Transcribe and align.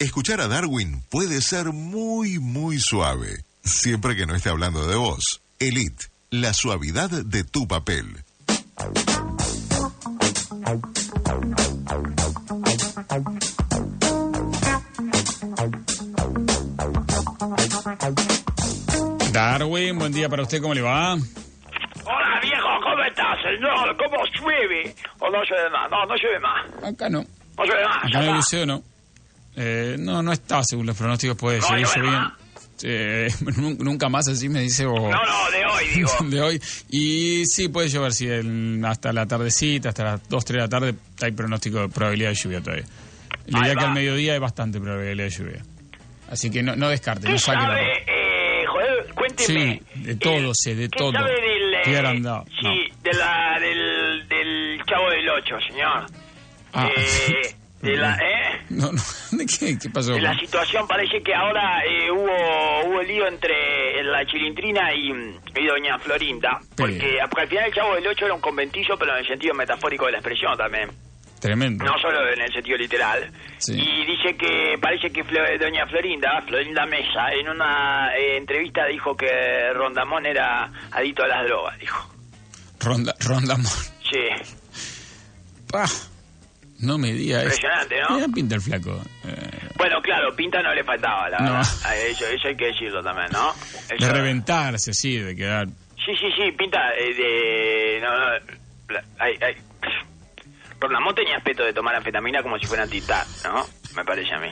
Escuchar 0.00 0.40
a 0.40 0.48
Darwin 0.48 1.02
puede 1.10 1.42
ser 1.42 1.74
muy, 1.74 2.38
muy 2.38 2.78
suave, 2.78 3.44
siempre 3.62 4.16
que 4.16 4.24
no 4.24 4.34
esté 4.34 4.48
hablando 4.48 4.86
de 4.86 4.96
vos. 4.96 5.42
Elite, 5.58 6.06
la 6.30 6.54
suavidad 6.54 7.10
de 7.10 7.44
tu 7.44 7.68
papel. 7.68 8.06
Darwin, 19.34 19.98
buen 19.98 20.12
día 20.12 20.30
para 20.30 20.44
usted, 20.44 20.62
¿cómo 20.62 20.72
le 20.72 20.80
va? 20.80 21.12
Hola 21.12 22.40
viejo, 22.40 22.68
¿cómo 22.82 23.04
estás, 23.04 23.36
señor? 23.42 23.94
¿Cómo 23.98 24.24
llueve? 24.40 24.94
¿O 25.18 25.28
no 25.28 25.44
llueve 25.44 25.68
más? 25.68 25.90
No, 25.90 26.06
no 26.06 26.16
llueve 26.16 26.40
más. 26.40 26.84
Acá 26.90 27.10
no. 27.10 27.22
No 27.58 27.64
llueve 27.66 27.84
más. 27.84 27.98
Acá 27.98 28.08
ya 28.10 28.22
en 28.22 28.28
el 28.30 28.36
liceo 28.36 28.64
no. 28.64 28.89
Eh, 29.62 29.96
no, 29.98 30.22
no 30.22 30.32
está 30.32 30.62
según 30.64 30.86
los 30.86 30.96
pronósticos, 30.96 31.36
puede 31.36 31.58
No, 31.58 31.66
seguir 31.66 31.86
no, 31.86 31.94
lloviendo. 31.96 32.20
no. 32.20 32.34
Eh, 32.82 33.28
nun- 33.58 33.76
nunca 33.78 34.08
más 34.08 34.26
así 34.28 34.48
me 34.48 34.60
dice 34.60 34.86
o 34.86 34.94
No, 34.94 35.10
no, 35.10 35.50
de 35.50 35.64
hoy, 35.66 35.84
digo. 35.94 36.10
de 36.30 36.40
hoy 36.40 36.62
y 36.88 37.44
sí 37.44 37.68
puede 37.68 37.88
llover 37.88 38.12
sí, 38.14 38.26
el- 38.26 38.82
hasta 38.86 39.12
la 39.12 39.26
tardecita 39.26 39.90
hasta 39.90 40.04
las 40.04 40.28
2 40.30 40.44
3 40.46 40.54
de 40.56 40.60
la 40.62 40.68
tarde 40.68 40.94
hay 41.20 41.32
pronóstico 41.32 41.80
de 41.80 41.88
probabilidad 41.90 42.30
de 42.30 42.36
lluvia 42.36 42.62
todavía 42.62 42.86
la 43.48 43.58
idea 43.66 43.74
que 43.74 43.84
al 43.84 43.92
mediodía 43.92 44.32
hay 44.32 44.38
bastante 44.38 44.80
probabilidad 44.80 45.24
de 45.24 45.30
lluvia 45.30 45.62
así 46.30 46.50
que 46.50 46.62
no, 46.62 46.74
no 46.74 46.88
descarte 46.88 47.26
¿Qué 47.26 47.32
no 47.34 47.38
saque 47.38 47.58
la 47.58 47.66
sabe, 47.66 47.80
ropa. 47.80 48.00
eh, 48.12 48.66
joder, 48.66 49.14
cuénteme. 49.14 49.82
Sí, 49.94 50.00
de 50.00 50.16
todo 50.16 50.34
El- 50.38 50.50
sé, 50.54 50.74
de 50.74 50.88
¿qué 50.88 50.98
todo. 50.98 51.12
sabe 51.12 51.32
del... 51.32 51.74
Estoy 51.74 51.94
agrandado, 51.96 52.44
Sí, 52.46 52.62
no. 52.66 52.70
de 53.02 53.12
la, 53.18 53.58
del, 53.60 54.28
del 54.28 54.80
Chavo 54.86 55.10
del 55.10 55.28
Ocho, 55.28 55.56
señor. 55.68 56.06
Ah. 56.72 56.88
Eh, 56.96 57.54
de 57.82 57.96
la, 57.96 58.14
¿eh? 58.16 58.60
no 58.70 58.92
no 58.92 59.00
¿de 59.32 59.46
qué, 59.58 59.78
qué 59.78 59.88
pasó 59.90 60.12
De 60.12 60.20
la 60.20 60.38
situación 60.38 60.86
parece 60.86 61.22
que 61.22 61.34
ahora 61.34 61.82
eh, 61.84 62.10
hubo 62.10 62.88
hubo 62.88 63.02
lío 63.02 63.26
entre 63.26 64.02
la 64.04 64.24
chilindrina 64.26 64.92
y, 64.94 65.08
y 65.10 65.66
doña 65.66 65.98
Florinda. 65.98 66.60
Porque, 66.76 67.18
porque 67.30 67.42
al 67.42 67.48
final 67.48 67.64
el 67.66 67.74
Chavo 67.74 67.94
del 67.94 68.06
Ocho 68.06 68.24
era 68.26 68.34
un 68.34 68.40
conventillo, 68.40 68.96
pero 68.98 69.12
en 69.12 69.18
el 69.20 69.26
sentido 69.26 69.54
metafórico 69.54 70.06
de 70.06 70.12
la 70.12 70.18
expresión 70.18 70.56
también. 70.58 70.90
tremendo 71.40 71.84
No 71.84 71.98
solo 71.98 72.28
en 72.28 72.40
el 72.42 72.52
sentido 72.52 72.76
literal. 72.76 73.32
Sí. 73.58 73.72
Y 73.74 74.04
dice 74.04 74.36
que 74.36 74.76
parece 74.80 75.10
que 75.10 75.24
Flo- 75.24 75.58
doña 75.58 75.86
Florinda, 75.86 76.42
Florinda 76.46 76.84
Mesa, 76.86 77.32
en 77.32 77.48
una 77.48 78.14
eh, 78.16 78.36
entrevista 78.36 78.84
dijo 78.86 79.16
que 79.16 79.72
Rondamón 79.72 80.26
era 80.26 80.70
adicto 80.92 81.22
a 81.24 81.28
las 81.28 81.44
drogas, 81.46 81.78
dijo. 81.78 82.14
Ronda 82.80 83.14
Ronda 83.20 83.56
Mon. 83.56 83.66
Sí, 84.10 84.26
Pa, 85.70 85.84
no 86.82 86.98
me 86.98 87.12
diga 87.12 87.38
eso 87.42 87.46
impresionante, 87.54 88.00
¿no? 88.08 88.14
Mira, 88.16 88.28
pinta 88.34 88.54
el 88.56 88.60
flaco 88.60 89.02
eh, 89.24 89.68
Bueno, 89.76 90.00
claro, 90.02 90.34
pinta 90.36 90.62
no 90.62 90.74
le 90.74 90.82
faltaba, 90.84 91.28
la 91.30 91.38
No. 91.38 91.52
verdad. 91.52 91.96
Eso, 92.08 92.26
eso 92.26 92.48
hay 92.48 92.56
que 92.56 92.66
decirlo 92.66 93.02
también, 93.02 93.28
¿no? 93.32 93.52
de 93.88 93.96
Eso- 93.96 94.12
reventarse 94.12 94.90
así 94.92 95.18
de 95.18 95.34
quedar 95.36 95.66
Sí, 96.04 96.12
sí, 96.18 96.26
sí, 96.36 96.50
pinta 96.52 96.78
eh, 96.98 97.14
de... 97.14 98.00
No, 98.00 98.10
no, 98.18 98.30
la- 98.94 99.04
ay, 99.18 99.34
ay. 99.42 99.54
Tenía 101.14 101.36
aspecto 101.36 101.62
de 101.64 101.72
tomar 101.74 101.94
anfetamina 101.94 102.42
como 102.42 102.58
si 102.58 102.64
fuera 102.66 102.84
antitar, 102.84 103.26
¿no? 103.44 103.66
Me 103.94 104.02
parece 104.04 104.32
a 104.34 104.38
mí. 104.38 104.48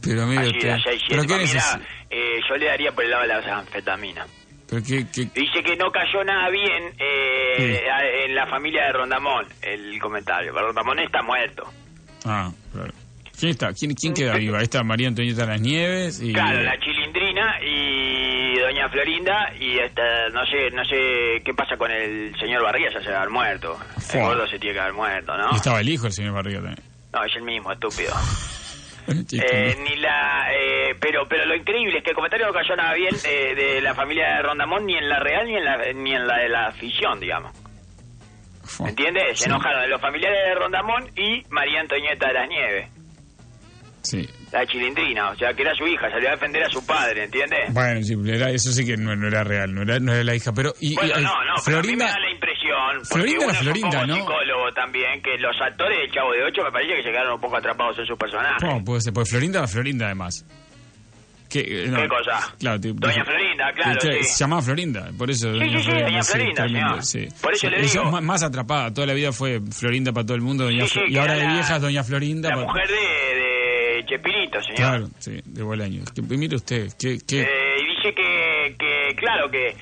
pero 0.00 0.26
de 0.66 0.72
allá 0.72 0.92
y 0.94 0.98
pero 1.08 1.22
qué 1.22 1.36
Mira, 1.36 1.80
eh, 2.10 2.40
yo 2.48 2.56
le 2.56 2.66
daría 2.66 2.92
por 2.92 3.04
el 3.04 3.10
lado 3.10 3.22
de 3.22 3.28
las 3.28 3.46
anfetaminas. 3.46 4.26
Pero 4.68 4.82
Dice 4.82 5.62
que 5.64 5.76
no 5.76 5.90
cayó 5.90 6.22
nada 6.24 6.50
bien 6.50 6.92
eh, 6.98 7.54
Sí. 7.58 8.24
en 8.26 8.34
la 8.34 8.46
familia 8.46 8.84
de 8.86 8.92
Rondamón, 8.92 9.46
el 9.62 9.98
comentario. 10.00 10.52
Rondamón 10.52 10.98
está 11.00 11.22
muerto. 11.22 11.64
ah 12.24 12.50
claro 12.72 12.92
quién 13.38 13.50
está 13.52 13.72
quién, 13.72 13.94
quién 13.94 14.12
queda 14.14 14.34
viva 14.36 14.60
esta 14.60 14.82
María 14.82 15.06
Antonieta 15.08 15.46
Las 15.46 15.60
Nieves 15.60 16.20
y 16.20 16.32
Claro, 16.32 16.60
la 16.62 16.76
chilindrina 16.80 17.54
y 17.64 18.58
doña 18.58 18.88
Florinda 18.88 19.52
y 19.60 19.78
esta, 19.78 20.28
no 20.32 20.44
sé 20.46 20.70
no 20.72 20.84
sé 20.84 21.40
qué 21.44 21.54
pasa 21.54 21.76
con 21.76 21.90
el 21.90 22.34
señor 22.40 22.62
Barriga, 22.64 22.90
ya 22.92 23.00
se 23.00 23.10
va 23.10 23.16
a 23.18 23.18
haber 23.20 23.30
muerto. 23.30 23.78
El 24.12 24.20
gordo 24.22 24.46
se 24.48 24.58
tiene 24.58 24.74
que 24.74 24.80
haber 24.80 24.94
muerto, 24.94 25.36
¿no? 25.36 25.50
y 25.52 25.56
estaba 25.56 25.80
el 25.80 25.88
hijo 25.88 26.02
del 26.04 26.12
señor 26.12 26.34
Barriga 26.34 26.58
también 26.60 26.82
No, 27.12 27.24
es 27.24 27.36
el 27.36 27.42
mismo, 27.42 27.70
estúpido. 27.72 28.12
Eh, 29.32 29.76
ni 29.82 29.96
la, 29.96 30.48
eh, 30.52 30.94
pero 31.00 31.26
pero 31.28 31.44
lo 31.46 31.56
increíble 31.56 31.98
es 31.98 32.04
que 32.04 32.10
el 32.10 32.16
comentario 32.16 32.46
no 32.46 32.52
cayó 32.52 32.76
nada 32.76 32.94
bien 32.94 33.14
eh, 33.24 33.54
de 33.54 33.80
la 33.80 33.94
familia 33.94 34.36
de 34.36 34.42
Rondamón 34.42 34.84
ni 34.86 34.96
en 34.96 35.08
la 35.08 35.18
real 35.20 35.46
ni 35.46 35.56
en 35.56 35.64
la 35.64 35.92
ni 35.94 36.14
en 36.14 36.26
la 36.26 36.36
de 36.38 36.48
la 36.48 36.72
ficción, 36.72 37.18
digamos. 37.20 37.52
Fua. 38.64 38.84
¿Me 38.84 38.90
entiendes? 38.90 39.38
Se 39.38 39.44
Sí. 39.44 39.50
enojaron 39.50 39.80
de 39.82 39.88
los 39.88 40.00
familiares 40.00 40.38
de 40.46 40.54
Rondamón 40.54 41.10
y 41.16 41.42
María 41.48 41.80
Antonieta 41.80 42.28
de 42.28 42.34
las 42.34 42.48
Nieves, 42.48 42.90
sí 44.02 44.28
la 44.50 44.64
chilindrina, 44.66 45.28
o 45.28 45.36
sea, 45.36 45.52
que 45.52 45.60
era 45.60 45.74
su 45.74 45.86
hija, 45.86 46.08
salió 46.10 46.28
a 46.28 46.32
defender 46.32 46.62
a 46.64 46.70
su 46.70 46.84
padre, 46.86 47.24
¿entiendes? 47.24 47.70
bueno 47.74 48.02
sí 48.02 48.14
era, 48.26 48.50
eso 48.50 48.72
sí 48.72 48.82
que 48.86 48.96
no, 48.96 49.14
no 49.14 49.28
era 49.28 49.44
real 49.44 49.74
no 49.74 49.82
era, 49.82 49.98
no 50.00 50.14
era 50.14 50.24
la 50.24 50.34
hija 50.34 50.52
pero 50.54 50.72
y, 50.80 50.94
Bueno, 50.94 51.18
y- 51.18 51.22
no, 51.22 51.44
no, 51.44 51.54
pero 51.66 51.78
a 51.78 51.82
mí 51.82 51.88
me 51.88 51.96
Florinda 51.96 52.06
da 52.06 52.18
la 52.18 52.30
impresión, 52.30 52.47
Florinda 53.04 53.44
era 53.44 53.54
Florinda, 53.54 54.06
¿no? 54.06 54.14
psicólogo 54.16 54.72
también, 54.74 55.22
que 55.22 55.36
los 55.38 55.56
actores 55.60 55.98
del 55.98 56.10
Chavo 56.12 56.32
de 56.32 56.44
Ocho 56.44 56.62
me 56.64 56.72
parece 56.72 56.94
que 56.96 57.02
se 57.02 57.10
quedaron 57.10 57.34
un 57.34 57.40
poco 57.40 57.56
atrapados 57.56 57.98
en 57.98 58.06
su 58.06 58.16
personaje. 58.16 58.56
¿Cómo 58.60 58.84
puede 58.84 59.00
ser? 59.00 59.12
Pues 59.12 59.30
Florinda 59.30 59.58
era 59.60 59.68
Florinda, 59.68 60.06
además. 60.06 60.44
¿Qué, 61.48 61.60
eh, 61.60 61.86
no, 61.88 61.96
¿Qué 62.02 62.08
cosa? 62.08 62.54
Claro, 62.58 62.78
te- 62.78 62.92
Doña 62.92 63.24
Florinda, 63.24 63.72
claro, 63.72 63.98
sí. 64.02 64.22
Se 64.24 64.44
llamaba 64.44 64.60
Florinda, 64.60 65.10
por 65.16 65.30
eso. 65.30 65.50
Sí, 65.54 65.60
sí, 65.60 65.82
sí, 65.82 65.90
Doña 65.92 66.22
Florinda, 66.22 67.02
señor. 67.02 67.28
Por 67.40 67.54
eso 67.54 67.70
le 67.70 67.80
digo. 67.80 68.04
más, 68.04 68.22
más 68.22 68.42
atrapada, 68.42 68.92
toda 68.92 69.06
la 69.06 69.14
vida 69.14 69.32
fue 69.32 69.58
Florinda 69.72 70.12
para 70.12 70.26
todo 70.26 70.34
el 70.34 70.42
mundo, 70.42 70.64
doña 70.64 70.84
Sí, 70.84 70.90
sí, 70.90 70.98
Flo- 71.00 71.08
y 71.10 71.16
ahora 71.16 71.34
de 71.36 71.44
la- 71.44 71.52
vieja 71.54 71.76
es 71.76 71.82
Doña 71.82 72.04
Florinda. 72.04 72.50
La 72.50 72.56
mujer 72.56 72.86
de, 72.86 72.94
de 73.96 74.04
Chespirito, 74.06 74.60
señor. 74.62 74.76
Claro, 74.76 75.08
sí, 75.20 75.40
de 75.42 75.62
Bolaño. 75.62 76.02
Que, 76.14 76.20
mire 76.20 76.54
usted, 76.56 76.92
que, 77.00 77.18
que 77.26 77.40
Eh, 77.40 77.76
dice 77.96 78.14
que, 78.14 78.76
que 78.78 79.14
claro, 79.16 79.50
que 79.50 79.74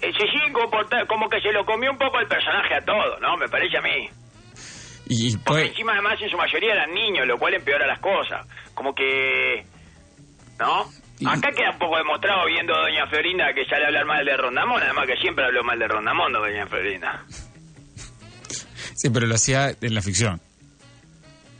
se 0.00 0.26
siguen 0.30 0.52
comportando, 0.52 1.06
como 1.06 1.28
que 1.28 1.40
se 1.40 1.52
lo 1.52 1.64
comió 1.64 1.90
un 1.90 1.98
poco 1.98 2.18
el 2.20 2.26
personaje 2.26 2.74
a 2.74 2.80
todo, 2.84 3.18
¿no? 3.20 3.36
Me 3.36 3.48
parece 3.48 3.78
a 3.78 3.82
mí. 3.82 4.08
y 5.08 5.36
Porque 5.38 5.44
pues, 5.62 5.68
encima 5.70 5.92
además 5.92 6.20
en 6.20 6.30
su 6.30 6.36
mayoría 6.36 6.72
eran 6.74 6.92
niños, 6.94 7.26
lo 7.26 7.38
cual 7.38 7.54
empeora 7.54 7.86
las 7.86 8.00
cosas. 8.00 8.46
Como 8.74 8.94
que... 8.94 9.64
¿No? 10.58 10.88
Y- 11.18 11.26
Acá 11.26 11.50
queda 11.52 11.70
un 11.72 11.78
poco 11.78 11.96
demostrado 11.98 12.46
viendo 12.46 12.74
a 12.74 12.80
Doña 12.82 13.06
Florinda 13.06 13.52
que 13.54 13.64
sale 13.66 13.84
a 13.84 13.86
hablar 13.88 14.06
mal 14.06 14.24
de 14.24 14.36
Rondamón, 14.36 14.82
además 14.82 15.06
que 15.06 15.16
siempre 15.16 15.44
habló 15.44 15.62
mal 15.62 15.78
de 15.78 15.86
Rondamón, 15.88 16.32
Doña 16.32 16.66
Florinda. 16.66 17.24
sí, 18.94 19.10
pero 19.10 19.26
lo 19.26 19.34
hacía 19.34 19.70
en 19.80 19.94
la 19.94 20.02
ficción. 20.02 20.40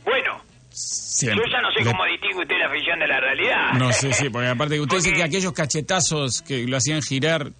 Bueno, 0.05 0.41
Siempre. 0.69 1.45
yo 1.45 1.51
ya 1.51 1.61
no 1.61 1.71
sé 1.71 1.83
cómo 1.83 2.03
distingue 2.05 2.41
usted 2.41 2.55
la 2.59 2.69
ficción 2.69 2.99
de 2.99 3.07
la 3.07 3.19
realidad. 3.19 3.73
No 3.77 3.91
sé, 3.93 4.11
sí, 4.13 4.29
porque 4.29 4.47
aparte 4.49 4.75
que 4.75 4.81
usted 4.81 4.97
dice 4.97 5.13
que 5.15 5.23
aquellos 5.23 5.53
cachetazos 5.53 6.41
que 6.41 6.65
lo 6.67 6.75
hacían 6.77 7.01
girar 7.01 7.47
eh, 7.47 7.51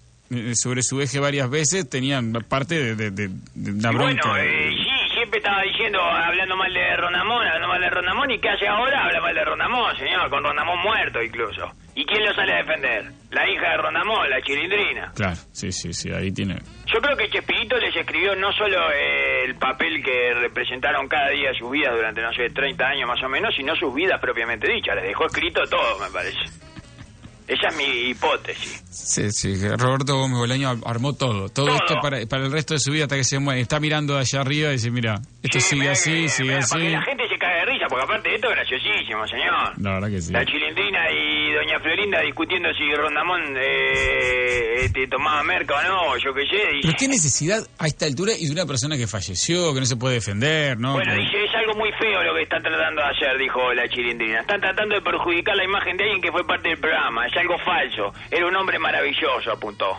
sobre 0.54 0.82
su 0.82 1.00
eje 1.00 1.20
varias 1.20 1.48
veces 1.50 1.88
tenían 1.88 2.32
parte 2.48 2.74
de, 2.76 2.94
de, 2.96 3.10
de- 3.10 3.30
de 3.54 3.70
una 3.72 3.90
bronca. 3.90 4.28
Bueno, 4.30 4.36
eh, 4.38 4.70
sí, 4.70 5.14
siempre 5.14 5.38
estaba 5.38 5.62
diciendo, 5.62 6.00
hablando 6.00 6.56
mal 6.56 6.72
de 6.72 6.96
Rondamón, 6.96 7.46
hablando 7.46 7.68
mal 7.68 7.80
de 7.80 7.90
Rondamón, 7.90 8.30
¿y 8.30 8.38
qué 8.40 8.48
hace 8.48 8.66
ahora? 8.66 9.04
Habla 9.04 9.20
mal 9.20 9.34
de 9.34 9.44
Rondamón, 9.44 9.96
señor, 9.96 10.30
con 10.30 10.42
Rondamón 10.42 10.78
muerto 10.82 11.22
incluso. 11.22 11.72
¿Y 11.94 12.04
quién 12.06 12.24
lo 12.24 12.34
sale 12.34 12.52
a 12.54 12.56
defender? 12.64 13.12
La 13.30 13.48
hija 13.48 13.70
de 13.70 13.76
Rondamón, 13.76 14.28
la 14.28 14.40
chilindrina. 14.42 15.12
Claro, 15.14 15.36
sí, 15.52 15.70
sí, 15.70 15.92
sí, 15.92 16.10
ahí 16.10 16.32
tiene. 16.32 16.56
Yo 16.86 17.00
creo 17.00 17.16
que 17.16 17.28
Chespirito 17.30 17.76
les 17.78 17.94
escribió 17.94 18.34
no 18.34 18.50
solo 18.52 18.90
eh, 18.92 19.44
el 19.44 19.54
papel 19.56 20.02
que 20.02 20.34
representaron 20.34 21.06
cada 21.06 21.28
día 21.30 21.50
de 21.50 21.58
sus 21.58 21.70
vidas 21.70 21.94
durante, 21.94 22.20
no 22.22 22.32
sé, 22.32 22.50
30 22.50 22.84
años 22.84 23.06
más 23.08 23.22
o 23.22 23.28
menos, 23.28 23.54
sino 23.54 23.76
sus 23.76 23.94
vidas 23.94 24.20
propiamente 24.20 24.68
dichas. 24.72 24.96
Les 24.96 25.04
dejó 25.04 25.26
escrito 25.26 25.62
todo, 25.70 25.98
me 26.00 26.10
parece. 26.12 26.38
Esa 27.46 27.68
es 27.68 27.76
mi 27.76 27.84
hipótesis. 28.10 28.82
Sí, 28.90 29.30
sí, 29.30 29.68
Roberto 29.76 30.16
Gómez 30.16 30.38
Bolaño 30.38 30.70
ar- 30.70 30.78
armó 30.86 31.12
todo, 31.12 31.48
todo, 31.50 31.66
Todo. 31.66 31.76
esto 31.76 31.94
para, 32.00 32.24
para 32.26 32.46
el 32.46 32.52
resto 32.52 32.72
de 32.74 32.80
su 32.80 32.90
vida 32.90 33.04
hasta 33.04 33.16
que 33.16 33.24
se 33.24 33.38
muere. 33.38 33.60
Está 33.60 33.78
mirando 33.80 34.16
allá 34.16 34.40
arriba 34.40 34.70
y 34.70 34.72
dice, 34.74 34.90
mira, 34.90 35.20
esto 35.42 35.60
Sí, 35.60 35.76
sigue 35.76 35.90
así, 35.90 36.28
sigue 36.30 36.54
así. 36.56 36.70
Para 36.72 36.84
que 36.84 36.90
la 36.90 37.02
gente 37.02 37.28
se 37.28 37.38
cague 37.38 37.54
de 37.56 37.64
risa, 37.66 37.86
porque 37.90 38.04
aparte 38.04 38.28
de 38.30 38.34
esto 38.36 38.48
es 38.48 38.54
graciosísimo, 38.56 39.28
señor. 39.28 39.78
La 39.78 39.92
verdad 39.94 40.08
que 40.08 40.22
sí. 40.22 40.32
La 40.32 40.44
chilindrina 40.46 41.00
y 41.10 41.52
doña 41.52 41.80
Florinda 41.80 42.20
discutiendo 42.22 42.68
si 42.72 42.94
Rondamón 42.94 43.42
eh, 43.58 44.84
este, 44.84 45.06
tomaba 45.08 45.42
merca 45.42 45.74
o 45.76 45.82
no, 45.82 46.16
yo 46.18 46.32
qué 46.32 46.42
sé. 46.46 46.56
Pero 46.64 46.80
Dice, 46.82 46.96
qué 46.98 47.08
necesidad 47.08 47.62
a 47.78 47.86
esta 47.86 48.06
altura 48.06 48.32
y 48.38 48.46
de 48.46 48.52
una 48.52 48.64
persona 48.66 48.96
que 48.96 49.06
falleció, 49.06 49.74
que 49.74 49.80
no 49.80 49.86
se 49.86 49.96
puede 49.96 50.14
defender, 50.14 50.78
¿no? 50.78 50.94
bueno, 50.94 51.12
dice 51.14 51.43
es 51.54 51.60
algo 51.60 51.74
muy 51.78 51.92
feo 51.92 52.22
lo 52.22 52.34
que 52.34 52.42
están 52.42 52.62
tratando 52.62 53.02
de 53.02 53.08
hacer, 53.08 53.38
dijo 53.38 53.72
la 53.72 53.88
chilindrina. 53.88 54.40
Están 54.40 54.60
tratando 54.60 54.96
de 54.96 55.02
perjudicar 55.02 55.56
la 55.56 55.64
imagen 55.64 55.96
de 55.96 56.04
alguien 56.04 56.20
que 56.20 56.32
fue 56.32 56.44
parte 56.46 56.68
del 56.68 56.78
programa. 56.78 57.26
Es 57.26 57.36
algo 57.36 57.56
falso. 57.58 58.12
Era 58.30 58.46
un 58.46 58.56
hombre 58.56 58.78
maravilloso, 58.78 59.52
apuntó. 59.52 59.96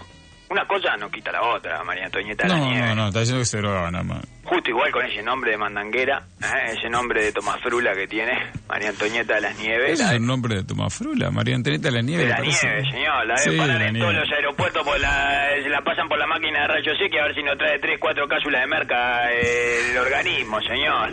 Una 0.47 0.63
cosa 0.67 0.95
no 0.95 1.09
quita 1.09 1.31
la 1.31 1.41
otra, 1.41 1.83
María 1.83 2.05
Antonieta 2.05 2.43
de 2.43 2.49
la 2.49 2.59
No, 2.59 2.85
no, 2.85 2.95
no, 2.95 3.07
está 3.07 3.21
diciendo 3.21 3.41
que 3.41 3.45
se 3.45 3.57
drogaba 3.57 3.89
nada 3.89 4.03
más. 4.03 4.21
Justo 4.43 4.69
igual 4.69 4.91
con 4.91 5.03
ese 5.03 5.23
nombre 5.23 5.49
de 5.51 5.57
mandanguera, 5.57 6.21
¿eh? 6.39 6.73
ese 6.77 6.87
nombre 6.87 7.23
de 7.23 7.31
Tomás 7.31 7.59
Frula 7.61 7.95
que 7.95 8.05
tiene, 8.05 8.31
María 8.67 8.89
Antonieta 8.89 9.35
de 9.35 9.41
las 9.41 9.57
Nieves. 9.57 9.93
Ese 9.93 10.03
la 10.03 10.09
es 10.11 10.15
el 10.17 10.25
nombre 10.25 10.57
de 10.57 10.63
Tomás 10.63 10.93
Frula, 10.93 11.31
María 11.31 11.55
Antonieta 11.55 11.87
de 11.87 11.95
la 11.95 12.01
Nieve. 12.03 12.23
de 12.25 12.29
la 12.29 12.35
parece. 12.37 12.67
nieve, 12.67 12.91
señor. 12.91 13.25
La 13.25 13.35
deben 13.43 13.53
de 13.53 13.57
parar 13.57 13.81
en 13.81 13.99
todos 13.99 14.13
los 14.13 14.31
aeropuertos, 14.31 14.83
por 14.83 14.99
la, 14.99 15.47
se 15.63 15.69
la 15.69 15.81
pasan 15.81 16.07
por 16.07 16.19
la 16.19 16.27
máquina 16.27 16.61
de 16.61 16.67
rayos 16.67 16.95
X 17.01 17.19
a 17.19 17.23
ver 17.23 17.35
si 17.35 17.41
nos 17.41 17.57
trae 17.57 17.79
tres, 17.79 17.97
cuatro 17.99 18.27
cápsulas 18.27 18.61
de 18.61 18.67
merca 18.67 19.31
eh, 19.31 19.89
el 19.89 19.97
organismo, 19.97 20.61
señor. 20.61 21.11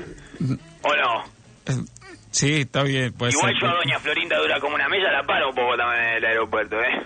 ¿O 0.82 0.94
no? 0.96 1.24
Eh, 1.66 1.84
Sí, 2.30 2.62
está 2.62 2.82
bien, 2.82 3.12
puede 3.12 3.32
Igual 3.32 3.52
ser. 3.52 3.60
yo 3.60 3.68
a 3.68 3.74
doña 3.74 3.98
Florinda 3.98 4.38
Dura 4.38 4.58
como 4.58 4.74
una 4.74 4.88
mesa 4.88 5.12
la 5.12 5.22
paro 5.22 5.50
un 5.50 5.54
poco 5.54 5.76
también 5.76 6.02
en 6.02 6.14
el 6.16 6.24
aeropuerto, 6.24 6.80
¿eh? 6.80 7.02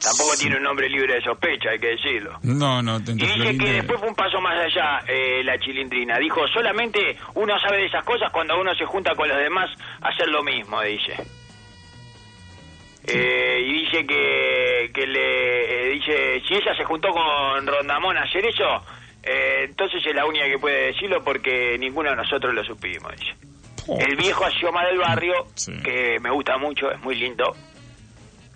Tampoco 0.00 0.34
Sí. 0.34 0.42
tiene 0.42 0.56
un 0.58 0.62
nombre 0.62 0.88
libre 0.88 1.14
de 1.14 1.20
sospecha, 1.22 1.70
hay 1.70 1.80
que 1.80 1.88
decirlo. 1.88 2.38
No, 2.44 2.80
no, 2.80 3.02
te 3.02 3.10
Y 3.10 3.14
dice 3.16 3.32
Florinda- 3.34 3.64
que 3.64 3.72
después 3.72 3.98
fue 3.98 4.08
un 4.08 4.14
paso 4.14 4.40
más 4.40 4.56
allá 4.56 5.00
eh, 5.08 5.42
la 5.42 5.58
chilindrina. 5.58 6.16
Dijo, 6.18 6.46
solamente 6.48 7.16
uno 7.34 7.58
sabe 7.58 7.78
de 7.78 7.86
esas 7.86 8.04
cosas 8.04 8.30
cuando 8.30 8.56
uno 8.60 8.72
se 8.76 8.84
junta 8.84 9.16
con 9.16 9.28
los 9.28 9.36
demás 9.38 9.68
a 10.00 10.08
hacer 10.10 10.28
lo 10.28 10.44
mismo, 10.44 10.80
dice. 10.82 11.16
Eh, 13.08 13.60
y 13.66 13.72
dice 13.84 14.06
que, 14.06 14.90
que 14.94 15.06
le... 15.06 15.88
eh, 15.88 15.90
dice, 15.94 16.42
si 16.46 16.54
ella 16.54 16.74
se 16.76 16.84
juntó 16.84 17.08
con 17.10 17.66
Rondamón 17.66 18.16
a 18.16 18.22
hacer 18.22 18.44
eso, 18.46 18.64
eh, 19.26 19.64
entonces 19.64 20.04
es 20.06 20.14
la 20.14 20.24
única 20.24 20.46
que 20.46 20.58
puede 20.58 20.86
decirlo 20.92 21.22
porque 21.24 21.76
ninguno 21.78 22.10
de 22.10 22.16
nosotros 22.16 22.54
lo 22.54 22.64
supimos. 22.64 23.12
Oh. 23.88 23.98
El 24.00 24.16
viejo 24.16 24.44
axioma 24.44 24.84
del 24.86 24.98
barrio, 24.98 25.34
Sí. 25.54 25.72
que 25.82 26.18
me 26.20 26.30
gusta 26.30 26.56
mucho, 26.58 26.90
es 26.90 27.00
muy 27.00 27.14
lindo. 27.16 27.54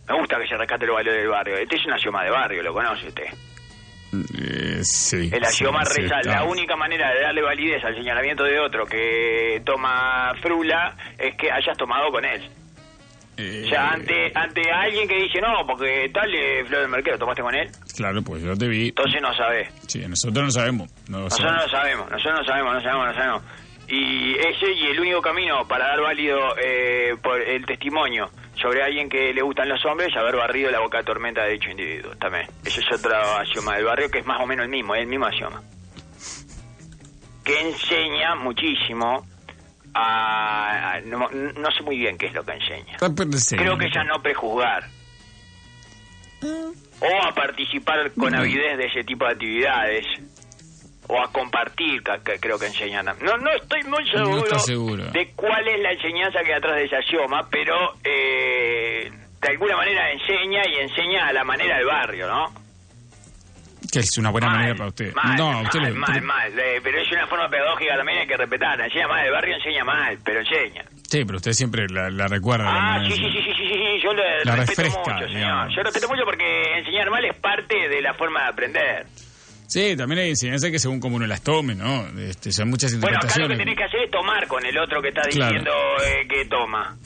Me 0.09 0.19
gusta 0.19 0.39
que 0.41 0.49
se 0.49 0.57
rescate 0.57 0.87
los 0.87 0.97
valores 0.97 1.21
del 1.21 1.29
barrio. 1.29 1.57
Este 1.57 1.77
es 1.77 1.85
un 1.87 1.93
axioma 1.93 2.25
de 2.25 2.31
barrio, 2.31 2.63
lo 2.63 2.73
conoce 2.73 3.07
usted. 3.09 3.27
Eh, 4.13 4.81
sí. 4.83 5.31
El 5.33 5.45
axioma 5.45 5.85
sí, 5.85 6.03
reza, 6.03 6.17
la 6.25 6.43
única 6.43 6.75
manera 6.75 7.15
de 7.15 7.21
darle 7.21 7.43
validez 7.43 7.85
al 7.85 7.95
señalamiento 7.95 8.43
de 8.43 8.59
otro 8.59 8.85
que 8.87 9.63
toma 9.65 10.33
frula 10.43 10.97
es 11.17 11.37
que 11.37 11.51
hayas 11.51 11.77
tomado 11.77 12.11
con 12.11 12.25
él. 12.25 12.49
Eh, 13.41 13.63
O 13.65 13.69
sea, 13.69 13.89
ante, 13.91 14.33
ante 14.35 14.71
alguien 14.71 15.09
que 15.09 15.17
dice, 15.17 15.41
no, 15.41 15.67
porque 15.67 16.11
tal 16.13 16.33
eh, 16.35 16.65
Flor 16.67 16.81
del 16.83 16.91
Mercado, 16.91 17.19
¿tomaste 17.19 17.43
con 17.43 17.55
él? 17.55 17.71
Claro, 17.97 18.23
pues 18.23 18.43
yo 18.43 18.57
te 18.57 18.69
vi. 18.69 18.89
Entonces 18.89 19.21
no 19.23 19.35
sabés. 19.35 19.69
Sí, 19.89 20.01
nosotros 20.07 20.45
no 20.45 20.51
sabemos. 20.51 20.91
No 21.09 21.21
Nosotros 21.21 21.53
no 21.53 21.69
sabemos, 21.69 22.11
nosotros 22.11 22.41
no 22.41 22.45
sabemos, 22.45 22.75
no 22.75 22.81
sabemos, 22.83 23.07
no 23.07 23.15
sabemos. 23.15 23.43
Y 23.89 24.35
ese 24.39 24.73
y 24.73 24.87
el 24.87 25.01
único 25.01 25.21
camino 25.21 25.67
para 25.67 25.89
dar 25.89 26.01
válido 26.01 26.39
eh, 26.63 27.17
por 27.23 27.41
el 27.41 27.67
testimonio 27.67 28.31
sobre 28.55 28.83
alguien 28.85 29.09
que 29.09 29.33
le 29.35 29.43
gustan 29.43 29.69
los 29.69 29.85
hombres 29.85 30.11
es 30.11 30.17
haber 30.17 30.37
barrido 30.37 30.71
la 30.71 30.79
boca 30.81 30.99
de 30.99 31.05
tormenta 31.05 31.43
de 31.45 31.53
dicho 31.55 31.71
individuo 31.71 32.15
también. 32.17 32.47
Ese 32.65 32.81
es 32.81 32.87
otro 32.93 33.17
axioma 33.17 33.75
del 33.77 33.85
barrio 33.87 34.09
que 34.11 34.19
es 34.21 34.27
más 34.27 34.41
o 34.41 34.47
menos 34.47 34.65
el 34.65 34.71
mismo, 34.71 34.95
es 34.95 35.01
el 35.01 35.07
mismo 35.09 35.27
axioma. 35.27 35.61
Que 37.45 37.61
enseña 37.63 38.37
muchísimo 38.37 39.27
a... 39.95 40.93
a- 40.95 41.01
no, 41.01 41.29
no 41.31 41.71
sé 41.71 41.83
muy 41.83 41.97
bien 41.99 42.17
qué 42.19 42.27
es 42.27 42.35
lo 42.35 42.45
que 42.45 42.53
enseña. 42.53 42.97
Perdido. 43.57 43.77
Creo 43.77 43.79
que 43.79 43.95
ya 43.95 44.05
no 44.05 44.23
prejuzgar. 44.23 44.85
O 46.43 47.27
a 47.29 47.35
participar 47.35 48.13
con 48.13 48.35
avidez 48.35 48.77
de 48.79 48.87
ese 48.87 49.05
tipo 49.05 49.25
de 49.27 49.33
actividades. 49.33 50.05
O 51.09 51.21
a 51.21 51.31
compartir, 51.33 52.03
que, 52.03 52.13
que 52.23 52.39
creo 52.39 52.59
que 52.59 52.67
enseñan. 52.67 53.05
No, 53.07 53.37
no 53.37 53.51
estoy 53.53 53.83
muy 53.85 54.09
seguro, 54.11 54.43
de 55.11 55.33
cuál 55.35 55.67
es 55.67 55.81
la 55.83 55.93
enseñanza 55.93 56.41
que 56.45 56.53
hay 56.53 56.59
atrás 56.59 56.77
de 56.77 56.85
ese 56.85 56.97
axioma, 56.97 57.49
pero 57.51 57.75
eh, 58.05 59.11
de 59.43 59.49
alguna 59.49 59.77
manera 59.77 60.13
enseña 60.13 60.63
y 60.69 60.77
enseña 60.83 61.27
a 61.27 61.33
la 61.33 61.43
manera 61.43 61.79
del 61.79 61.87
barrio, 61.87 62.29
¿no? 62.29 62.55
Que 63.93 63.99
es 64.01 64.17
una 64.19 64.31
buena 64.31 64.47
Mal, 64.49 64.57
manera 64.57 64.75
para 64.77 64.89
usted. 64.89 65.13
Mal, 65.15 65.37
no, 65.37 65.53
mal, 65.53 65.65
usted 65.65 65.95
mal, 65.95 66.23
mal. 66.23 66.59
Eh, 66.59 66.81
pero 66.83 66.99
es 67.01 67.11
una 67.11 67.27
forma 67.27 67.49
pedagógica 67.49 67.97
también 67.97 68.19
hay 68.21 68.27
que 68.27 68.37
respetarla. 68.37 68.85
Enseña 68.87 69.09
mal, 69.09 69.27
el 69.27 69.33
barrio 69.33 69.57
enseña 69.57 69.85
mal, 69.85 70.19
pero 70.25 70.41
enseña. 70.41 70.85
Sí, 71.09 71.25
pero 71.25 71.37
usted 71.39 71.53
siempre 71.53 71.87
la, 71.89 72.09
la 72.11 72.29
recuerda. 72.29 72.67
Ah, 72.69 73.01
sí, 73.05 73.13
sí, 73.17 73.23
sí, 73.23 73.43
sí, 73.43 73.53
sí, 73.57 73.69
sí, 73.69 74.01
yo 74.03 74.13
le 74.15 74.45
La 74.45 74.55
respeto 74.57 74.83
refresca, 74.83 75.15
mucho, 75.15 75.29
señor. 75.29 75.69
Yo 75.75 75.83
respeto 75.83 76.09
mucho 76.09 76.23
porque 76.25 76.79
enseñar 76.79 77.11
mal 77.11 77.25
es 77.25 77.35
parte 77.37 77.89
de 77.89 78.01
la 78.01 78.15
forma 78.15 78.43
de 78.45 78.49
aprender. 78.49 79.07
Sí, 79.67 79.97
también 79.97 80.21
hay 80.21 80.31
enseñanzas 80.31 80.71
que 80.71 80.79
según 80.79 80.99
como 81.01 81.17
uno 81.17 81.27
las 81.27 81.43
tome, 81.43 81.75
¿no? 81.75 82.07
Este, 82.21 82.51
son 82.53 82.71
muchas 82.71 82.93
Bueno, 83.01 83.19
acá 83.19 83.27
lo 83.39 83.49
que 83.49 83.55
interpretaciones. 83.55 83.59
tenés 83.59 83.77
que 83.77 83.85
hacer 83.85 84.01
es 84.05 84.11
tomar 84.11 84.47
con 84.49 84.65
el 84.67 84.79
otro 84.79 85.01
que 85.03 85.09
está 85.09 85.23
Claro. 85.23 85.47
diciendo 85.53 85.73
eh, 86.07 86.27
que 86.29 86.45
toma. 86.47 86.97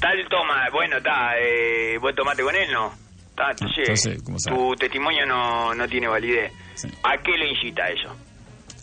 Tal 0.00 0.26
toma, 0.28 0.68
bueno, 0.72 0.98
está, 0.98 1.32
eh, 1.38 1.96
vos 1.98 2.14
tomate 2.14 2.42
con 2.42 2.54
él, 2.54 2.70
¿no? 2.72 2.92
Está, 3.34 3.50
entonces, 3.50 3.78
entonces, 3.88 4.22
¿cómo 4.22 4.38
sabe? 4.38 4.56
tu 4.56 4.74
testimonio 4.76 5.26
no, 5.26 5.74
no 5.74 5.88
tiene 5.88 6.06
validez. 6.06 6.52
Sí. 6.74 6.88
¿A 7.02 7.16
qué 7.18 7.36
le 7.36 7.48
incita 7.50 7.88
eso? 7.88 8.16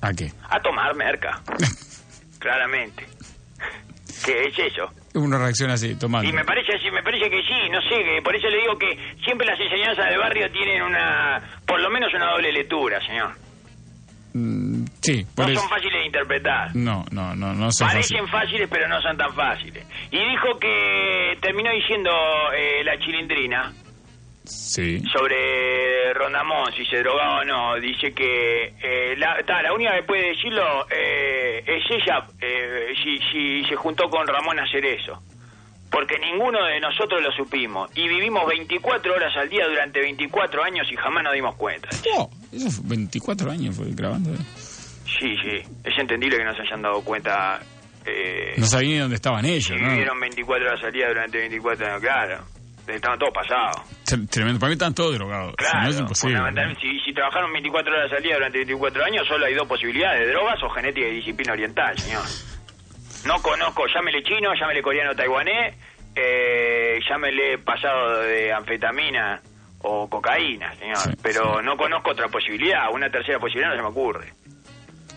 ¿A 0.02 0.12
qué? 0.14 0.30
A 0.50 0.60
tomar 0.60 0.94
merca. 0.96 1.42
Claramente. 2.40 3.06
¿Qué 4.26 4.44
es 4.48 4.60
eso? 4.60 4.92
Uno 5.14 5.38
reacciona 5.38 5.74
así, 5.74 5.96
tomando. 5.96 6.30
Y 6.30 6.34
me 6.34 6.44
parece 6.44 6.74
así, 6.76 6.92
me 6.92 7.02
parece 7.04 7.30
que 7.30 7.42
sí, 7.44 7.70
no 7.72 7.82
sé, 7.82 8.04
que 8.04 8.22
por 8.22 8.36
eso 8.36 8.48
le 8.50 8.58
digo 8.60 8.78
que 8.78 8.98
siempre 9.24 9.48
las 9.48 9.60
enseñanzas 9.60 10.06
del 10.10 10.20
barrio 10.20 10.52
tienen 10.52 10.82
una, 10.84 11.42
por 11.66 11.80
lo 11.82 11.90
menos 11.90 12.14
una 12.14 12.32
doble 12.32 12.52
lectura, 12.52 13.00
señor. 13.06 13.32
Mm, 14.34 14.86
sí, 15.02 15.26
por 15.36 15.46
No 15.46 15.52
eso. 15.52 15.62
son 15.62 15.70
fáciles 15.70 15.94
de 16.00 16.06
interpretar. 16.06 16.76
No, 16.76 17.04
no, 17.12 17.36
no, 17.36 17.54
no 17.54 17.72
son 17.72 17.88
Parecen 17.88 18.20
fáciles. 18.28 18.32
fáciles, 18.32 18.70
pero 18.72 18.88
no 18.88 19.02
son 19.02 19.18
tan 19.18 19.34
fáciles. 19.34 19.86
Y 20.12 20.18
dijo 20.18 20.58
que 20.60 21.38
terminó 21.42 21.72
diciendo 21.72 22.10
eh, 22.56 22.84
la 22.84 22.98
chilindrina 23.00 23.74
Sí. 24.44 25.02
sobre 25.14 26.14
Rondamón, 26.14 26.74
si 26.74 26.86
se 26.86 26.98
drogaba 27.00 27.42
o 27.42 27.44
no. 27.46 27.76
Dice 27.80 28.12
que 28.14 28.74
eh, 28.82 29.16
la, 29.18 29.38
ta, 29.46 29.62
la 29.62 29.74
única 29.74 29.96
que 29.96 30.04
puede 30.04 30.30
decirlo 30.30 30.64
eh, 30.90 31.64
es 31.66 31.84
ella, 31.92 32.26
eh, 32.40 32.94
si, 33.04 33.18
si 33.32 33.64
se 33.70 33.76
juntó 33.76 34.10
con 34.10 34.26
Ramón 34.28 34.60
a 34.60 34.64
hacer 34.64 34.86
eso. 34.86 35.22
Porque 35.90 36.18
ninguno 36.20 36.64
de 36.66 36.80
nosotros 36.80 37.22
lo 37.22 37.32
supimos. 37.34 37.90
Y 37.96 38.08
vivimos 38.08 38.48
24 38.48 39.14
horas 39.14 39.36
al 39.36 39.50
día 39.50 39.68
durante 39.68 40.00
24 40.00 40.64
años 40.64 40.88
y 40.90 40.96
jamás 40.96 41.24
nos 41.24 41.34
dimos 41.34 41.56
cuenta. 41.56 41.90
Oh, 42.18 42.30
eso 42.52 42.70
fue 42.72 42.96
24 42.96 43.52
años 43.52 43.76
fue 43.76 43.88
grabando. 43.92 44.32
¿eh? 44.34 44.38
Sí, 45.20 45.36
sí. 45.44 45.58
Es 45.84 45.98
entendible 46.00 46.38
que 46.38 46.46
no 46.46 46.56
se 46.56 46.62
hayan 46.62 46.82
dado 46.82 47.04
cuenta. 47.04 47.60
Eh, 48.06 48.54
No 48.58 48.66
sabía 48.66 48.90
ni 48.90 48.98
dónde 49.00 49.16
estaban 49.18 49.46
ellos, 49.46 49.66
si 49.66 49.76
¿no? 49.76 49.90
vivieron 49.90 50.18
24 50.20 50.66
horas 50.66 50.84
al 50.84 50.92
día 50.94 51.08
durante 51.10 51.38
24 51.40 51.86
años, 51.88 52.02
claro. 52.02 52.38
Estaban 52.96 53.18
todos 53.20 53.34
pasados. 53.34 53.78
Tre- 54.06 54.30
Tremendo. 54.30 54.60
Para 54.60 54.70
mí 54.70 54.74
están 54.74 54.94
todos 54.94 55.16
drogados. 55.16 55.52
Si 55.52 55.66
Claro, 55.66 55.84
no 55.84 55.90
es 55.90 56.00
imposible. 56.00 56.36
fundamentalmente, 56.38 56.82
si, 56.82 57.00
si 57.00 57.14
trabajaron 57.14 57.52
24 57.54 57.94
horas 57.94 58.12
al 58.12 58.24
día 58.24 58.36
durante 58.36 58.58
24 58.60 59.04
años, 59.06 59.28
solo 59.28 59.46
hay 59.46 59.54
dos 59.54 59.68
posibilidades, 59.68 60.28
drogas 60.30 60.62
o 60.64 60.70
genética 60.70 61.08
y 61.08 61.16
disciplina 61.16 61.54
oriental, 61.54 61.98
señor. 61.98 62.24
No 63.26 63.42
conozco, 63.42 63.86
llámele 63.88 64.24
chino, 64.24 64.54
llámele 64.56 64.82
coreano 64.82 65.16
taiwanés, 65.16 65.76
eh, 66.16 67.00
llámele 67.08 67.58
pasado 67.60 68.22
de 68.22 68.52
anfetamina 68.52 69.42
o 69.84 70.10
cocaína, 70.10 70.74
señor. 70.76 70.98
Sí, 70.98 71.12
Pero 71.22 71.60
sí. 71.60 71.66
no 71.66 71.78
conozco 71.78 72.12
otra 72.12 72.28
posibilidad, 72.28 72.90
una 72.92 73.10
tercera 73.10 73.40
posibilidad 73.40 73.70
no 73.72 73.76
se 73.78 73.82
me 73.84 73.88
ocurre. 73.90 74.34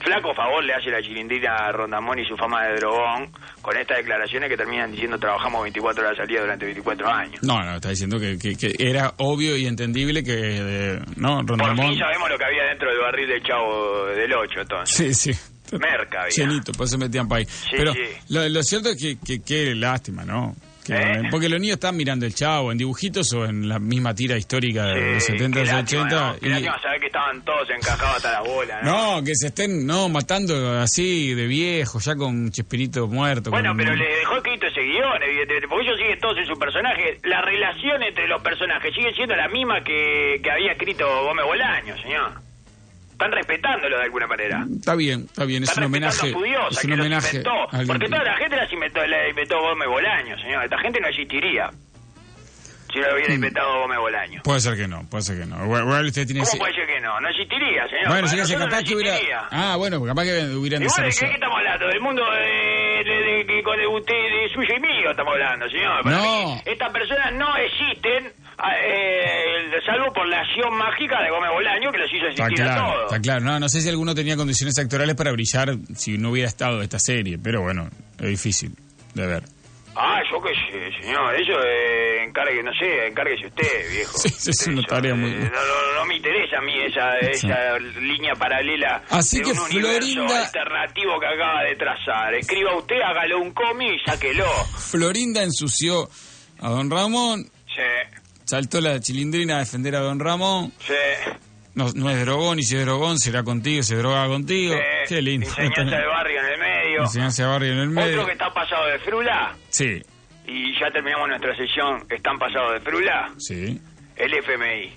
Flaco 0.01 0.35
favor 0.35 0.63
le 0.63 0.75
hace 0.75 0.91
la 0.91 1.01
chilindrina 1.01 1.55
a 1.57 1.73
Rondamón 1.73 2.19
y 2.19 2.27
su 2.27 2.37
fama 2.37 2.67
de 2.67 2.75
drogón 2.77 3.31
con 3.63 3.77
estas 3.77 3.97
declaraciones 3.99 4.51
que 4.51 4.57
terminan 4.57 4.93
diciendo 4.93 5.19
trabajamos 5.19 5.63
24 5.63 6.07
horas 6.07 6.21
al 6.21 6.27
día 6.27 6.41
durante 6.43 6.67
24 6.67 7.09
años. 7.09 7.43
No, 7.43 7.63
no, 7.65 7.77
está 7.77 7.89
diciendo 7.91 8.19
que, 8.21 8.39
que- 8.39 8.57
que 8.57 8.75
era 8.79 9.15
obvio 9.19 9.57
y 9.57 9.67
entendible 9.67 10.23
que, 10.23 10.35
eh, 10.37 10.99
¿no? 11.17 11.39
Por 11.39 11.59
Rondamón. 11.59 11.91
fin 11.91 11.99
sabemos 11.99 12.29
lo 12.29 12.37
que 12.39 12.45
había 12.45 12.65
dentro 12.65 12.91
del 12.91 12.99
barril 13.01 13.29
del 13.29 13.43
chavo 13.43 14.07
del 14.07 14.33
8, 14.35 14.61
entonces. 14.61 15.17
Sí, 15.19 15.33
sí. 15.33 15.41
Merca 15.79 16.23
había. 16.23 16.35
Llenito, 16.37 16.73
por 16.73 16.87
eso 16.87 16.99
metían 16.99 17.27
para 17.27 17.39
ahí. 17.41 17.47
Pero 17.71 17.93
sí. 17.95 18.01
Lo, 18.29 18.47
lo 18.49 18.63
cierto 18.63 18.91
es 18.91 18.97
que, 19.01 19.17
que, 19.19 19.43
que 19.43 19.75
lástima, 19.75 20.25
¿no? 20.25 20.55
¿Eh? 20.89 21.23
Porque 21.31 21.49
los 21.49 21.61
niños 21.61 21.75
están 21.75 21.97
mirando 21.97 22.27
el 22.27 22.35
chavo 22.35 22.73
en 22.73 22.79
dibujitos 22.79 23.33
o 23.33 23.45
en 23.45 23.69
la 23.69 23.79
misma 23.79 24.15
tira 24.15 24.37
histórica 24.37 24.87
de 24.87 25.15
los 25.15 25.25
Sí, 25.25 25.33
70 25.33 25.59
qué 25.59 25.65
y 25.65 25.67
lástima, 25.69 26.03
80. 26.03 26.37
¿no? 26.43 26.59
Y- 26.59 26.65
saber 26.83 27.01
que 27.01 27.07
estaban 27.07 27.43
todos 27.45 27.69
encajados 27.71 28.17
hasta 28.17 28.33
las 28.33 28.43
bolas, 28.49 28.83
¿no? 28.85 29.17
no, 29.21 29.25
que 29.25 29.33
se 29.35 29.47
estén 29.49 29.87
no 29.87 30.09
matando 30.09 30.79
así 30.81 31.35
de 31.35 31.47
viejo, 31.47 31.99
ya 32.01 32.15
con 32.17 32.51
Chespirito 32.51 33.07
muerto. 33.09 33.51
Bueno, 33.51 33.71
con- 33.71 33.79
pero 33.79 33.95
le 33.95 34.05
dejó 34.19 34.37
escrito 34.37 34.67
ese 34.67 34.81
guion, 34.83 35.23
evidentemente, 35.23 35.69
porque 35.69 35.85
ellos 35.87 35.99
siguen 35.99 36.19
todos 36.21 36.39
en 36.39 36.47
su 36.47 36.59
personaje. 36.59 37.19
La 37.25 37.41
relación 37.43 38.03
entre 38.03 38.29
los 38.29 38.43
personajes 38.43 38.95
sigue 38.95 39.13
siendo 39.15 39.35
la 39.37 39.49
misma 39.49 39.83
que, 39.83 40.41
que 40.43 40.51
había 40.51 40.73
escrito 40.73 41.07
Gómez 41.25 41.45
Bolaño, 41.47 41.97
señor. 42.03 42.33
Están 43.15 43.33
respetándolo 43.33 43.97
de 43.97 44.03
alguna 44.05 44.27
manera. 44.27 44.67
Está 44.77 44.95
bien, 44.97 45.21
está 45.25 45.45
bien, 45.45 45.63
es 45.63 45.69
Están 45.71 45.85
un 45.85 45.91
homenaje. 45.91 46.29
Es 46.29 46.35
un 46.85 46.93
homenaje. 46.93 47.37
inventó. 47.39 47.87
Porque 47.87 48.07
toda 48.09 48.25
la 48.25 48.37
gente 48.37 48.57
las 48.57 48.73
inventó, 48.73 49.07
la 49.07 49.29
inventó 49.29 49.61
Gómez 49.61 49.89
Bolaño, 49.89 50.37
señor. 50.39 50.65
Esta 50.65 50.79
gente 50.79 51.01
no 51.01 51.09
existiría. 51.09 51.71
si 52.93 53.01
lo 53.01 53.13
hubiera 53.15 53.35
inventado 53.35 53.81
Gómez 53.81 53.99
Bolaño. 53.99 54.41
Puede 54.45 54.61
ser 54.61 54.77
que 54.77 54.87
no, 54.89 55.09
puede 55.09 55.23
ser 55.23 55.39
que 55.41 55.47
no. 55.47 55.65
Igual, 55.65 56.07
usted 56.07 56.27
tiene... 56.27 56.41
¿Cómo 56.41 56.49
ese- 56.51 56.59
puede 56.59 56.75
ser 56.75 56.87
que 56.87 57.01
no? 57.01 57.21
No 57.21 57.29
existiría, 57.29 57.89
señor. 57.89 58.07
Bueno, 58.09 58.23
nosotros 58.23 58.53
capaz 58.53 58.81
no 58.81 58.87
que 58.89 58.95
hubiera... 58.95 59.17
Ah, 59.51 59.77
bueno, 59.77 60.05
capaz 60.05 60.23
que 60.25 60.45
hubieran 60.55 60.83
Igual, 60.83 61.03
¿de 61.03 61.11
qué, 61.11 61.27
estamos 61.27 61.57
hablando? 61.59 61.87
¿Del 61.89 62.01
mundo 62.01 62.23
de, 62.31 63.05
de, 63.05 63.45
de- 63.45 63.45
de- 63.45 63.87
usted, 63.89 64.15
suyo 64.55 64.75
y 64.77 64.81
mío 64.81 65.11
estamos 65.11 65.33
hablando, 65.35 65.69
señor? 65.71 66.03
Para 66.03 66.17
No. 66.17 66.23
mí, 66.55 66.63
estas 66.67 66.91
personas 66.93 67.33
no 67.35 67.57
existen, 67.57 68.33
ah, 68.44 68.44
eh, 68.59 69.71
salvo 69.85 70.13
por 70.13 70.27
la 70.29 70.41
acción 70.41 70.73
mágica 70.77 71.23
de 71.23 71.31
Gómez 71.31 71.51
Bolaño 71.53 71.91
que 71.93 71.99
los 71.99 72.13
hizo 72.13 72.27
Está 72.29 72.45
existir 72.45 72.65
a 72.67 72.75
claro, 72.75 72.93
todos. 72.93 73.05
está 73.13 73.21
claro. 73.21 73.41
No, 73.45 73.61
no 73.61 73.69
sé 73.69 73.81
si 73.81 73.89
alguno 73.89 74.15
tenía 74.15 74.37
condiciones 74.37 74.79
actorales 74.79 75.15
para 75.15 75.33
brillar 75.33 75.75
si 75.97 76.19
no 76.19 76.31
hubiera 76.31 76.49
estado 76.49 76.81
esta 76.83 76.99
serie, 76.99 77.39
pero 77.39 77.63
bueno, 77.63 77.89
es 78.19 78.29
difícil 78.29 78.73
de 79.15 79.27
ver. 79.27 79.43
Ah, 79.97 80.21
yo 80.29 80.43
qué 80.43 80.51
sé, 80.51 81.03
señor. 81.03 81.35
Eso 81.37 81.53
eh, 81.65 82.25
encargue, 82.25 82.61
no 82.65 82.73
sé, 82.75 83.07
encárguese 83.07 83.47
usted, 83.47 83.91
viejo. 83.93 84.19
Sí, 84.19 84.29
sí, 84.31 84.51
es 84.51 84.67
una 84.67 84.83
tarea 84.83 85.15
muy- 85.15 85.31
eh, 85.31 85.39
No, 85.39 85.51
no, 85.51 85.95
no 86.01 86.05
me 86.07 86.17
interesa 86.17 86.59
a 86.59 86.63
mí 86.63 86.73
esa, 86.83 87.17
esa 87.19 87.79
línea 88.01 88.35
paralela 88.35 89.03
Así 89.11 89.39
de 89.39 89.45
que 89.45 89.51
un 89.53 89.59
universo 89.61 89.99
Florinda- 90.15 90.47
alternativo 90.47 91.21
que 91.21 91.27
acaba 91.27 91.63
de 91.63 91.77
trazar. 91.77 92.35
Escriba 92.35 92.77
usted, 92.77 92.97
hágalo 93.03 93.39
un 93.39 93.53
cómic 93.53 94.01
y 94.01 94.11
sáquelo. 94.11 94.47
Florinda 94.77 95.43
ensució 95.45 96.09
a 96.61 96.69
don 96.71 96.91
Ramón, 96.91 97.49
Sí, 97.67 97.81
saltó 98.45 98.81
la 98.81 99.01
chilindrina 99.01 99.57
a 99.57 99.59
defender 99.61 99.97
a 99.97 100.01
don 100.01 100.19
Ramón. 100.21 100.73
sí. 100.81 100.95
No, 101.75 101.89
no 101.93 102.09
es 102.09 102.25
drogón, 102.25 102.61
y 102.61 102.63
si 102.63 102.77
es 102.77 102.85
drogón 102.87 103.19
será 103.19 103.43
contigo, 103.43 103.83
se 103.83 103.97
droga 103.97 104.29
contigo. 104.29 104.77
sí. 104.77 104.81
Qué 105.15 105.21
lindo. 105.23 105.49
Enseñanza 105.49 105.97
de 105.97 106.07
barrio 106.07 106.39
en 106.41 106.47
el 106.47 106.59
medio. 106.61 107.01
Enseñanza 107.03 107.43
de 107.43 107.49
barrio 107.49 107.73
en 107.73 107.79
el 107.81 107.89
medio. 107.91 108.13
Otro 108.15 108.27
que 108.27 108.33
está 108.33 108.55
pasado 108.55 108.87
de 108.87 108.99
frula. 109.01 109.57
Sí, 109.71 110.01
Y 110.47 110.79
ya 110.79 110.89
terminamos 110.93 111.29
nuestra 111.29 111.57
sesión. 111.57 112.05
¿Están 112.09 112.39
pasados 112.39 112.75
de 112.75 112.81
frula? 112.81 113.33
sí. 113.39 113.81
El 114.17 114.33
FMI. 114.35 114.93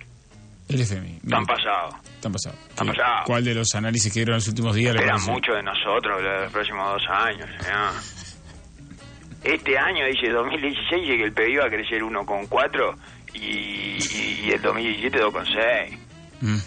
El 0.70 0.82
FMI. 0.82 1.20
Están 1.24 1.46
pasados. 1.48 1.96
Están 2.13 2.32
pasados. 2.34 2.60
Están 2.70 2.88
pasados. 2.89 3.22
¿Cuál 3.25 3.44
de 3.44 3.56
los 3.56 3.74
análisis 3.74 4.13
que 4.13 4.20
dieron 4.20 4.34
en 4.34 4.38
los 4.38 4.48
últimos 4.48 4.75
días 4.75 4.94
Esperan 4.94 5.24
mucho 5.25 5.54
de 5.54 5.63
nosotros 5.63 6.22
los 6.22 6.51
próximos 6.51 6.94
dos 6.94 7.04
años, 7.10 7.50
señor. 7.60 7.94
Este 9.44 9.77
año, 9.77 10.06
dice 10.06 10.30
2016, 10.30 11.01
dice 11.01 11.18
que 11.18 11.24
el 11.24 11.34
PIB 11.34 11.60
va 11.62 11.66
a 11.66 11.70
crecer 11.70 12.01
1,4 12.04 12.96
y, 13.41 13.98
y, 13.98 14.41
y 14.48 14.51
el 14.51 14.62
2017 14.62 15.20
2,6. 15.20 15.98
Mm. 16.41 16.58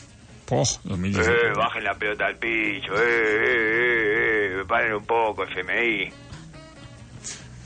Oh, 0.53 0.65
2017. 0.83 1.31
Eh, 1.31 1.53
bajen 1.55 1.85
la 1.85 1.95
pelota 1.95 2.27
al 2.27 2.37
piso, 2.37 2.93
eh, 2.95 2.99
eh, 2.99 4.57
eh, 4.57 4.61
eh, 4.61 4.65
paren 4.67 4.95
un 4.95 5.05
poco, 5.05 5.45
FMI. 5.45 6.13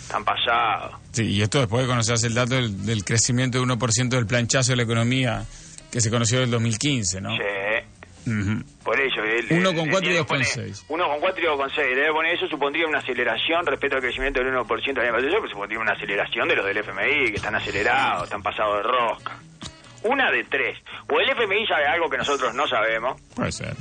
Están 0.03 0.23
pasados. 0.23 0.93
Sí, 1.13 1.23
y 1.25 1.41
esto 1.43 1.61
después 1.61 1.83
de 1.85 1.89
conocerse 1.89 2.27
el 2.27 2.35
dato 2.35 2.57
del, 2.57 2.85
del 2.85 3.03
crecimiento 3.05 3.59
de 3.59 3.65
1% 3.65 4.09
del 4.09 4.27
planchazo 4.27 4.73
de 4.73 4.77
la 4.77 4.83
economía 4.83 5.45
que 5.91 6.01
se 6.03 6.11
conoció 6.11 6.39
en 6.39 6.45
el 6.45 6.51
2015, 6.51 7.21
¿no? 7.23 7.31
Sí. 7.37 8.31
Ujú. 8.31 8.63
Por 8.83 9.01
eso, 9.01 9.14
él. 9.39 9.49
1,4 9.49 10.05
y 10.05 10.09
él 10.17 10.25
2,6. 10.25 10.87
1,4 10.89 11.39
y 11.39 11.43
2,6. 11.43 11.77
Debe 11.95 12.13
poner 12.13 12.35
eso, 12.35 12.47
supondría 12.49 12.87
una 12.87 12.99
aceleración 12.99 13.67
respecto 13.67 13.97
al 13.97 14.03
crecimiento 14.03 14.41
del 14.43 14.53
1% 14.55 14.85
del 14.95 14.99
año 15.01 15.13
pasado, 15.13 15.31
pero 15.41 15.49
supondría 15.49 15.79
una 15.81 15.93
aceleración 15.93 16.49
de 16.49 16.57
los 16.57 16.67
del 16.67 16.77
FMI, 16.79 17.31
que 17.31 17.37
están 17.37 17.55
acelerados, 17.55 18.25
están 18.25 18.43
pasados 18.43 18.77
de 18.79 18.83
rosca. 18.85 19.33
Una 20.05 20.31
de 20.31 20.45
tres. 20.45 20.79
O 21.09 21.19
el 21.19 21.31
FMI 21.31 21.67
sabe 21.67 21.87
algo 21.87 22.11
que 22.11 22.19
nosotros 22.19 22.55
no 22.55 22.67
sabemos, 22.69 23.21
Puede 23.35 23.53
ser. 23.53 23.75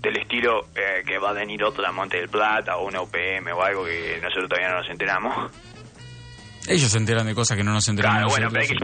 del 0.00 0.16
estilo 0.18 0.66
eh, 0.74 1.02
que 1.06 1.18
va 1.18 1.30
a 1.30 1.32
venir 1.32 1.62
otra 1.62 1.92
Monte 1.92 2.16
del 2.18 2.28
Plata 2.28 2.76
o 2.76 2.86
una 2.88 3.00
UPM 3.00 3.52
o 3.54 3.62
algo 3.62 3.84
que 3.84 4.18
nosotros 4.20 4.48
todavía 4.48 4.70
no 4.70 4.78
nos 4.80 4.90
enteramos. 4.90 5.52
Ellos 6.66 6.90
se 6.90 6.98
enteran 6.98 7.26
de 7.26 7.34
cosas 7.34 7.56
que 7.56 7.62
no 7.62 7.72
nos 7.72 7.86
enteramos 7.88 8.22
Claro, 8.22 8.28
bueno, 8.30 8.48
pero 8.50 8.62
hay 8.62 8.68
que... 8.68 8.74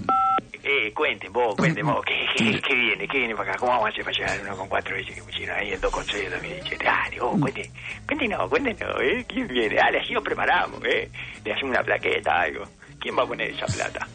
Eh, 0.72 0.92
cuenten 0.94 1.32
vos, 1.32 1.56
cuenten 1.56 1.84
vos, 1.84 2.00
¿qué, 2.04 2.28
qué, 2.36 2.60
qué 2.60 2.74
viene? 2.74 3.08
¿Qué 3.08 3.18
viene 3.18 3.34
para 3.34 3.50
acá? 3.50 3.58
¿Cómo 3.58 3.72
vamos 3.72 3.86
a 3.86 3.88
hacer 3.88 4.04
para 4.04 4.16
llegar 4.16 4.38
al 4.38 4.56
1,4 4.56 5.00
ese 5.00 5.14
que 5.14 5.22
pusieron 5.22 5.56
ahí, 5.56 5.72
el 5.72 5.80
2,6 5.80 6.12
de 6.12 6.30
2017? 6.30 6.84
Dale, 6.84 7.20
vos, 7.20 7.40
cuenten, 7.40 7.72
cuéntenos, 8.06 8.48
cuéntenos, 8.48 9.02
¿eh? 9.02 9.24
¿Quién 9.26 9.48
viene? 9.48 9.74
Dale, 9.74 9.98
así 9.98 10.12
nos 10.12 10.22
preparamos, 10.22 10.80
¿eh? 10.84 11.10
Le 11.44 11.52
hacemos 11.52 11.74
una 11.74 11.82
plaqueta, 11.82 12.42
algo. 12.42 12.64
¿Quién 13.00 13.18
va 13.18 13.24
a 13.24 13.26
poner 13.26 13.50
esa 13.50 13.66
plata? 13.66 14.06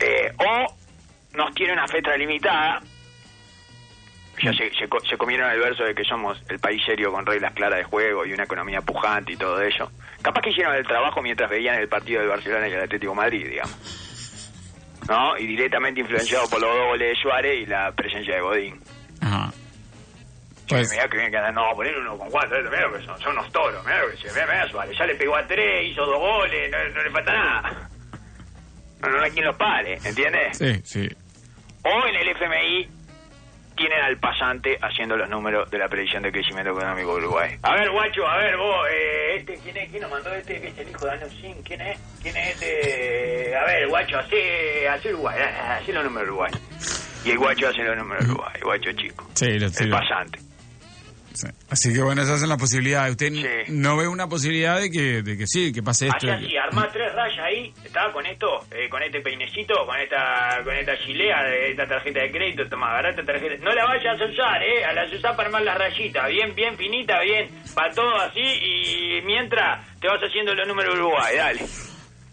Eh, 0.00 0.32
o 0.38 1.36
nos 1.36 1.54
tiene 1.54 1.74
una 1.74 1.86
fecha 1.86 2.16
limitada. 2.16 2.80
Ya 4.42 4.52
se, 4.54 4.70
se, 4.70 4.88
se 5.06 5.18
comieron 5.18 5.50
el 5.50 5.60
verso 5.60 5.84
de 5.84 5.94
que 5.94 6.04
somos 6.04 6.42
el 6.48 6.60
país 6.60 6.82
serio 6.86 7.12
con 7.12 7.26
reglas 7.26 7.52
claras 7.52 7.80
de 7.80 7.84
juego 7.84 8.24
y 8.24 8.32
una 8.32 8.44
economía 8.44 8.80
pujante 8.80 9.34
y 9.34 9.36
todo 9.36 9.60
eso. 9.60 9.92
Capaz 10.22 10.40
que 10.40 10.50
hicieron 10.50 10.74
el 10.74 10.86
trabajo 10.86 11.20
mientras 11.20 11.50
veían 11.50 11.78
el 11.78 11.88
partido 11.88 12.20
del 12.20 12.30
Barcelona 12.30 12.68
y 12.68 12.72
el 12.72 12.80
Atlético 12.80 13.12
de 13.12 13.16
Madrid, 13.16 13.48
digamos. 13.50 14.07
¿No? 15.08 15.38
Y 15.38 15.46
directamente 15.46 16.00
influenciado 16.00 16.48
por 16.48 16.60
los 16.60 16.70
dos 16.70 16.86
goles 16.88 17.08
de 17.08 17.22
Suárez 17.22 17.62
y 17.62 17.66
la 17.66 17.92
presencia 17.92 18.34
de 18.34 18.40
Godín. 18.40 18.80
Ajá. 19.20 19.50
Pues, 20.68 20.90
mirá 20.90 21.08
que 21.08 21.16
bien 21.16 21.30
que 21.30 21.52
no, 21.52 21.74
poner 21.74 21.96
uno 21.96 22.18
con 22.18 22.30
cuatro, 22.30 22.58
mirá 22.62 22.82
lo 22.88 22.98
que 22.98 23.04
son, 23.06 23.18
son 23.20 23.32
unos 23.32 23.50
toros, 23.50 23.82
mirá 23.86 24.02
que 24.10 24.18
se, 24.18 24.34
mirá, 24.34 24.46
mirá 24.46 24.68
Suárez, 24.68 24.98
ya 24.98 25.06
le 25.06 25.14
pegó 25.14 25.34
a 25.34 25.46
tres, 25.46 25.90
hizo 25.90 26.04
dos 26.04 26.18
goles, 26.18 26.70
no, 26.70 26.88
no 26.94 27.02
le 27.02 27.10
falta 27.10 27.32
nada. 27.32 27.90
No, 29.00 29.08
no 29.08 29.22
hay 29.22 29.30
quien 29.30 29.46
los 29.46 29.56
pare, 29.56 29.98
¿entiendes? 30.04 30.58
sí, 30.58 30.80
sí. 30.84 31.08
O 31.84 32.06
en 32.06 32.14
el 32.16 32.28
FMI 32.28 32.97
tienen 33.78 34.00
al 34.00 34.18
pasante 34.18 34.76
haciendo 34.82 35.16
los 35.16 35.28
números 35.30 35.70
de 35.70 35.78
la 35.78 35.88
predicción 35.88 36.22
de 36.22 36.30
crecimiento 36.32 36.72
económico 36.72 37.12
de 37.16 37.22
Uruguay. 37.24 37.56
A 37.62 37.74
ver, 37.76 37.90
guacho, 37.90 38.26
a 38.26 38.36
ver, 38.38 38.56
vos, 38.58 38.86
eh, 38.90 39.36
este, 39.36 39.54
¿quién 39.62 39.76
es? 39.78 39.88
¿Quién 39.88 40.02
nos 40.02 40.10
mandó 40.10 40.34
este? 40.34 40.58
¿Viste 40.58 40.82
el 40.82 40.90
hijo 40.90 41.06
de 41.06 41.10
Alonsín? 41.12 41.54
¿Quién 41.64 41.80
es? 41.80 41.98
¿Quién 42.20 42.36
es 42.36 42.48
este? 42.54 43.56
A 43.56 43.64
ver, 43.64 43.88
guacho, 43.88 44.18
hace, 44.18 44.88
hace 44.88 45.08
Uruguay, 45.14 45.38
hace 45.80 45.92
los 45.92 46.04
números 46.04 46.26
de 46.26 46.30
Uruguay. 46.32 46.52
Y 47.24 47.30
el 47.30 47.38
guacho 47.38 47.68
hace 47.68 47.82
los 47.82 47.96
números 47.96 48.26
de 48.26 48.32
Uruguay, 48.32 48.54
guacho 48.62 48.92
chico. 48.92 49.26
Sí, 49.34 49.58
lo- 49.58 49.66
El 49.66 49.90
pasante. 49.90 50.38
Sí. 51.40 51.48
Así 51.70 51.92
que 51.92 52.02
bueno, 52.02 52.22
esas 52.22 52.40
son 52.40 52.48
las 52.48 52.58
posibilidades. 52.58 53.12
Usted 53.12 53.32
Sí. 53.32 53.72
no 53.72 53.96
ve 53.96 54.08
una 54.08 54.26
posibilidad 54.28 54.78
de 54.80 54.90
que, 54.90 55.22
de 55.22 55.36
que 55.36 55.46
sí, 55.46 55.72
que 55.72 55.82
pase 55.82 56.06
esto. 56.08 56.30
Así, 56.30 56.56
armá 56.56 56.88
tres 56.92 57.12
rayas 57.14 57.38
ahí, 57.44 57.72
estaba 57.84 58.12
con 58.12 58.24
esto, 58.26 58.46
eh, 58.70 58.88
con 58.88 59.02
este 59.02 59.20
peinecito, 59.20 59.74
con 59.86 59.98
esta 60.00 60.60
con 60.64 60.74
esta 60.74 60.98
chilea 60.98 61.42
de 61.44 61.70
esta 61.70 61.86
tarjeta 61.86 62.20
de 62.20 62.30
crédito, 62.30 62.68
toma, 62.68 62.98
esta 63.08 63.22
tarjeta. 63.24 63.54
No 63.62 63.72
la 63.72 63.84
vayas 63.84 64.20
a 64.20 64.24
usar, 64.24 64.62
eh, 64.62 64.84
a 64.84 64.92
las 64.92 65.12
usar 65.12 65.36
para 65.36 65.48
armar 65.48 65.62
las 65.62 65.78
rayitas, 65.78 66.28
bien, 66.28 66.54
bien 66.54 66.76
finita, 66.76 67.20
bien, 67.20 67.48
para 67.74 67.92
todo 67.94 68.14
así, 68.16 68.40
y 68.40 69.22
mientras 69.24 69.86
te 70.00 70.08
vas 70.08 70.20
haciendo 70.20 70.54
los 70.54 70.66
números 70.66 70.94
Uruguay, 70.94 71.36
dale. 71.36 71.60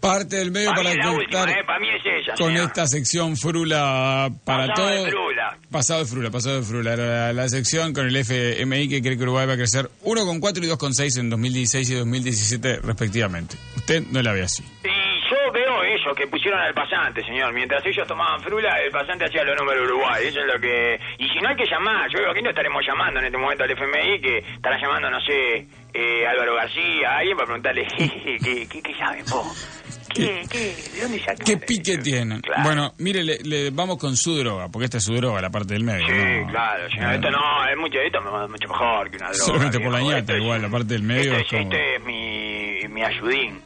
Parte 0.06 0.36
del 0.36 0.52
medio 0.52 0.70
Para 0.70 0.82
para 0.84 1.52
eh, 1.52 1.64
para 1.66 1.78
mí 1.80 1.88
es 1.88 2.02
ella, 2.04 2.34
con 2.38 2.56
esta 2.56 2.86
sección 2.86 3.36
frula 3.36 4.30
para 4.44 4.68
Pasado 4.68 5.04
de 5.04 5.10
frula. 5.10 5.58
Pasado 5.70 6.00
de 6.00 6.06
frula, 6.06 6.30
pasado 6.30 6.56
de 6.56 6.62
frula. 6.62 6.96
La, 6.96 7.32
la 7.32 7.48
sección 7.48 7.92
con 7.92 8.06
el 8.06 8.16
FMI 8.16 8.88
que 8.88 9.02
cree 9.02 9.16
que 9.16 9.22
Uruguay 9.24 9.46
va 9.46 9.54
a 9.54 9.56
crecer 9.56 9.90
1,4 10.04 10.64
y 10.64 10.68
2,6 10.68 11.20
en 11.20 11.30
2016 11.30 11.90
y 11.90 11.94
2017 11.94 12.80
respectivamente. 12.82 13.56
Usted 13.76 14.04
no 14.12 14.22
la 14.22 14.32
ve 14.32 14.42
así. 14.42 14.62
Y 14.84 15.16
yo 15.28 15.52
veo 15.52 15.82
eso, 15.82 16.14
que 16.14 16.26
pusieron 16.28 16.60
al 16.60 16.72
pasante, 16.72 17.22
señor. 17.22 17.52
Mientras 17.52 17.84
ellos 17.84 18.06
tomaban 18.06 18.40
frula, 18.42 18.80
el 18.80 18.92
pasante 18.92 19.24
hacía 19.24 19.42
los 19.42 19.56
números 19.56 19.86
Uruguay. 19.86 20.26
Eso 20.26 20.40
es 20.40 20.46
lo 20.46 20.60
que... 20.60 21.00
Y 21.18 21.28
si 21.28 21.40
no 21.40 21.48
hay 21.48 21.56
que 21.56 21.66
llamar, 21.66 22.08
yo 22.12 22.20
digo, 22.20 22.30
aquí 22.30 22.42
no 22.42 22.50
estaremos 22.50 22.84
llamando 22.86 23.18
en 23.18 23.26
este 23.26 23.38
momento 23.38 23.64
al 23.64 23.70
FMI, 23.72 24.20
que 24.20 24.38
estará 24.38 24.80
llamando, 24.80 25.10
no 25.10 25.20
sé, 25.20 25.66
eh, 25.92 26.26
Álvaro 26.26 26.54
García, 26.54 27.18
alguien 27.18 27.36
para 27.36 27.46
preguntarle, 27.46 27.86
¿qué, 27.98 28.68
qué, 28.70 28.82
qué 28.82 28.94
saben 28.94 29.24
vos? 29.30 29.75
¿Qué, 30.16 30.42
qué, 30.50 30.74
¿De 30.94 31.02
dónde 31.02 31.18
sacan? 31.20 31.36
¿Qué 31.46 31.56
pique 31.58 31.98
tienen? 31.98 32.40
Claro. 32.40 32.62
Bueno, 32.64 32.92
mire, 32.98 33.22
le, 33.22 33.38
le- 33.44 33.70
vamos 33.70 33.98
con 33.98 34.16
su 34.16 34.36
droga, 34.36 34.68
porque 34.68 34.86
esta 34.86 34.98
es 34.98 35.04
su 35.04 35.14
droga, 35.14 35.40
la 35.40 35.50
parte 35.50 35.74
del 35.74 35.84
medio. 35.84 36.06
Sí, 36.06 36.12
¿no? 36.44 36.46
claro, 36.50 36.90
señor. 36.90 37.14
Esto 37.14 37.30
no, 37.30 37.68
es 37.70 37.76
mucho, 37.76 37.98
esto 38.00 38.18
es 38.18 38.50
mucho 38.50 38.68
mejor 38.68 39.10
que 39.10 39.16
una 39.18 39.26
droga. 39.30 39.44
Solamente 39.44 39.80
por 39.80 39.92
la 39.92 40.00
ñata, 40.00 40.18
Esto 40.18 40.32
es- 40.34 40.42
igual, 40.42 40.62
la 40.62 40.68
parte 40.70 40.94
del 40.94 41.02
medio 41.02 41.32
Este, 41.36 41.42
es 41.42 41.48
como- 41.48 41.62
este 41.72 41.96
es 41.96 42.04
mi, 42.04 42.88
mi 42.94 43.02
ayudín. 43.02 43.60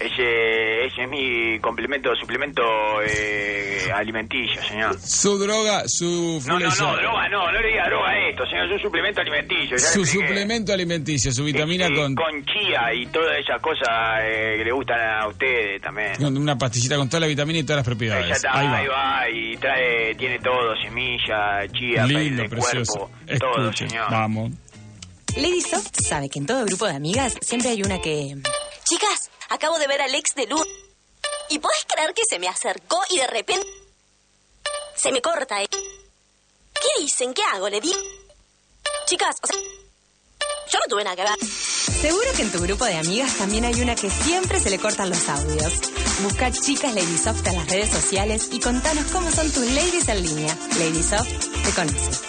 Ese, 0.00 0.86
ese 0.86 1.02
es 1.04 1.08
mi 1.08 1.58
complemento, 1.60 2.14
suplemento 2.16 2.62
eh, 3.06 3.63
alimenticio, 3.98 4.62
señor. 4.64 4.98
Su 5.00 5.38
droga, 5.38 5.84
su... 5.86 6.42
No, 6.46 6.58
no, 6.58 6.68
no, 6.68 6.96
droga 6.96 7.28
no, 7.28 7.52
no 7.52 7.60
le 7.60 7.68
diga 7.68 7.86
droga 7.88 8.10
a 8.10 8.28
esto, 8.30 8.44
señor, 8.46 8.66
es 8.66 8.72
un 8.72 8.80
suplemento 8.82 9.20
alimenticio. 9.20 9.76
ya 9.76 9.86
Su 9.86 10.04
suplemento 10.04 10.72
alimenticio, 10.72 11.32
su 11.32 11.44
vitamina 11.44 11.86
Este, 11.86 11.96
con, 11.96 12.14
con 12.14 12.44
chía 12.46 12.92
y 12.94 13.06
todas 13.06 13.38
esas 13.38 13.60
cosas 13.60 13.88
eh, 14.22 14.54
que 14.58 14.64
le 14.64 14.72
gustan 14.72 15.00
a 15.00 15.26
ustedes 15.28 15.80
también. 15.82 16.14
con 16.16 16.36
una 16.36 16.56
pastillita 16.58 16.96
con 16.96 17.08
toda 17.08 17.20
la 17.20 17.26
vitamina 17.26 17.58
y 17.58 17.62
todas 17.64 17.78
las 17.78 17.86
propiedades. 17.86 18.28
Ya 18.28 18.34
está, 18.34 18.50
Ahí 18.58 18.66
ahí 18.66 18.86
va. 18.86 18.94
va, 18.94 19.30
y 19.30 19.56
trae, 19.56 20.14
tiene 20.16 20.38
todo, 20.40 20.74
semilla, 20.82 21.66
chía, 21.72 22.06
Lindo, 22.06 22.42
de 22.42 22.48
precioso. 22.48 22.92
cuerpo, 23.26 23.38
todo, 23.40 23.68
Escuche, 23.70 23.88
señor. 23.88 24.10
vamos. 24.10 24.50
Lady 25.36 25.60
Soft 25.62 25.90
sabe 26.00 26.28
que 26.28 26.38
en 26.38 26.46
todo 26.46 26.64
grupo 26.64 26.86
de 26.86 26.94
amigas 26.94 27.36
siempre 27.40 27.70
hay 27.70 27.82
una 27.82 28.00
que... 28.00 28.36
Chicas, 28.88 29.30
acabo 29.50 29.78
de 29.78 29.86
ver 29.88 30.00
al 30.02 30.14
ex 30.14 30.34
de 30.36 30.46
Luz. 30.46 30.66
¿Y 31.50 31.58
podés 31.58 31.84
creer 31.92 32.14
que 32.14 32.22
se 32.28 32.38
me 32.38 32.48
acercó 32.48 32.98
y 33.10 33.18
de 33.18 33.26
repente 33.26 33.66
se 34.96 35.12
me 35.12 35.20
corta? 35.20 35.62
eh? 35.62 35.68
¿Qué 35.70 37.02
dicen? 37.02 37.32
¿Qué 37.34 37.42
hago? 37.52 37.68
Le 37.68 37.80
di. 37.80 37.92
Chicas, 39.06 39.36
o 39.42 39.46
sea, 39.46 39.56
Yo 40.72 40.78
no 40.78 40.86
tuve 40.88 41.04
nada 41.04 41.16
que 41.16 41.22
ver. 41.22 41.38
Seguro 42.00 42.26
que 42.36 42.42
en 42.42 42.52
tu 42.52 42.60
grupo 42.60 42.84
de 42.84 42.96
amigas 42.96 43.34
también 43.36 43.64
hay 43.64 43.80
una 43.80 43.94
que 43.94 44.10
siempre 44.10 44.58
se 44.60 44.70
le 44.70 44.78
cortan 44.78 45.10
los 45.10 45.28
audios. 45.28 45.72
Busca 46.22 46.50
chicas 46.50 46.94
Ladysoft 46.94 47.46
en 47.46 47.56
las 47.56 47.68
redes 47.68 47.90
sociales 47.90 48.48
y 48.52 48.60
contanos 48.60 49.06
cómo 49.12 49.30
son 49.30 49.50
tus 49.52 49.66
ladies 49.72 50.08
en 50.08 50.22
línea. 50.22 50.56
Ladysoft 50.78 51.62
te 51.64 51.70
conoce. 51.72 52.20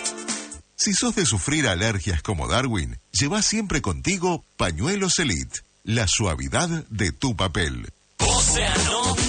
Si 0.76 0.94
sos 0.94 1.16
de 1.16 1.26
sufrir 1.26 1.68
alergias 1.68 2.22
como 2.22 2.48
Darwin, 2.48 3.00
lleva 3.12 3.42
siempre 3.42 3.82
contigo 3.82 4.44
Pañuelos 4.58 5.18
Elite, 5.20 5.62
la 5.84 6.08
suavidad 6.08 6.68
de 6.90 7.12
tu 7.12 7.36
papel. 7.36 7.90
Océano. 8.20 9.02
Océano. 9.12 9.25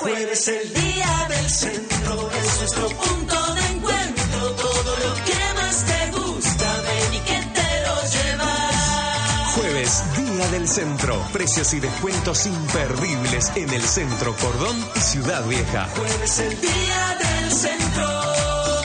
Jueves 0.00 0.48
el 0.48 0.72
día 0.72 1.26
del 1.28 1.50
centro 1.50 2.30
es 2.32 2.58
nuestro 2.58 2.88
punto 2.88 3.54
de 3.54 3.66
encuentro. 3.66 4.50
Todo 4.52 4.96
lo 4.96 5.14
que 5.26 5.54
más 5.60 5.84
te 5.84 6.10
gusta, 6.18 6.80
ven 6.80 7.14
y 7.14 7.18
que 7.18 7.38
te 7.52 7.80
lo 7.86 8.00
llevas. 8.08 9.54
Jueves, 9.56 10.02
Día 10.16 10.48
del 10.52 10.66
Centro. 10.66 11.22
Precios 11.34 11.74
y 11.74 11.80
descuentos 11.80 12.46
imperdibles 12.46 13.52
en 13.56 13.68
el 13.68 13.82
Centro 13.82 14.34
Cordón 14.36 14.74
y 14.96 15.00
Ciudad 15.00 15.44
Vieja. 15.44 15.86
Jueves 15.94 16.38
el 16.38 16.60
día 16.62 17.18
del 17.18 17.52
centro. 17.52 18.08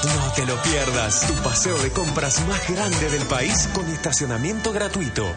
No 0.04 0.34
te 0.36 0.46
lo 0.46 0.62
pierdas. 0.64 1.28
Tu 1.28 1.34
paseo 1.36 1.78
de 1.78 1.92
compras 1.92 2.46
más 2.46 2.70
grande 2.70 3.10
del 3.10 3.24
país 3.28 3.70
con 3.74 3.88
estacionamiento 3.88 4.74
gratuito. 4.74 5.34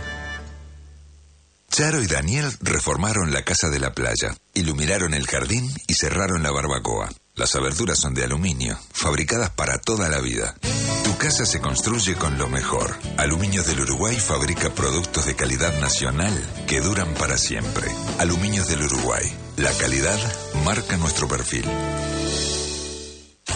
Charo 1.70 2.02
y 2.02 2.06
Daniel 2.06 2.50
reformaron 2.60 3.30
la 3.30 3.42
casa 3.42 3.68
de 3.68 3.78
la 3.78 3.92
playa, 3.92 4.34
iluminaron 4.54 5.14
el 5.14 5.26
jardín 5.26 5.70
y 5.86 5.94
cerraron 5.94 6.42
la 6.42 6.50
barbacoa. 6.50 7.10
Las 7.34 7.54
aberturas 7.54 7.98
son 7.98 8.14
de 8.14 8.24
aluminio, 8.24 8.76
fabricadas 8.92 9.50
para 9.50 9.78
toda 9.78 10.08
la 10.08 10.18
vida. 10.20 10.56
Tu 11.04 11.16
casa 11.18 11.46
se 11.46 11.60
construye 11.60 12.16
con 12.16 12.36
lo 12.36 12.48
mejor. 12.48 12.96
Aluminios 13.16 13.66
del 13.66 13.80
Uruguay 13.80 14.16
fabrica 14.16 14.70
productos 14.70 15.26
de 15.26 15.36
calidad 15.36 15.78
nacional 15.78 16.34
que 16.66 16.80
duran 16.80 17.14
para 17.14 17.38
siempre. 17.38 17.86
Aluminios 18.18 18.66
del 18.68 18.82
Uruguay. 18.82 19.30
La 19.56 19.72
calidad 19.72 20.18
marca 20.64 20.96
nuestro 20.96 21.28
perfil. 21.28 21.64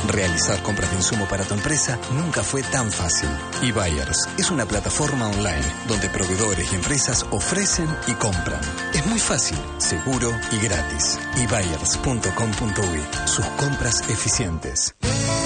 Realizar 0.09 0.63
compras 0.63 0.91
de 0.91 0.97
insumo 0.97 1.27
para 1.27 1.45
tu 1.45 1.55
empresa 1.55 1.99
nunca 2.13 2.43
fue 2.43 2.63
tan 2.63 2.91
fácil. 2.91 3.29
eBuyers 3.63 4.29
es 4.37 4.51
una 4.51 4.67
plataforma 4.67 5.29
online 5.29 5.65
donde 5.87 6.09
proveedores 6.09 6.73
y 6.73 6.77
empresas 6.77 7.25
ofrecen 7.31 7.89
y 8.07 8.13
compran. 8.15 8.61
Es 8.95 9.07
muy 9.07 9.19
fácil, 9.19 9.59
seguro 9.79 10.35
y 10.51 10.59
gratis. 10.59 11.19
eBuyers.com.uy 11.37 13.27
Sus 13.27 13.47
compras 13.47 14.01
eficientes. 14.09 14.95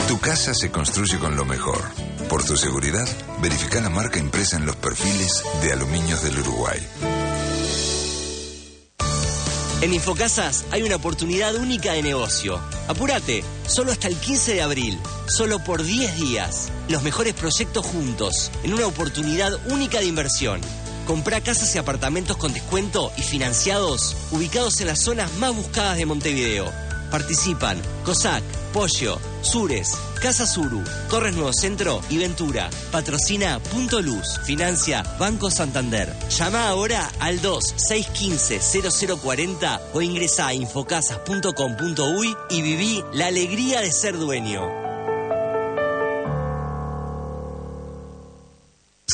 Tu 0.09 0.19
casa 0.21 0.55
se 0.55 0.71
construye 0.71 1.19
con 1.19 1.37
lo 1.37 1.45
mejor. 1.45 1.83
Por 2.29 2.45
tu 2.45 2.57
seguridad, 2.57 3.07
verifica 3.41 3.81
la 3.81 3.91
marca 3.91 4.19
impresa 4.19 4.57
en 4.57 4.67
los 4.67 4.77
perfiles 4.77 5.43
de 5.63 5.73
Aluminios 5.73 6.23
del 6.23 6.39
Uruguay. 6.39 6.79
En 9.83 9.93
Infocasas 9.93 10.65
hay 10.71 10.83
una 10.83 10.97
oportunidad 10.97 11.55
única 11.55 11.93
de 11.93 12.03
negocio. 12.03 12.59
Apúrate, 12.89 13.45
solo 13.67 13.93
hasta 13.93 14.09
el 14.09 14.17
15 14.17 14.55
de 14.55 14.63
abril, 14.63 14.99
solo 15.29 15.63
por 15.63 15.83
10 15.83 16.17
días. 16.17 16.73
Los 16.89 17.03
mejores 17.03 17.35
proyectos 17.35 17.85
juntos, 17.85 18.51
en 18.63 18.73
una 18.73 18.87
oportunidad 18.87 19.53
única 19.71 19.99
de 19.99 20.07
inversión. 20.07 20.63
Comprá 21.07 21.43
casas 21.43 21.75
y 21.75 21.79
apartamentos 21.79 22.39
con 22.39 22.55
descuento 22.55 23.13
y 23.19 23.23
financiados, 23.23 24.17
ubicados 24.31 24.81
en 24.81 24.87
las 24.87 25.03
zonas 25.03 25.31
más 25.35 25.55
buscadas 25.55 25.99
de 25.99 26.07
Montevideo. 26.07 26.73
Participan 27.11 27.81
COSAC, 28.07 28.43
Pollo, 28.77 29.19
Sures, 29.41 29.97
Casa 30.21 30.47
Suru, 30.47 30.85
Torres 31.09 31.35
Nuevo 31.35 31.55
Centro 31.55 32.03
y 32.11 32.19
Ventura. 32.19 32.69
Patrocina 32.93 33.59
Punto 33.59 34.03
Luz. 34.03 34.39
Financia 34.45 35.03
Banco 35.19 35.51
Santander. 35.51 36.15
Llama 36.29 36.69
ahora 36.69 37.11
al 37.19 37.41
2-615-0040 37.41 39.81
o 39.95 40.03
ingresa 40.03 40.49
a 40.49 40.53
infocasas.com.uy 40.53 42.37
y 42.51 42.61
viví 42.61 43.03
la 43.15 43.29
alegría 43.29 43.81
de 43.81 43.91
ser 43.91 44.19
dueño. 44.19 44.86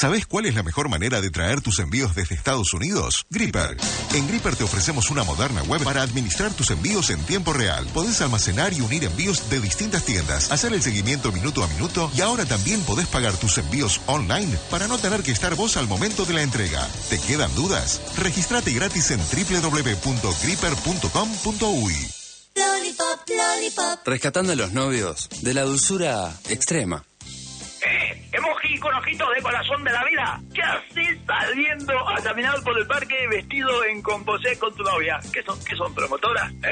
¿Sabes 0.03 0.27
cuál 0.27 0.47
es 0.47 0.57
la 0.57 0.65
mejor 0.65 0.89
manera 0.89 1.21
de 1.21 1.31
traer 1.31 1.61
tus 1.61 1.79
envíos 1.79 2.17
desde 2.17 2.35
Estados 2.35 2.75
Unidos? 2.75 3.25
Gripper. 3.31 3.77
En 4.15 4.27
Gripper 4.27 4.57
te 4.57 4.65
ofrecemos 4.65 5.13
una 5.13 5.23
moderna 5.23 5.63
web 5.63 5.81
para 5.85 6.03
administrar 6.03 6.53
tus 6.53 6.73
envíos 6.73 7.11
en 7.11 7.23
tiempo 7.23 7.53
real. 7.53 7.87
Podés 7.95 8.21
almacenar 8.21 8.73
y 8.73 8.81
unir 8.81 9.05
envíos 9.05 9.49
de 9.49 9.61
distintas 9.61 10.05
tiendas, 10.05 10.51
hacer 10.51 10.73
el 10.73 10.83
seguimiento 10.83 11.31
minuto 11.31 11.63
a 11.63 11.69
minuto 11.69 12.11
y 12.17 12.21
ahora 12.21 12.45
también 12.45 12.81
podés 12.81 13.07
pagar 13.07 13.37
tus 13.37 13.59
envíos 13.59 14.01
online 14.07 14.59
para 14.73 14.89
no 14.89 14.99
tener 14.99 15.23
que 15.23 15.31
estar 15.31 15.55
vos 15.55 15.77
al 15.77 15.87
momento 15.87 16.25
de 16.25 16.35
la 16.35 16.43
entrega. 16.43 16.85
¿Te 17.09 17.21
quedan 17.21 17.55
dudas? 17.55 18.01
Registrate 18.19 18.73
gratis 18.73 19.13
en 19.13 19.21
www.gripper.com.uy. 19.21 21.95
Lollipop, 22.57 23.29
lollipop. 23.29 24.01
Rescatando 24.05 24.51
a 24.51 24.57
los 24.57 24.73
novios 24.73 25.29
de 25.43 25.55
la 25.55 25.63
dulzura 25.63 26.37
extrema. 26.49 27.05
De 29.13 29.43
corazón 29.43 29.85
de 29.85 29.93
la 29.93 30.05
vida. 30.05 30.41
¿Qué 30.55 30.63
haces 30.63 31.19
saliendo 31.27 32.09
a 32.09 32.17
caminar 32.23 32.55
por 32.65 32.79
el 32.79 32.87
parque 32.87 33.29
vestido 33.29 33.85
en 33.85 34.01
composé 34.01 34.59
con 34.59 34.75
tu 34.75 34.83
novia? 34.83 35.21
¿Qué 35.31 35.43
son, 35.43 35.63
qué 35.65 35.77
son 35.77 35.95
promotoras? 35.95 36.51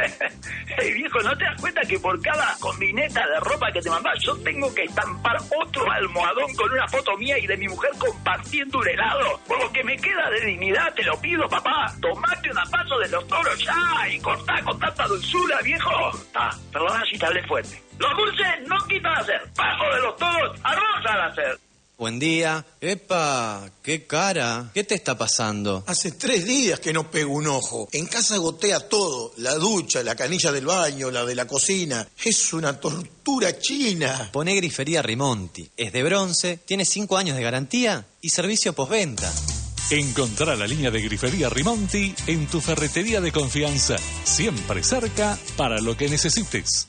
hey, 0.79 0.93
viejo, 0.95 1.21
¿no 1.21 1.37
te 1.37 1.45
das 1.45 1.61
cuenta 1.61 1.83
que 1.83 1.99
por 1.99 2.21
cada 2.23 2.57
combineta 2.59 3.27
de 3.27 3.41
ropa 3.41 3.71
que 3.71 3.83
te 3.83 3.91
mandás 3.91 4.19
yo 4.25 4.35
tengo 4.39 4.75
que 4.75 4.85
estampar 4.85 5.37
otro 5.63 5.91
almohadón 5.91 6.55
con 6.57 6.73
una 6.73 6.89
foto 6.89 7.15
mía 7.19 7.39
y 7.39 7.47
de 7.47 7.59
mi 7.59 7.69
mujer 7.69 7.91
compartiendo 7.99 8.79
un 8.79 8.89
helado? 8.89 9.41
Por 9.47 9.63
lo 9.63 9.71
que 9.71 9.85
me 9.85 9.97
queda 9.99 10.31
de 10.31 10.41
dignidad, 10.47 10.95
te 10.95 11.03
lo 11.05 11.21
pido, 11.21 11.47
papá. 11.47 11.95
Tomate 12.01 12.51
una 12.51 12.65
paso 12.65 12.99
de 12.99 13.09
los 13.11 13.29
toros 13.29 13.59
ya 13.63 14.09
y 14.09 14.19
cortá 14.19 14.63
con 14.65 14.79
tanta 14.81 15.07
dulzura, 15.07 15.61
viejo. 15.61 16.11
Ah, 16.35 16.51
perdona 16.73 17.05
si 17.05 17.19
te 17.19 17.27
hablé 17.27 17.47
fuerte. 17.47 17.83
Los 17.99 18.17
dulces 18.17 18.67
no 18.67 18.79
quitan 18.89 19.13
hacer. 19.19 19.43
Paso 19.55 19.95
de 19.95 20.03
los 20.03 20.17
toros, 20.17 20.59
arroz 20.65 21.07
al 21.07 21.21
hacer. 21.31 21.70
Buen 22.01 22.19
día. 22.19 22.65
Epa, 22.81 23.71
qué 23.83 24.07
cara. 24.07 24.71
¿Qué 24.73 24.85
te 24.85 24.95
está 24.95 25.19
pasando? 25.19 25.85
Hace 25.87 26.13
tres 26.13 26.47
días 26.47 26.81
que 26.81 26.95
no 26.95 27.11
pego 27.11 27.35
un 27.35 27.47
ojo. 27.47 27.91
En 27.93 28.07
casa 28.07 28.39
gotea 28.39 28.89
todo. 28.89 29.35
La 29.37 29.57
ducha, 29.57 30.03
la 30.03 30.17
canilla 30.17 30.51
del 30.51 30.65
baño, 30.65 31.11
la 31.11 31.27
de 31.27 31.35
la 31.35 31.47
cocina. 31.47 32.09
Es 32.25 32.55
una 32.55 32.81
tortura 32.81 33.59
china. 33.59 34.31
Poné 34.33 34.55
Grifería 34.55 35.03
Rimonti. 35.03 35.71
Es 35.77 35.93
de 35.93 36.03
bronce, 36.03 36.57
tiene 36.65 36.87
cinco 36.87 37.19
años 37.19 37.37
de 37.37 37.43
garantía 37.43 38.07
y 38.23 38.31
servicio 38.31 38.73
postventa. 38.73 39.31
Encontrá 39.91 40.57
la 40.57 40.67
línea 40.67 40.91
de 40.91 41.03
grifería 41.03 41.51
Rimonti 41.51 42.15
en 42.27 42.47
tu 42.47 42.63
ferretería 42.63 43.21
de 43.21 43.31
confianza, 43.31 43.97
siempre 44.25 44.83
cerca 44.83 45.39
para 45.55 45.83
lo 45.83 45.95
que 45.99 46.09
necesites. 46.09 46.89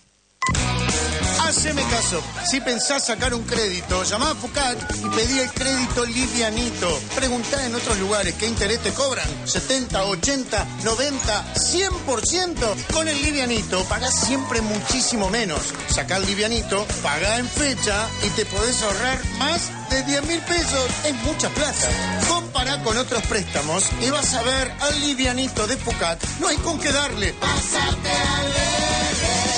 Haceme 1.52 1.84
caso. 1.84 2.24
Si 2.50 2.62
pensás 2.62 3.08
sacar 3.08 3.34
un 3.34 3.44
crédito, 3.44 4.06
llamá 4.06 4.30
a 4.30 4.36
Pucat 4.36 4.78
y 4.96 5.10
pedí 5.10 5.38
el 5.38 5.52
crédito 5.52 6.06
livianito. 6.06 6.98
Preguntá 7.14 7.66
en 7.66 7.76
otros 7.76 8.00
lugares 8.00 8.36
qué 8.36 8.48
interés 8.48 8.80
te 8.80 8.92
cobran. 8.92 9.28
70, 9.44 10.02
80, 10.02 10.66
90, 10.86 11.54
100%. 11.54 12.94
Con 12.94 13.10
el 13.10 13.22
livianito 13.22 13.84
pagás 13.84 14.18
siempre 14.18 14.62
muchísimo 14.62 15.30
menos. 15.30 15.74
Sacá 15.90 16.18
el 16.18 16.26
livianito, 16.26 16.86
pagá 17.04 17.38
en 17.40 17.50
fecha 17.50 18.08
y 18.26 18.30
te 18.30 18.46
podés 18.46 18.82
ahorrar 18.84 19.20
más 19.38 19.90
de 19.90 20.04
10 20.04 20.28
mil 20.28 20.40
pesos. 20.40 20.90
Es 21.04 21.16
mucha 21.26 21.50
plata. 21.50 21.90
Compará 22.30 22.82
con 22.82 22.96
otros 22.96 23.24
préstamos 23.24 23.90
y 24.00 24.10
vas 24.10 24.34
a 24.36 24.42
ver 24.44 24.72
al 24.80 25.02
livianito 25.02 25.68
de 25.68 25.76
Pucat. 25.76 26.18
No 26.40 26.48
hay 26.48 26.56
con 26.56 26.80
qué 26.80 26.94
darle. 26.94 27.34
Pásate 27.34 28.10
al 28.10 28.71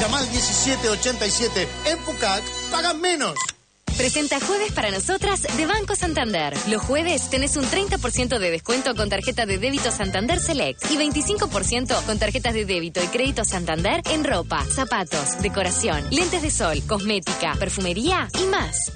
Llama 0.04 0.20
al 0.20 0.30
1787. 0.32 1.66
En 1.86 1.98
Pucat 2.00 2.44
pagan 2.70 3.00
menos. 3.00 3.36
Presenta 3.96 4.38
Jueves 4.42 4.74
para 4.74 4.92
nosotras 4.92 5.44
de 5.56 5.66
Banco 5.66 5.96
Santander. 5.96 6.54
Los 6.68 6.82
jueves 6.82 7.30
tenés 7.30 7.56
un 7.56 7.64
30% 7.64 8.38
de 8.38 8.52
descuento 8.52 8.96
con 8.96 9.08
tarjeta 9.08 9.46
de 9.46 9.60
débito 9.60 9.92
Santander 9.92 10.42
Select 10.42 10.92
y 10.92 10.98
25% 10.98 12.04
con 12.04 12.20
tarjetas 12.20 12.54
de 12.54 12.66
débito 12.66 13.02
y 13.02 13.08
crédito 13.08 13.46
Santander 13.46 14.02
en 14.12 14.26
ropa, 14.26 14.66
zapatos, 14.66 15.42
decoración, 15.42 16.04
lentes 16.12 16.42
de 16.42 16.52
sol, 16.52 16.84
cosmética, 16.86 17.56
perfumería 17.58 18.28
y 18.38 18.46
más. 18.48 18.92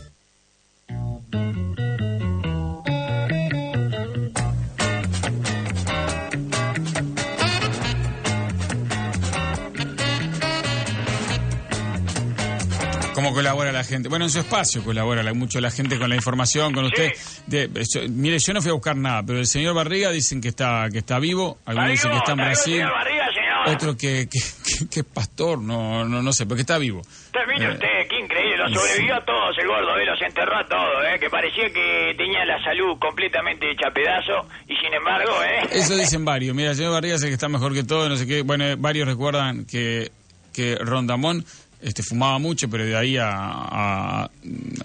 Colabora 13.38 13.71
la 13.71 13.84
gente? 13.84 14.10
Bueno, 14.10 14.26
en 14.26 14.32
su 14.32 14.39
espacio 14.39 14.84
colabora 14.84 15.21
la- 15.21 15.34
mucho 15.34 15.60
la 15.62 15.69
gente 15.69 16.00
con 16.00 16.10
la 16.10 16.15
información, 16.15 16.73
con 16.73 16.86
usted. 16.86 17.12
De- 17.45 17.69
yo- 17.93 18.02
mire, 18.10 18.39
yo 18.39 18.54
no 18.54 18.62
fui 18.62 18.71
a 18.71 18.73
buscar 18.73 18.95
nada, 18.97 19.21
pero 19.23 19.38
el 19.38 19.45
señor 19.45 19.76
Barriga 19.76 20.10
dicen 20.12 20.41
que 20.41 20.47
está 20.47 20.88
que 20.91 20.97
está 21.00 21.19
vivo, 21.19 21.60
algunos 21.65 21.91
dicen 21.91 22.12
que 22.12 22.17
está 22.17 22.32
en 22.32 22.38
Brasil, 22.38 22.73
señor 22.78 22.91
Barriga, 22.91 23.26
señor. 23.32 23.76
otro 23.76 23.95
que, 23.97 24.28
que, 24.28 24.39
que- 24.39 24.89
que 24.89 25.00
es 25.02 25.06
pastor, 25.06 25.60
no, 25.62 26.04
no, 26.04 26.21
no 26.23 26.34
sé, 26.34 26.45
pero 26.45 26.56
que 26.56 26.62
está 26.62 26.80
vivo. 26.80 27.02
Termine 27.32 27.65
Eh. 27.65 27.71
usted, 27.73 27.88
qué 28.10 28.19
increíble. 28.19 28.58
sobrevivió 28.73 29.15
a 29.15 29.23
todos 29.23 29.56
el 29.60 29.67
gordo, 29.67 29.97
eh, 29.97 30.06
los 30.06 30.21
enterró 30.21 30.58
a 30.58 30.65
todos, 30.67 31.06
eh, 31.13 31.19
que 31.19 31.30
parecía 31.30 31.69
que 31.71 32.15
tenía 32.17 32.43
la 32.45 32.62
salud 32.63 32.97
completamente 33.00 33.69
hecha 33.71 33.91
pedazo 33.91 34.47
y 34.67 34.76
sin 34.76 34.93
embargo, 34.93 35.32
eh. 35.43 35.67
Eso 35.71 35.95
dicen 35.95 36.26
varios. 36.26 36.56
Mira, 36.56 36.71
el 36.71 36.76
señor 36.76 36.93
Barriga 36.93 37.15
el 37.15 37.21
que 37.21 37.34
está 37.34 37.47
mejor 37.47 37.73
que 37.73 37.84
todo, 37.84 38.10
no 38.10 38.15
sé 38.17 38.26
qué. 38.26 38.41
Bueno, 38.41 38.65
eh, 38.65 38.76
varios 38.78 39.08
recuerdan 39.08 39.65
que, 39.65 40.12
que 40.54 40.76
Rondamón 40.82 41.45
este, 41.82 42.02
fumaba 42.04 42.40
mucho, 42.40 42.70
pero 42.70 42.86
de 42.86 42.96
ahí 42.98 43.18
a, 43.18 43.28
a, 43.30 44.30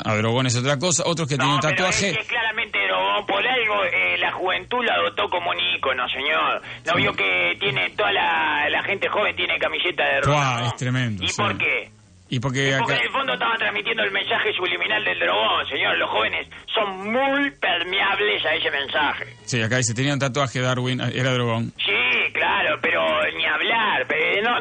a 0.05 0.17
drogón 0.17 0.47
es 0.47 0.57
otra 0.57 0.79
cosa. 0.79 1.03
Otros 1.07 1.29
que 1.29 1.37
tenían 1.37 1.59
Pero 1.61 1.75
tatuaje. 1.75 2.11
es, 2.11 2.27
claramente 2.29 2.79
drogón, 2.87 3.27
por 3.27 3.47
algo 3.47 3.85
eh, 3.85 4.19
la 4.19 4.33
juventud 4.33 4.85
lo 4.85 4.93
adoptó 4.93 5.29
como 5.31 5.51
un 5.51 5.61
ícono, 5.77 6.07
señor. 6.09 6.63
¿No 6.87 6.95
vio 6.97 7.13
que 7.15 7.57
tiene 7.61 7.91
toda 7.91 8.13
la, 8.13 8.69
la 8.71 8.83
gente 8.85 9.09
joven 9.09 9.35
tiene 9.37 9.59
camiseta 9.59 10.05
de 10.05 10.21
Rondamón? 10.21 10.65
es 10.67 10.77
tremendo. 10.77 11.25
¿Y 11.25 11.29
sí. 11.29 11.41
por 11.43 11.57
qué? 11.59 11.91
Y 12.29 12.41
porque 12.41 12.75
Porque 12.79 12.95
acá- 12.95 12.97
en 13.03 13.07
el 13.09 13.13
fondo 13.13 13.33
estaban 13.35 13.59
transmitiendo 13.59 14.03
el 14.05 14.11
mensaje 14.11 14.55
subliminal 14.55 15.05
del 15.05 15.19
drogón, 15.19 15.67
señor. 15.69 15.99
Los 15.99 16.09
jóvenes 16.09 16.49
son 16.75 17.13
muy 17.13 17.51
permeables 17.61 18.43
a 18.47 18.55
ese 18.55 18.71
mensaje. 18.71 19.27
Sí, 19.45 19.61
acá 19.61 19.77
dice, 19.77 19.93
tenía 19.93 20.15
un 20.15 20.19
tatuaje 20.19 20.61
Darwin, 20.61 21.01
era 21.03 21.31
drogón. 21.35 21.75
Sí, 21.77 22.33
claro. 22.33 22.79
Pero 22.81 23.03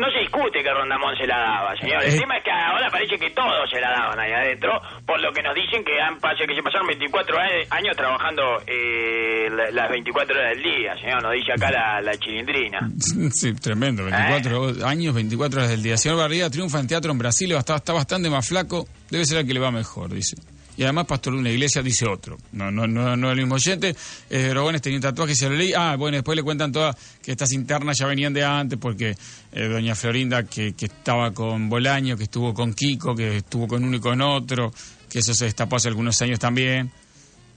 no, 0.01 0.11
se 0.11 0.19
discute 0.19 0.63
que 0.63 0.73
Rondamón 0.73 1.15
se 1.15 1.25
la 1.27 1.37
daba, 1.37 1.77
señor. 1.77 2.03
El 2.03 2.15
Eh. 2.15 2.19
tema 2.19 2.37
es 2.37 2.43
que 2.43 2.51
ahora 2.51 2.89
parece 2.89 3.17
que 3.17 3.29
todos 3.31 3.69
se 3.69 3.79
la 3.79 3.89
daban 3.91 4.19
ahí 4.19 4.31
adentro, 4.31 4.81
por 5.05 5.21
lo 5.21 5.31
que 5.31 5.41
nos 5.43 5.53
dicen 5.55 5.83
que 5.85 6.01
han 6.01 6.17
que 6.17 6.55
se 6.55 6.63
pasaron 6.63 6.87
24 6.87 7.37
a- 7.37 7.75
años 7.77 7.95
trabajando 7.95 8.41
eh, 8.67 9.49
la- 9.51 9.71
las 9.71 9.89
24 9.89 10.35
horas 10.37 10.51
del 10.55 10.63
día, 10.63 10.95
señor. 10.97 11.21
Nos 11.23 11.33
dice 11.33 11.53
acá 11.53 11.69
la, 11.71 12.01
la 12.01 12.17
chilindrina. 12.17 12.79
Sí, 13.31 13.53
tremendo, 13.53 14.03
24 14.05 14.85
años, 14.87 15.13
24 15.13 15.59
horas 15.59 15.69
del 15.71 15.83
día. 15.83 15.97
Señor 15.97 16.17
Barriga 16.17 16.49
triunfa 16.49 16.79
en 16.79 16.87
teatro 16.87 17.11
en 17.11 17.17
Brasil, 17.17 17.51
está, 17.51 17.75
está 17.75 17.93
bastante 17.93 18.29
más 18.29 18.47
flaco, 18.47 18.85
debe 19.09 19.25
ser 19.25 19.39
el 19.39 19.47
que 19.47 19.53
le 19.53 19.59
va 19.59 19.71
mejor, 19.71 20.09
dice. 20.11 20.35
Y 20.81 20.83
además 20.83 21.05
pastor 21.05 21.33
de 21.33 21.39
una 21.41 21.51
iglesia, 21.51 21.83
dice 21.83 22.07
otro. 22.07 22.37
No, 22.53 22.71
no, 22.71 22.87
no, 22.87 23.15
no 23.15 23.29
el 23.29 23.37
mismo 23.37 23.53
oyente. 23.53 23.95
Eh, 24.31 24.47
Drogones 24.47 24.81
tenía 24.81 24.97
un 24.97 25.03
tatuaje, 25.03 25.35
se 25.35 25.47
lo 25.47 25.55
leí. 25.55 25.73
Ah, 25.77 25.95
bueno, 25.95 26.17
después 26.17 26.35
le 26.35 26.41
cuentan 26.41 26.71
todas 26.71 26.95
que 27.21 27.29
estas 27.29 27.53
internas 27.53 27.99
ya 27.99 28.07
venían 28.07 28.33
de 28.33 28.43
antes, 28.43 28.79
porque 28.81 29.13
eh, 29.51 29.65
doña 29.67 29.93
Florinda, 29.93 30.41
que, 30.47 30.73
que 30.73 30.85
estaba 30.85 31.35
con 31.35 31.69
Bolaño, 31.69 32.17
que 32.17 32.23
estuvo 32.23 32.51
con 32.55 32.73
Kiko, 32.73 33.15
que 33.15 33.37
estuvo 33.37 33.67
con 33.67 33.83
uno 33.83 33.97
y 33.97 33.99
con 33.99 34.21
otro, 34.21 34.71
que 35.07 35.19
eso 35.19 35.35
se 35.35 35.45
destapó 35.45 35.75
hace 35.75 35.89
algunos 35.89 36.19
años 36.23 36.39
también. 36.39 36.91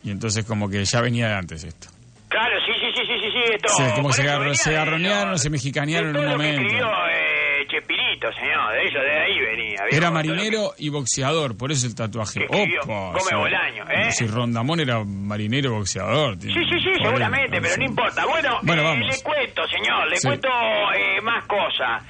Y 0.02 0.10
entonces 0.10 0.44
como 0.44 0.68
que 0.68 0.84
ya 0.84 1.00
venía 1.00 1.28
de 1.28 1.32
antes 1.32 1.64
esto. 1.64 1.88
Claro, 2.28 2.56
sí, 2.66 2.72
sí, 2.78 2.92
sí, 2.94 3.06
sí, 3.06 3.20
sí, 3.22 3.30
sí, 3.32 3.52
esto. 3.54 3.68
Sí, 3.74 3.84
como 3.94 4.12
se, 4.12 4.22
eso 4.22 4.70
venía 4.90 5.38
se 5.38 5.48
mexicanearon 5.48 6.10
en 6.10 6.16
un 6.16 6.24
lo 6.24 6.30
que 6.32 6.36
momento. 6.36 6.60
escribió 6.60 6.86
eh, 7.10 7.66
Chespirito, 7.70 8.28
señor. 8.34 8.72
De 8.74 8.82
ellos, 8.82 9.02
de. 9.02 9.23
Era 9.96 10.10
marinero 10.10 10.72
y 10.78 10.88
boxeador, 10.88 11.56
por 11.56 11.70
eso 11.72 11.86
el 11.86 11.94
tatuaje. 11.94 12.46
Opa, 12.48 13.12
come 13.12 13.20
sí. 13.20 13.34
Bolaño, 13.34 13.84
¿eh? 13.90 14.12
Si 14.12 14.26
Rondamón 14.26 14.80
era 14.80 15.02
marinero 15.04 15.70
y 15.70 15.72
boxeador. 15.78 16.36
Sí, 16.40 16.48
sí, 16.52 16.80
sí, 16.82 16.92
seguramente, 17.02 17.60
pero 17.60 17.76
no 17.76 17.84
importa. 17.84 18.24
Bueno, 18.26 18.58
Bueno, 18.62 18.82
eh, 18.82 18.84
vamos. 18.84 19.06
le 19.16 19.22
cuento, 19.22 19.66
señor, 19.68 20.08
le 20.08 20.16
Sí. 20.16 20.26
cuento 20.28 20.48
eh, 20.96 21.20
más 21.22 21.46
cosas. 21.46 22.02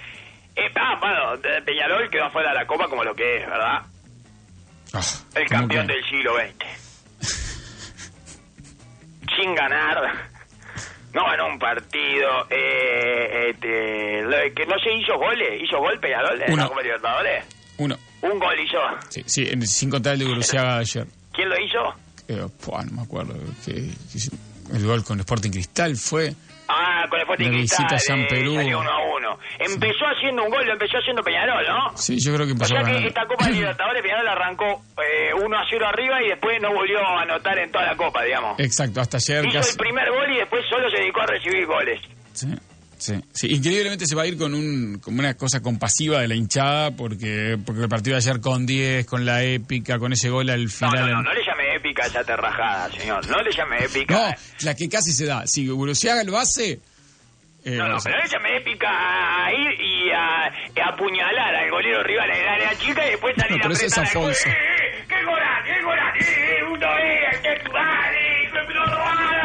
Eh, 0.57 0.71
ah, 0.77 0.99
bueno, 1.01 1.43
Peñarol 1.65 2.09
quedó 2.11 2.31
fuera 2.31 2.51
de 2.51 2.55
la 2.57 2.67
Copa 2.67 2.87
como 2.89 3.03
lo 3.05 3.15
que 3.15 3.39
es, 3.39 3.47
¿verdad? 3.47 3.83
Ah, 4.93 5.01
El 5.35 5.47
¿cómo 5.49 5.61
campeón 5.61 5.87
que? 5.89 5.93
del 5.95 6.05
siglo 6.05 6.35
XX. 6.37 6.85
Sin 9.37 9.55
ganar. 9.55 9.97
No 11.13 11.25
ganó 11.27 11.47
un 11.49 11.59
partido. 11.59 12.47
Eh, 12.51 13.51
este, 13.51 14.53
que 14.55 14.67
no 14.67 14.79
se 14.79 14.93
hizo 14.95 15.17
goles. 15.17 15.63
¿Hizo 15.63 15.79
gol 15.79 15.99
Peñarol 16.01 16.41
en 16.43 16.53
Uno. 16.53 16.63
la 16.63 16.69
Copa 16.69 16.83
Libertadores? 16.83 17.45
Uno. 17.79 17.97
Un 18.23 18.39
gol 18.39 18.55
hizo. 18.61 18.79
Sí, 19.11 19.23
sí, 19.27 19.47
en- 19.51 19.67
sin 19.67 19.91
contar 19.91 20.15
el 20.15 20.21
de 20.21 20.25
Guruciaga 20.27 20.79
ayer. 20.79 21.07
¿Quién 21.33 21.49
lo 21.49 21.55
hizo? 21.61 21.95
Eh, 22.29 22.47
pua, 22.65 22.83
no 22.85 22.93
me 22.93 23.03
acuerdo. 23.03 23.35
Que, 23.65 23.73
que- 23.75 24.77
el 24.77 24.87
gol 24.87 25.05
con 25.05 25.21
Sporting 25.21 25.51
Cristal 25.51 25.97
fue. 25.97 26.33
Ah, 26.67 27.05
con 27.11 27.19
el 27.19 27.23
Sporting 27.25 27.51
Cristal. 27.51 27.85
visita 27.85 27.97
a 27.97 27.99
San 27.99 28.21
eh, 28.21 28.27
Perú. 28.31 28.55
Salió 28.55 28.81
uno 28.81 28.91
a 28.91 29.17
uno. 29.17 29.39
Empezó 29.59 30.07
haciendo 30.07 30.45
un 30.45 30.51
gol, 30.51 30.65
lo 30.67 30.73
empezó 30.73 30.97
haciendo 30.97 31.23
Peñarol, 31.23 31.63
¿no? 31.69 31.97
Sí, 31.99 32.17
yo 32.19 32.33
creo 32.35 32.47
que 32.47 32.53
O 32.53 32.55
empezó 32.55 32.75
sea 32.75 32.83
que 32.85 33.07
esta 33.07 33.27
Copa 33.27 33.45
de 33.47 33.53
Libertadores 33.61 34.03
Peñarol 34.03 34.29
arrancó 34.29 34.83
eh, 34.97 35.35
1 35.45 35.57
a 35.59 35.65
0 35.69 35.87
arriba 35.87 36.23
y 36.25 36.29
después 36.31 36.57
no 36.63 36.73
volvió 36.73 36.99
a 37.07 37.23
anotar 37.23 37.59
en 37.59 37.71
toda 37.71 37.85
la 37.85 37.97
Copa, 37.97 38.23
digamos. 38.25 38.59
Exacto, 38.59 39.01
hasta 39.03 39.19
ayer 39.19 39.45
Hizo 39.45 39.59
casi. 39.59 39.71
el 39.73 39.77
primer 39.77 40.09
gol 40.11 40.33
y 40.33 40.39
después 40.39 40.63
solo 40.71 40.89
se 40.89 40.97
dedicó 41.03 41.21
a 41.21 41.27
recibir 41.27 41.67
goles. 41.67 42.01
Sí, 42.33 42.49
sí, 42.99 43.15
sí. 43.33 43.49
Increíblemente 43.55 44.07
se 44.07 44.15
va 44.15 44.23
a 44.23 44.27
ir 44.27 44.37
con 44.37 44.55
un 44.55 44.99
como 45.03 45.19
una 45.21 45.35
cosa 45.35 45.61
compasiva 45.61 46.21
de 46.21 46.29
la 46.29 46.35
hinchada 46.35 46.91
porque 46.91 47.57
porque 47.65 47.83
el 47.83 47.89
partido 47.89 48.15
de 48.17 48.19
ayer 48.23 48.41
con 48.41 48.67
10, 48.67 49.07
con 49.07 49.25
la 49.25 49.43
épica, 49.43 49.99
con 49.99 50.13
ese 50.13 50.31
gol 50.31 50.51
al 50.51 50.69
final. 50.69 51.11
no, 51.11 51.17
no, 51.17 51.23
no 51.23 51.33
le 51.35 51.41
llame 51.45 51.77
épica 51.77 52.05
a 52.05 52.07
esa 52.07 52.25
terrajada, 52.25 52.91
señor. 52.93 53.27
No 53.29 53.43
le 53.43 53.53
llame 53.53 53.85
épica. 53.85 54.31
No, 54.31 54.35
la 54.63 54.75
que 54.75 54.89
casi 54.89 55.13
se 55.13 55.27
da. 55.27 55.47
Si 55.47 55.67
Guruciaga 55.69 56.25
lo 56.25 56.39
hace. 56.39 56.81
eh, 57.65 57.77
No, 57.77 57.89
no, 57.89 57.97
pero 58.03 58.17
no 58.19 58.25
le 58.25 58.31
llame 58.31 58.57
épica 58.59 58.89
a 59.47 59.53
ir 59.53 59.81
y 59.81 60.11
a, 60.11 60.47
a 60.85 60.89
apuñalar 60.95 61.55
al 61.55 61.71
golero 61.71 62.03
rival 62.03 62.31
en 62.31 62.37
el 62.43 62.49
área 62.49 62.75
chica 62.79 63.07
y 63.07 63.11
después 63.13 63.35
salir 63.37 63.59
No, 63.59 63.65
a 63.65 63.69
pero 63.69 63.75
es 63.75 63.81
apretar 63.99 64.07
al 64.17 64.23
gol. 64.23 64.35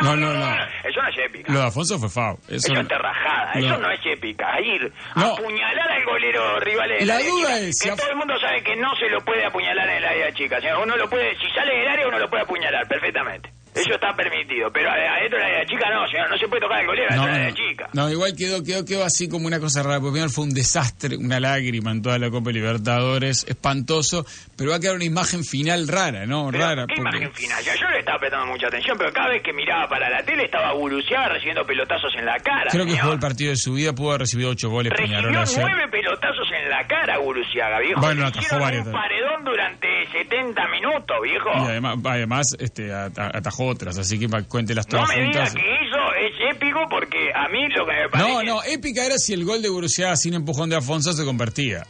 No, 0.03 0.15
no, 0.15 0.33
no. 0.33 0.55
Eso 0.83 1.01
no 1.01 1.09
es 1.09 1.17
épica. 1.25 1.51
Lo 1.53 1.59
de 1.59 1.65
Afonso 1.67 1.99
fue 1.99 2.09
FAO. 2.09 2.38
Eso, 2.47 2.71
Eso, 2.71 2.81
es 2.81 2.88
terrajada, 2.88 3.51
no. 3.55 3.59
eso 3.59 3.77
no 3.77 3.91
es 3.91 3.99
épica. 4.05 4.59
Ir 4.62 4.91
a 5.15 5.21
apuñalar 5.21 5.91
al 5.91 6.05
golero 6.05 6.59
rival 6.59 6.91
el 6.91 7.07
La 7.07 7.15
área 7.15 7.29
duda 7.29 7.47
chica, 7.55 7.59
es 7.67 7.81
que 7.83 7.91
a- 7.91 7.95
todo 7.95 8.09
el 8.09 8.15
mundo 8.17 8.39
sabe 8.39 8.63
que 8.63 8.75
no 8.75 8.95
se 8.95 9.09
lo 9.09 9.19
puede 9.21 9.45
apuñalar 9.45 9.89
en 9.89 9.95
el 9.97 10.05
área 10.05 10.31
chica. 10.33 10.57
O 10.57 10.62
sea, 10.62 10.77
uno 10.79 10.95
lo 10.97 11.09
puede, 11.09 11.35
si 11.39 11.49
sale 11.51 11.75
del 11.77 11.88
área 11.88 12.07
uno 12.07 12.19
lo 12.19 12.29
puede 12.29 12.43
apuñalar 12.43 12.88
perfectamente. 12.88 13.49
Eso 13.81 13.93
está 13.93 14.15
permitido, 14.15 14.71
pero 14.71 14.89
adentro 14.89 15.39
de 15.39 15.51
la 15.51 15.65
chica 15.65 15.89
no, 15.91 16.07
señor, 16.07 16.29
no 16.29 16.37
se 16.37 16.47
puede 16.47 16.61
tocar 16.61 16.79
al 16.79 16.85
golero 16.87 17.15
No, 17.15 17.23
adentro 17.23 17.43
de 17.43 17.49
la 17.49 17.53
chica. 17.55 17.89
no, 17.93 18.09
igual 18.09 18.35
quedó, 18.35 18.63
quedó, 18.63 18.85
quedó 18.85 19.03
así 19.05 19.27
como 19.29 19.47
una 19.47 19.59
cosa 19.59 19.83
rara. 19.83 19.99
Porque 19.99 20.27
fue 20.29 20.43
un 20.45 20.53
desastre, 20.53 21.17
una 21.17 21.39
lágrima 21.39 21.91
en 21.91 22.01
toda 22.01 22.17
la 22.19 22.29
Copa 22.29 22.51
Libertadores, 22.51 23.45
espantoso. 23.47 24.25
Pero 24.57 24.71
va 24.71 24.77
a 24.77 24.79
quedar 24.79 24.95
una 24.95 25.05
imagen 25.05 25.43
final 25.43 25.87
rara, 25.87 26.25
¿no? 26.25 26.49
Pero, 26.51 26.63
rara. 26.63 26.85
¿Qué 26.87 26.95
porque- 27.01 27.17
imagen 27.17 27.33
final? 27.33 27.63
Ya, 27.63 27.75
yo 27.75 27.89
le 27.89 27.99
estaba 27.99 28.19
prestando 28.19 28.45
mucha 28.47 28.67
atención, 28.67 28.97
pero 28.97 29.11
cada 29.13 29.29
vez 29.29 29.41
que 29.43 29.53
miraba 29.53 29.87
para 29.87 30.09
la 30.09 30.23
tele 30.23 30.45
estaba 30.45 30.73
Guruciaga 30.73 31.29
recibiendo 31.29 31.65
pelotazos 31.65 32.13
en 32.17 32.25
la 32.25 32.37
cara. 32.39 32.67
Creo 32.71 32.85
que 32.85 32.97
jugó 32.97 33.13
el 33.13 33.19
partido 33.19 33.51
de 33.51 33.57
su 33.57 33.73
vida, 33.73 33.93
pudo 33.93 34.09
haber 34.09 34.21
recibido 34.21 34.49
ocho 34.49 34.69
goles 34.69 34.91
Recibió 34.91 35.21
nueve 35.21 35.87
pelotazos 35.91 36.48
en 36.69 36.77
la 36.77 36.88
cara 36.88 37.17
Guruciaga, 37.17 37.79
viejo. 37.79 37.99
Bueno, 38.01 38.27
atajó 38.27 38.60
varios 38.60 38.86
un 38.86 38.91
paredón 38.91 39.43
durante 39.43 39.88
70 40.12 40.67
minutos, 40.69 41.17
viejo. 41.23 41.49
Y 41.55 41.60
además, 41.67 41.97
además 42.05 42.55
este, 42.60 42.93
ata- 42.93 43.32
atajó 43.34 43.67
otras, 43.67 43.97
así 43.97 44.19
que 44.19 44.27
cuéntelas 44.47 44.88
No 44.88 44.99
todas 44.99 45.10
me 45.10 45.23
diga 45.23 45.45
juntas. 45.47 45.55
que 45.55 45.62
eso 45.75 46.13
es 46.15 46.55
épico 46.55 46.79
porque 46.89 47.32
a 47.34 47.47
mí 47.49 47.67
lo 47.69 47.86
que 47.86 47.93
me 47.93 48.10
parece... 48.10 48.29
No, 48.32 48.43
no, 48.43 48.63
épica 48.63 49.05
era 49.05 49.17
si 49.17 49.34
el 49.34 49.43
gol 49.45 49.62
de 49.62 49.69
Guruciaga 49.69 50.15
sin 50.15 50.34
empujón 50.36 50.69
de 50.69 50.77
Afonso 50.77 51.12
se 51.13 51.25
convertía. 51.25 51.84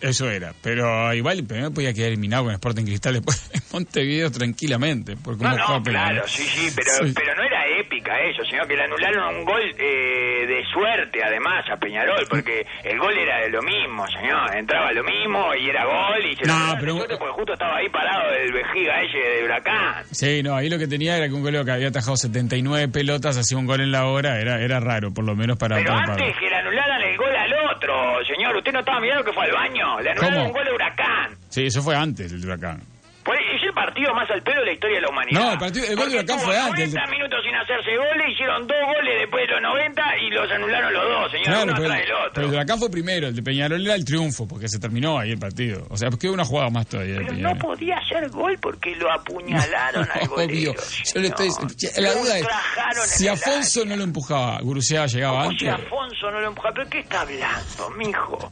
Eso 0.00 0.28
era. 0.28 0.52
Pero 0.60 1.14
igual 1.14 1.44
primero 1.44 1.70
podía 1.70 1.94
quedar 1.94 2.08
eliminado 2.08 2.42
con 2.42 2.52
Sporting 2.54 2.84
Cristal 2.84 3.12
después 3.22 3.50
en 3.54 3.62
Montevideo 3.72 4.32
tranquilamente. 4.32 5.16
Por 5.16 5.38
cómo 5.38 5.50
No, 5.50 5.56
no, 5.78 5.82
claro, 5.84 6.24
sí, 6.26 6.42
sí, 6.42 6.72
pero, 6.74 7.06
Sí. 7.06 7.12
pero 7.14 7.36
no 7.36 7.42
era 7.44 7.64
épica 7.78 8.18
eso, 8.20 8.42
sino 8.50 8.66
que 8.66 8.74
le 8.74 8.82
anularon 8.82 9.36
un 9.36 9.44
gol 9.44 9.62
eh, 9.78 10.44
de 10.48 10.51
suerte 10.72 11.20
además 11.22 11.64
a 11.70 11.76
Peñarol, 11.76 12.24
porque 12.28 12.66
el 12.84 12.98
gol 12.98 13.16
era 13.16 13.40
de 13.40 13.50
lo 13.50 13.62
mismo, 13.62 14.06
señor, 14.08 14.56
entraba 14.56 14.90
lo 14.92 15.04
mismo 15.04 15.54
y 15.54 15.68
era 15.68 15.84
gol 15.84 16.24
y 16.24 16.36
se 16.36 16.46
No, 16.46 16.74
de 16.74 16.80
pero- 16.80 16.96
suerte 16.96 17.16
porque 17.18 17.32
justo 17.34 17.52
estaba 17.52 17.76
ahí 17.76 17.88
parado 17.88 18.32
el 18.32 18.52
vejiga 18.52 19.02
ese 19.02 19.18
de 19.18 19.44
Huracán. 19.44 20.04
Sí, 20.10 20.42
no, 20.42 20.56
ahí 20.56 20.68
lo 20.68 20.78
que 20.78 20.86
tenía 20.88 21.16
era 21.16 21.28
que 21.28 21.34
un 21.34 21.42
golero 21.42 21.64
que 21.64 21.72
había 21.72 21.88
atajado 21.88 22.16
79 22.16 22.88
pelotas, 22.88 23.36
hacía 23.36 23.58
un 23.58 23.66
gol 23.66 23.80
en 23.80 23.92
la 23.92 24.06
hora, 24.06 24.40
era, 24.40 24.60
era 24.60 24.80
raro, 24.80 25.12
por 25.12 25.24
lo 25.24 25.34
menos 25.36 25.58
para... 25.58 25.76
Pero 25.76 25.90
para- 25.92 26.00
para- 26.06 26.12
antes 26.24 26.36
que 26.38 26.48
le 26.48 26.56
anularan 26.56 27.02
el 27.02 27.16
gol 27.16 27.36
al 27.36 27.52
otro, 27.74 28.24
señor, 28.26 28.56
usted 28.56 28.72
no 28.72 28.80
estaba 28.80 29.00
mirando 29.00 29.24
que 29.24 29.32
fue 29.32 29.44
al 29.44 29.52
baño, 29.52 30.00
le 30.00 30.10
anularon 30.10 30.34
¿Cómo? 30.34 30.46
un 30.46 30.52
gol 30.52 30.68
a 30.68 30.74
Huracán. 30.74 31.36
Sí, 31.48 31.66
eso 31.66 31.82
fue 31.82 31.94
antes 31.94 32.32
del 32.32 32.44
huracán. 32.44 32.80
Partido 33.92 34.14
más 34.14 34.30
al 34.30 34.42
pedo 34.42 34.60
de 34.60 34.66
la 34.66 34.72
historia 34.72 34.96
de 34.96 35.02
la 35.02 35.08
humanidad. 35.10 35.40
No, 35.40 35.52
el 35.52 35.58
partido- 35.58 35.84
el 35.84 35.96
gol 35.96 36.10
de 36.10 36.16
Porque 36.16 36.32
Huracán 36.32 36.40
fue 36.46 36.56
antes, 36.58 36.84
el 36.84 36.90
de- 36.92 36.96
90 36.96 37.10
minutos 37.12 37.38
sin 37.44 37.54
hacerse 37.54 37.90
goles, 37.96 38.26
hicieron 38.32 38.66
dos 38.66 38.76
goles 38.96 39.14
después 39.20 39.40
de 39.46 39.52
los 39.52 39.62
90 39.62 40.02
y 40.16 40.30
los 40.30 40.50
anularon 40.50 40.92
los 40.94 41.04
dos, 41.08 41.30
señor, 41.30 41.44
Claro, 41.46 41.62
uno 41.64 41.72
pero, 41.76 41.84
atrás 41.92 42.00
del 42.00 42.12
otro. 42.12 42.32
pero 42.34 42.46
el 42.48 42.52
huracán 42.54 42.78
fue 42.78 42.90
primero, 42.90 43.26
el 43.28 43.34
de 43.36 43.42
Peñarol 43.42 43.84
era 43.84 43.94
el 43.94 44.04
triunfo, 44.04 44.48
porque 44.48 44.68
se 44.68 44.78
terminó 44.80 45.18
ahí 45.18 45.32
el 45.32 45.38
partido. 45.38 45.84
O 45.90 45.96
sea, 45.96 46.08
quedó 46.18 46.32
una 46.32 46.44
jugada 46.44 46.70
más 46.70 46.86
todavía 46.86 47.14
de 47.18 47.24
Pero 47.26 47.32
no 47.36 47.54
podía 47.58 47.96
hacer 47.98 48.30
gol 48.30 48.56
porque 48.62 48.96
lo 48.96 49.12
apuñalaron 49.12 50.08
al 50.10 50.20
Obvio. 50.30 50.72
golero. 50.72 50.74
Yo 51.14 51.20
le 51.20 51.28
estoy, 51.28 51.48
la 51.98 52.12
duda 52.14 52.38
es, 52.38 52.46
si 53.10 53.28
Afonso 53.28 53.84
no 53.84 53.96
lo 53.96 54.04
empujaba, 54.04 54.58
Guruciaga 54.62 55.06
llegaba 55.06 55.44
Como 55.44 55.58
si 55.58 55.68
antes. 55.68 55.86
Afonso 55.86 56.30
no 56.30 56.40
lo 56.40 56.48
empuja. 56.48 56.70
¿Pero 56.74 56.88
qué 56.88 57.00
está 57.00 57.20
hablando, 57.22 57.90
mijo? 57.98 58.50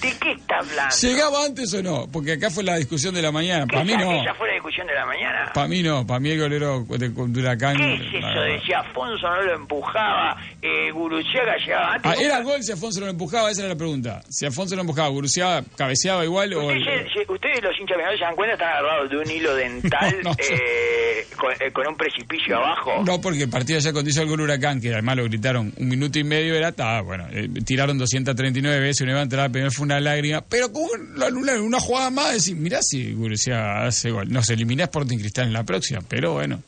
¿De 0.00 0.12
qué 0.18 0.32
está 0.32 0.58
hablando? 0.58 0.94
¿Llegaba 1.02 1.44
antes 1.44 1.74
o 1.74 1.82
no? 1.82 2.06
Porque 2.10 2.32
acá 2.32 2.50
fue 2.50 2.62
la 2.64 2.76
discusión 2.76 3.14
de 3.14 3.22
la 3.22 3.32
mañana. 3.32 3.64
¿Qué 3.68 3.72
Para 3.74 3.84
mí 3.84 3.92
no. 3.96 4.12
ella 4.12 4.34
fuera 4.34 4.52
de 4.52 4.58
discusión 4.58 4.86
de 4.86 4.94
la 4.94 5.06
mañana? 5.06 5.50
Para 5.52 5.68
mí 5.68 5.82
no, 5.82 6.06
para 6.06 6.20
mí 6.20 6.30
el 6.30 6.40
golero 6.40 6.84
de, 6.88 7.08
de 7.08 7.40
Huracán... 7.40 7.76
¿Qué 7.76 7.94
es 7.94 8.00
eso 8.24 8.40
de 8.40 8.60
si 8.64 8.72
Afonso 8.72 9.26
no 9.28 9.42
lo 9.42 9.54
empujaba, 9.56 10.36
eh, 10.62 10.90
Guruciaga 10.92 11.56
llegaba 11.58 11.94
antes? 11.94 12.12
Ah, 12.12 12.14
¿Era 12.22 12.40
gol 12.42 12.62
si 12.62 12.72
Afonso 12.72 13.00
no 13.00 13.06
lo 13.06 13.12
empujaba? 13.12 13.50
Esa 13.50 13.62
era 13.62 13.70
la 13.70 13.76
pregunta. 13.76 14.22
Si 14.28 14.46
Afonso 14.46 14.74
lo 14.76 14.82
empujaba, 14.82 15.08
¿Guruciaba 15.08 15.62
cabeceaba 15.76 16.24
igual 16.24 16.52
o...? 16.54 16.66
Ustedes, 16.66 17.12
se- 17.12 17.32
ustedes 17.32 17.62
los 17.62 17.72
hinchas 17.80 17.96
millonarios 17.96 18.20
se 18.20 18.24
dan 18.24 18.36
cuenta, 18.36 18.54
están 18.54 18.68
agarrados 18.68 19.10
de 19.10 19.16
un 19.18 19.30
hilo 19.30 19.54
dental 19.56 20.16
No, 20.22 20.30
no, 20.30 20.36
yo- 20.36 20.44
eh, 20.54 21.26
con, 21.36 21.52
eh, 21.52 21.72
con 21.72 21.86
un 21.88 21.96
precipicio 21.96 22.56
abajo. 22.56 23.02
No, 23.04 23.20
porque 23.20 23.42
el 23.44 23.50
partido 23.50 23.78
ya 23.80 23.92
cuando 23.92 24.10
hizo 24.10 24.22
el 24.22 24.28
gol 24.28 24.40
Huracán, 24.42 24.80
que 24.80 24.92
además 24.92 25.16
lo 25.16 25.24
gritaron 25.24 25.72
un 25.76 25.88
minuto 25.88 26.18
y 26.18 26.24
medio, 26.24 26.54
era, 26.54 26.68
estaba, 26.68 27.00
bueno, 27.00 27.26
eh, 27.32 27.48
tiraron 27.64 27.98
239 27.98 28.80
veces, 28.80 29.00
uno 29.02 29.10
iba 29.12 29.20
a 29.20 29.24
entrar, 29.24 29.50
primero 29.50 29.70
fue 29.72 29.87
una 29.88 30.00
lágrima, 30.00 30.40
pero 30.42 30.72
como 30.72 30.88
lo 31.14 31.26
anularon 31.26 31.62
una 31.62 31.80
jugada 31.80 32.10
más, 32.10 32.32
decir, 32.32 32.56
mirá 32.56 32.80
si 32.82 33.12
Gurucia 33.14 33.84
hace 33.86 34.10
gol. 34.10 34.30
No 34.30 34.42
se 34.42 34.54
elimina 34.54 34.84
Sporting 34.84 35.18
Cristal 35.18 35.46
en 35.46 35.52
la 35.54 35.64
próxima, 35.64 36.00
pero 36.08 36.32
bueno, 36.34 36.62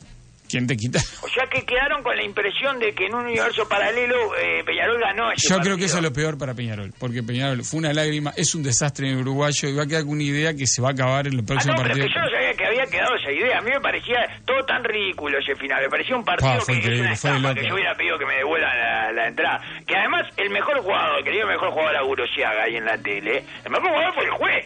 ¿quién 0.49 0.67
te 0.67 0.75
quita? 0.75 0.99
O 1.21 1.27
sea 1.29 1.47
que 1.49 1.63
quedaron 1.65 2.03
con 2.03 2.15
la 2.15 2.23
impresión 2.23 2.77
de 2.79 2.93
que 2.93 3.05
en 3.05 3.15
un 3.15 3.25
universo 3.25 3.67
paralelo 3.69 4.15
eh, 4.37 4.63
Peñarol 4.65 4.99
ganó 4.99 5.31
ese 5.31 5.47
Yo 5.47 5.59
creo 5.59 5.77
que 5.77 5.85
eso 5.85 5.97
es 5.97 6.03
lo 6.03 6.11
peor 6.11 6.37
para 6.37 6.53
Peñarol, 6.53 6.93
porque 6.99 7.23
Peñarol 7.23 7.63
fue 7.63 7.79
una 7.79 7.93
lágrima, 7.93 8.33
es 8.35 8.53
un 8.55 8.63
desastre 8.63 9.07
en 9.07 9.13
el 9.15 9.21
uruguayo 9.21 9.69
y 9.69 9.73
va 9.73 9.83
a 9.83 9.87
quedar 9.87 10.01
con 10.03 10.11
una 10.11 10.23
idea 10.23 10.53
que 10.53 10.67
se 10.67 10.81
va 10.81 10.89
a 10.89 10.91
acabar 10.91 11.27
en 11.27 11.33
el 11.33 11.39
Ah, 11.39 11.43
próximo 11.45 11.73
no, 11.73 11.81
pero 11.83 11.89
partido. 11.95 12.07
que 12.07 12.13
yo 12.13 12.21
no 12.21 12.29
sabía 12.29 12.53
que 12.53 12.65
había 12.65 12.85
quedado 12.87 13.15
esa 13.15 13.31
idea. 13.31 13.57
A 13.57 13.61
mí 13.61 13.69
me 13.71 13.79
parecía 13.81 14.17
todo 14.45 14.65
tan 14.65 14.83
ridículo 14.83 15.37
ese 15.39 15.55
final. 15.55 15.81
Me 15.83 15.89
parecía 15.89 16.15
un 16.17 16.25
partido 16.25 16.51
Pa, 16.55 16.59
fue 16.61 16.73
que 16.73 16.79
es 16.79 16.85
increíble, 16.85 17.07
una 17.07 17.15
fue 17.15 17.29
de 17.31 17.35
estafa, 17.37 17.49
loco. 17.53 17.61
que 17.61 17.67
yo 17.69 17.75
hubiera 17.75 17.95
pedido 17.95 18.17
que 18.19 18.25
me 18.25 18.35
devuelvan 18.35 18.77
la, 19.11 19.21
la 19.23 19.27
entrada. 19.27 19.61
Que 19.85 19.95
además 19.95 20.27
el 20.37 20.49
mejor 20.49 20.79
jugador, 20.79 21.23
que 21.23 21.31
digo 21.31 21.43
el 21.43 21.49
mejor 21.49 21.71
jugador 21.71 21.95
a 21.97 22.01
Gurosiaga 22.01 22.63
ahí 22.63 22.75
en 22.77 22.85
la 22.85 22.97
tele, 22.97 23.43
el 23.65 23.71
mejor 23.71 23.89
jugador 23.89 24.13
fue 24.13 24.23
el 24.25 24.31
juez. 24.31 24.65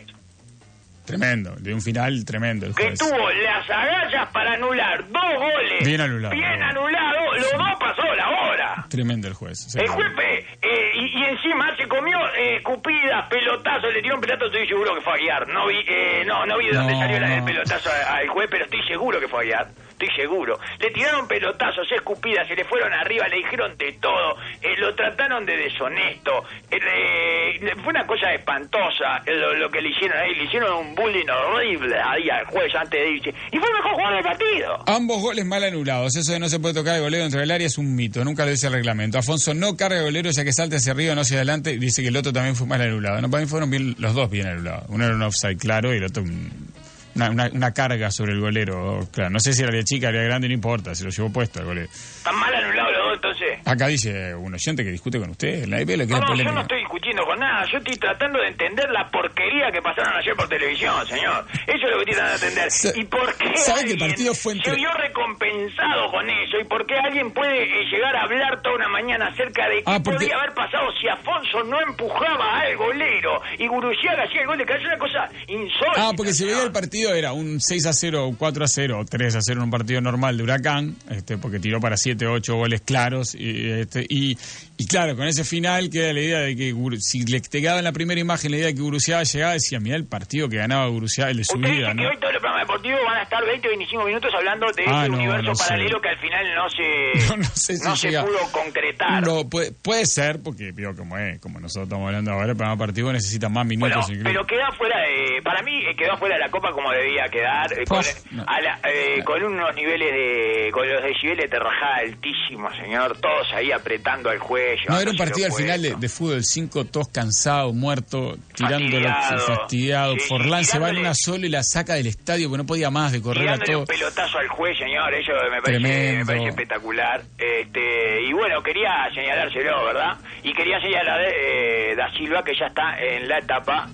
Tremendo, 1.06 1.56
de 1.60 1.72
un 1.72 1.82
final 1.82 2.26
tremendo 2.26 2.66
el 2.66 2.74
Que 2.74 2.86
juez. 2.88 2.98
tuvo 3.00 3.30
las 3.30 3.70
agallas 3.70 4.28
para 4.32 4.54
anular 4.54 5.08
dos 5.08 5.34
goles. 5.38 5.86
Bien 5.86 6.02
anulado. 6.02 6.34
Bien 6.34 6.64
anulado. 6.64 7.36
Los 7.36 7.52
dos 7.52 7.80
pasó 7.80 8.16
la 8.16 8.30
hora. 8.30 8.85
Tremendo 8.90 9.28
el 9.28 9.34
juez. 9.34 9.76
El 9.76 9.88
juez 9.88 10.08
eh, 10.22 10.46
eh, 10.62 10.92
y, 10.96 11.20
y 11.20 11.24
encima 11.26 11.76
se 11.78 11.88
comió 11.88 12.18
eh, 12.38 12.58
escupidas, 12.58 13.28
pelotazos, 13.30 13.94
le 13.94 14.02
tiró 14.02 14.16
un 14.16 14.22
pelotazo, 14.22 14.46
estoy 14.48 14.68
seguro 14.68 14.96
que 14.96 15.02
fue 15.02 15.14
a 15.14 15.18
guiar. 15.18 15.48
No 15.48 15.68
vi, 15.68 15.78
eh, 15.88 16.24
no, 16.26 16.46
no 16.46 16.58
vi 16.58 16.68
de 16.68 16.74
dónde 16.74 16.94
No, 16.94 17.00
salió 17.00 17.20
la- 17.20 17.36
el 17.38 17.44
pelotazo 17.44 17.90
al 18.10 18.28
juez, 18.28 18.48
pero 18.50 18.66
estoy 18.66 18.84
seguro 18.84 19.20
que 19.20 19.28
fue 19.28 19.42
a 19.42 19.44
guiar. 19.44 19.68
Estoy 19.96 20.10
seguro. 20.14 20.60
Le 20.80 20.92
tiraron 20.92 21.26
pelotazos, 21.26 21.90
escupidas, 21.90 22.46
se 22.50 22.56
le 22.56 22.66
fueron 22.66 22.92
arriba, 22.92 23.30
le 23.30 23.38
dijeron 23.38 23.78
de 23.78 23.94
todo, 23.94 24.36
eh, 24.62 24.76
lo 24.78 24.94
trataron 24.94 25.46
de 25.46 25.56
deshonesto. 25.56 26.44
eh, 26.70 27.60
le- 27.62 27.76
fue 27.78 27.92
una 27.92 28.06
cosa 28.06 28.34
espantosa 28.34 29.22
eh, 29.26 29.32
lo, 29.36 29.54
lo 29.56 29.70
que 29.70 29.82
le 29.82 29.90
hicieron 29.90 30.18
ahí. 30.18 30.36
Le 30.36 30.44
hicieron 30.46 30.74
un 30.88 30.96
bullying 30.96 31.26
horrible 31.30 31.96
ahí 32.00 32.30
al 32.30 32.46
juez 32.46 32.74
antes 32.76 33.00
de 33.00 33.10
irse. 33.12 33.30
Y 33.52 33.58
fue 33.58 33.70
el 33.70 33.76
mejor 33.76 33.92
jugador 33.94 34.16
del 34.16 34.24
partido. 34.24 34.84
Ambos 34.88 35.22
goles 35.22 35.46
mal 35.46 35.64
anulados. 35.64 36.16
Eso 36.18 36.34
de 36.34 36.40
no 36.40 36.50
se 36.50 36.60
puede 36.60 36.74
tocar 36.74 36.96
el 36.96 37.02
golero 37.02 37.24
dentro 37.24 37.40
del 37.40 37.52
área 37.52 37.68
es 37.68 37.78
un 37.78 37.96
mito. 37.96 38.24
Nunca 38.26 38.44
lo 38.46 38.52
dice 38.52 38.68
el 38.68 38.74
reglamento. 38.76 39.18
Afonso 39.18 39.54
no 39.54 39.76
carga 39.76 39.98
el 39.98 40.04
golero 40.06 40.30
ya 40.32 40.44
que 40.44 40.54
salta 40.54 40.76
hacia 40.78 40.92
arriba, 40.94 41.16
no 41.16 41.22
hacia 41.22 41.38
adelante. 41.38 41.72
y 41.74 41.78
Dice 41.80 42.02
que 42.02 42.10
el 42.10 42.18
otro 42.18 42.32
también 42.34 42.56
fue 42.56 42.68
mal 42.68 42.82
anulado. 42.82 43.22
No, 43.22 43.30
para 43.30 43.44
mí 43.44 43.50
fueron 43.50 43.70
bien, 43.70 43.96
los 44.00 44.14
dos 44.14 44.30
bien 44.30 44.48
anulados. 44.48 44.86
Uno 44.90 45.06
era 45.06 45.16
un 45.16 45.22
offside 45.24 45.58
claro 45.58 45.94
y 45.94 45.98
el 45.98 46.04
otro 46.06 46.24
un- 46.24 46.74
una, 47.16 47.30
una- 47.30 47.50
una 47.54 47.72
carga 47.74 48.12
sobre 48.12 48.34
el 48.34 48.42
golero. 48.42 49.08
Claro, 49.12 49.30
no 49.30 49.40
sé 49.40 49.54
si 49.54 49.64
era 49.64 49.72
de 49.72 49.84
chica, 49.86 50.10
era 50.10 50.20
de 50.20 50.26
grande, 50.26 50.48
no 50.50 50.54
importa. 50.54 50.94
Se 50.96 51.04
lo 51.06 51.10
llevó 51.12 51.32
puesto 51.32 51.60
el 51.62 51.66
golero. 51.66 51.88
Están 51.90 52.36
mal 52.38 52.54
anulados 52.54 52.92
los 52.92 53.02
dos 53.06 53.14
entonces. 53.16 53.60
Acá 53.66 53.88
dice 53.88 54.36
un 54.36 54.54
oyente 54.54 54.84
que 54.84 54.92
discute 54.92 55.18
con 55.20 55.30
usted. 55.30 55.64
En 55.64 55.70
la 55.72 55.82
IP 55.82 55.90
le 55.92 55.98
No, 56.00 56.08
queda 56.08 56.18
no, 56.20 56.24
yo 56.24 56.28
polémica. 56.32 56.54
no 56.56 56.62
estoy 56.62 56.80
discutiendo 56.80 57.05
con 57.24 57.40
nada. 57.40 57.66
Yo 57.72 57.78
estoy 57.78 57.96
tratando 57.98 58.40
de 58.42 58.48
entender 58.48 58.90
la 58.90 59.10
porquería 59.10 59.72
que 59.72 59.82
pasaron 59.82 60.14
ayer 60.18 60.36
por 60.36 60.48
televisión, 60.50 61.06
señor. 61.08 61.46
Eso 61.68 61.86
es 61.86 61.92
lo 61.92 61.98
que 62.04 62.12
estoy 62.12 62.16
tratando 62.16 62.40
de 62.40 62.48
entender. 62.48 62.70
¿Y 62.96 63.04
por 63.06 63.38
qué 63.38 63.58
¿sabe 63.58 63.80
que 63.82 63.86
el 63.86 63.92
alguien 63.94 64.10
partido 64.10 64.34
fue 64.34 64.54
entre- 64.54 64.72
se 64.72 64.76
vio 64.78 64.92
recompensado 64.94 66.12
con 66.12 66.30
eso? 66.30 66.58
¿Y 66.60 66.64
por 66.66 66.86
qué 66.86 66.96
alguien 66.98 67.32
puede 67.32 67.64
eh, 67.64 67.86
llegar 67.92 68.16
a 68.16 68.24
hablar 68.24 68.62
toda 68.62 68.76
una 68.76 68.90
mañana 68.90 69.28
acerca 69.28 69.68
de 69.70 69.78
qué 69.78 69.84
Ah, 69.86 70.00
porque- 70.04 70.18
podría 70.20 70.38
haber 70.38 70.54
pasado 70.54 70.92
si 71.00 71.08
Afonso 71.08 71.45
no 71.64 71.82
empujaba 71.82 72.60
al 72.60 72.76
golero 72.78 73.42
y 73.58 73.68
Guruciaga 73.68 74.24
hacía 74.24 74.42
el 74.42 74.48
gol 74.48 74.58
de 74.58 74.66
cabeza? 74.66 74.88
Una 74.88 74.98
cosa 74.98 75.30
insólita. 75.48 76.08
Ah, 76.10 76.12
porque 76.16 76.34
si 76.34 76.46
veía 76.46 76.64
el 76.64 76.72
partido 76.72 77.14
era 77.14 77.34
un 77.34 77.60
6 77.60 77.86
a 77.86 77.94
0, 77.94 78.28
un 78.28 78.36
4 78.36 78.64
a 78.64 78.68
0, 78.68 79.00
o 79.00 79.06
3 79.06 79.36
a 79.36 79.42
0 79.42 79.60
en 79.60 79.64
un 79.64 79.72
partido 79.72 80.02
normal 80.02 80.38
de 80.38 80.44
Huracán, 80.44 80.96
este, 81.10 81.38
porque 81.38 81.60
tiró 81.60 81.80
para 81.80 81.98
7, 81.98 82.28
8 82.28 82.56
goles 82.56 82.82
claros. 82.82 83.36
Y, 83.36 83.72
este, 83.72 84.06
y, 84.08 84.38
y 84.78 84.88
claro, 84.88 85.16
con 85.16 85.28
ese 85.28 85.44
final 85.44 85.90
queda 85.90 86.14
la 86.14 86.22
idea 86.22 86.40
de 86.40 86.56
que 86.56 86.74
si 87.00 87.24
le 87.26 87.40
te 87.42 87.62
quedaba 87.62 87.80
en 87.80 87.86
la 87.86 87.92
primera 87.92 88.20
imagen 88.20 88.52
la 88.52 88.58
idea 88.58 88.68
de 88.68 88.76
que 88.76 88.82
Guruciaga 88.82 89.24
llegaba, 89.24 89.54
decía, 89.54 89.80
mira 89.80 89.96
el 89.96 90.06
partido 90.06 90.50
que 90.50 90.58
ganaba 90.58 90.88
Guruciaga, 90.88 91.32
el 91.32 91.38
de 91.38 91.44
su 91.44 91.58
vida, 91.58 91.70
dice 91.70 91.88
que 91.88 91.94
¿no? 91.94 92.10
hoy 92.10 92.18
todos 92.20 92.34
los 92.34 92.42
deportivos 92.66 93.00
van 93.06 93.18
a 93.18 93.24
estar 93.24 93.46
20 93.46 93.68
o 93.68 93.70
25 93.72 94.04
minutos 94.06 94.34
hablando 94.36 94.66
de 94.72 94.84
Ah, 94.88 95.02
ese 95.04 95.10
no, 95.10 95.18
universo 95.18 95.44
no 95.50 95.56
sé. 95.56 95.64
paralelo 95.70 96.02
que 96.02 96.10
al 96.10 96.18
final 96.20 96.46
no 96.56 96.70
se, 96.70 97.28
No, 97.30 97.38
no 97.38 97.44
sé 97.54 97.78
si 97.78 97.84
no 97.88 97.96
se 97.96 98.10
pudo 98.20 98.52
concretar. 98.52 99.24
No, 99.26 99.48
puede, 99.50 99.72
puede 99.72 100.06
ser, 100.06 100.42
porque 100.44 100.72
vio 100.72 100.96
como 100.96 101.18
es, 101.18 101.40
como 101.40 101.60
nosotros 101.60 101.86
estamos 101.88 102.08
hablando 102.08 102.32
ahora, 102.32 102.52
el 102.52 102.58
programa 102.58 102.78
partido 102.78 103.12
necesita 103.14 103.48
más 103.50 103.66
Bueno, 103.68 103.86
minutos. 103.88 104.10
incluso. 104.10 104.24
pero 104.30 104.46
queda 104.46 104.72
fuera 104.78 105.00
de, 105.00 105.05
para 105.46 105.62
mí 105.62 105.78
eh, 105.86 105.96
quedó 105.96 106.18
fuera 106.18 106.36
de 106.36 106.42
la 106.42 106.50
copa 106.50 106.72
como 106.72 106.92
debía 106.92 107.24
quedar, 107.32 107.72
eh, 107.72 107.86
con, 107.88 108.02
no. 108.32 108.44
a 108.48 108.60
la- 108.62 108.80
eh, 108.92 109.24
con 109.24 109.42
unos 109.44 109.74
niveles 109.76 110.12
de, 110.12 110.72
con 110.72 110.92
los 110.92 111.02
decibeles 111.04 111.50
de 111.50 111.60
rajada 111.60 111.98
altísimos, 112.00 112.76
señor, 112.76 113.18
todos 113.22 113.54
ahí 113.54 113.72
apretando 113.72 114.30
al 114.30 114.40
cuello. 114.40 114.84
No, 114.90 115.00
era 115.00 115.12
un 115.12 115.18
partido 115.18 115.46
al 115.48 115.54
final 115.54 115.82
de, 116.00 116.10
fútbol 116.10 116.44
5, 116.44 116.86
todos 116.86 117.08
cansados, 117.10 117.74
muertos, 117.74 118.38
tirándolo 118.56 119.08
Fastidiado. 119.08 119.46
fastidiado. 119.56 120.14
Sí, 120.16 120.28
Forlán 120.28 120.66
se 120.66 120.80
va 120.80 120.90
en 120.90 120.98
una 120.98 121.14
sola 121.14 121.46
y 121.46 121.50
la 121.50 121.62
saca 121.64 121.94
del 121.94 122.08
estadio 122.08 122.50
porque 122.50 122.64
no 122.64 122.66
podía 122.68 122.90
más 122.90 123.12
de 123.12 123.22
correr 123.22 123.48
a 123.50 123.58
todo. 123.60 123.80
un 123.82 123.86
pelotazo 123.86 124.40
al 124.40 124.48
juez, 124.48 124.78
señor, 124.80 125.14
eso 125.14 125.32
me 125.52 125.62
parece, 125.62 125.80
me 126.18 126.26
parece 126.26 126.48
espectacular. 126.50 127.22
Este, 127.38 128.22
y 128.24 128.34
bueno, 128.34 128.64
quería 128.64 128.90
señalárselo, 129.14 129.86
¿verdad? 129.86 130.18
Y 130.44 130.54
quería 130.54 130.80
señalar 130.82 131.22
eh, 131.22 131.94
Da 131.96 132.12
Silva 132.14 132.44
que 132.44 132.54
ya 132.60 132.66
está 132.68 132.98
en 133.00 133.28
la 133.28 133.38
etapa, 133.40 133.88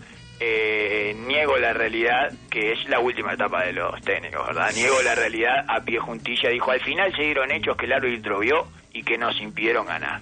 eh, 0.44 1.16
niego 1.28 1.56
la 1.58 1.72
realidad, 1.72 2.34
que 2.50 2.72
es 2.72 2.90
la 2.90 3.00
última 3.00 3.34
etapa 3.34 3.64
de 3.64 3.74
los 3.74 4.02
técnicos, 4.02 4.48
¿verdad? 4.48 4.74
Niego 4.74 5.00
la 5.04 5.14
realidad 5.14 5.66
a 5.68 5.82
pie 5.82 6.00
juntilla. 6.00 6.50
Dijo, 6.50 6.72
al 6.72 6.82
final 6.82 7.16
se 7.16 7.22
dieron 7.22 7.52
hechos 7.52 7.78
que 7.78 7.86
el 7.86 7.94
árbitro 7.94 8.40
vio 8.40 8.68
y 8.92 9.04
que 9.04 9.20
nos 9.20 9.40
impidieron 9.40 9.86
ganar. 9.86 10.20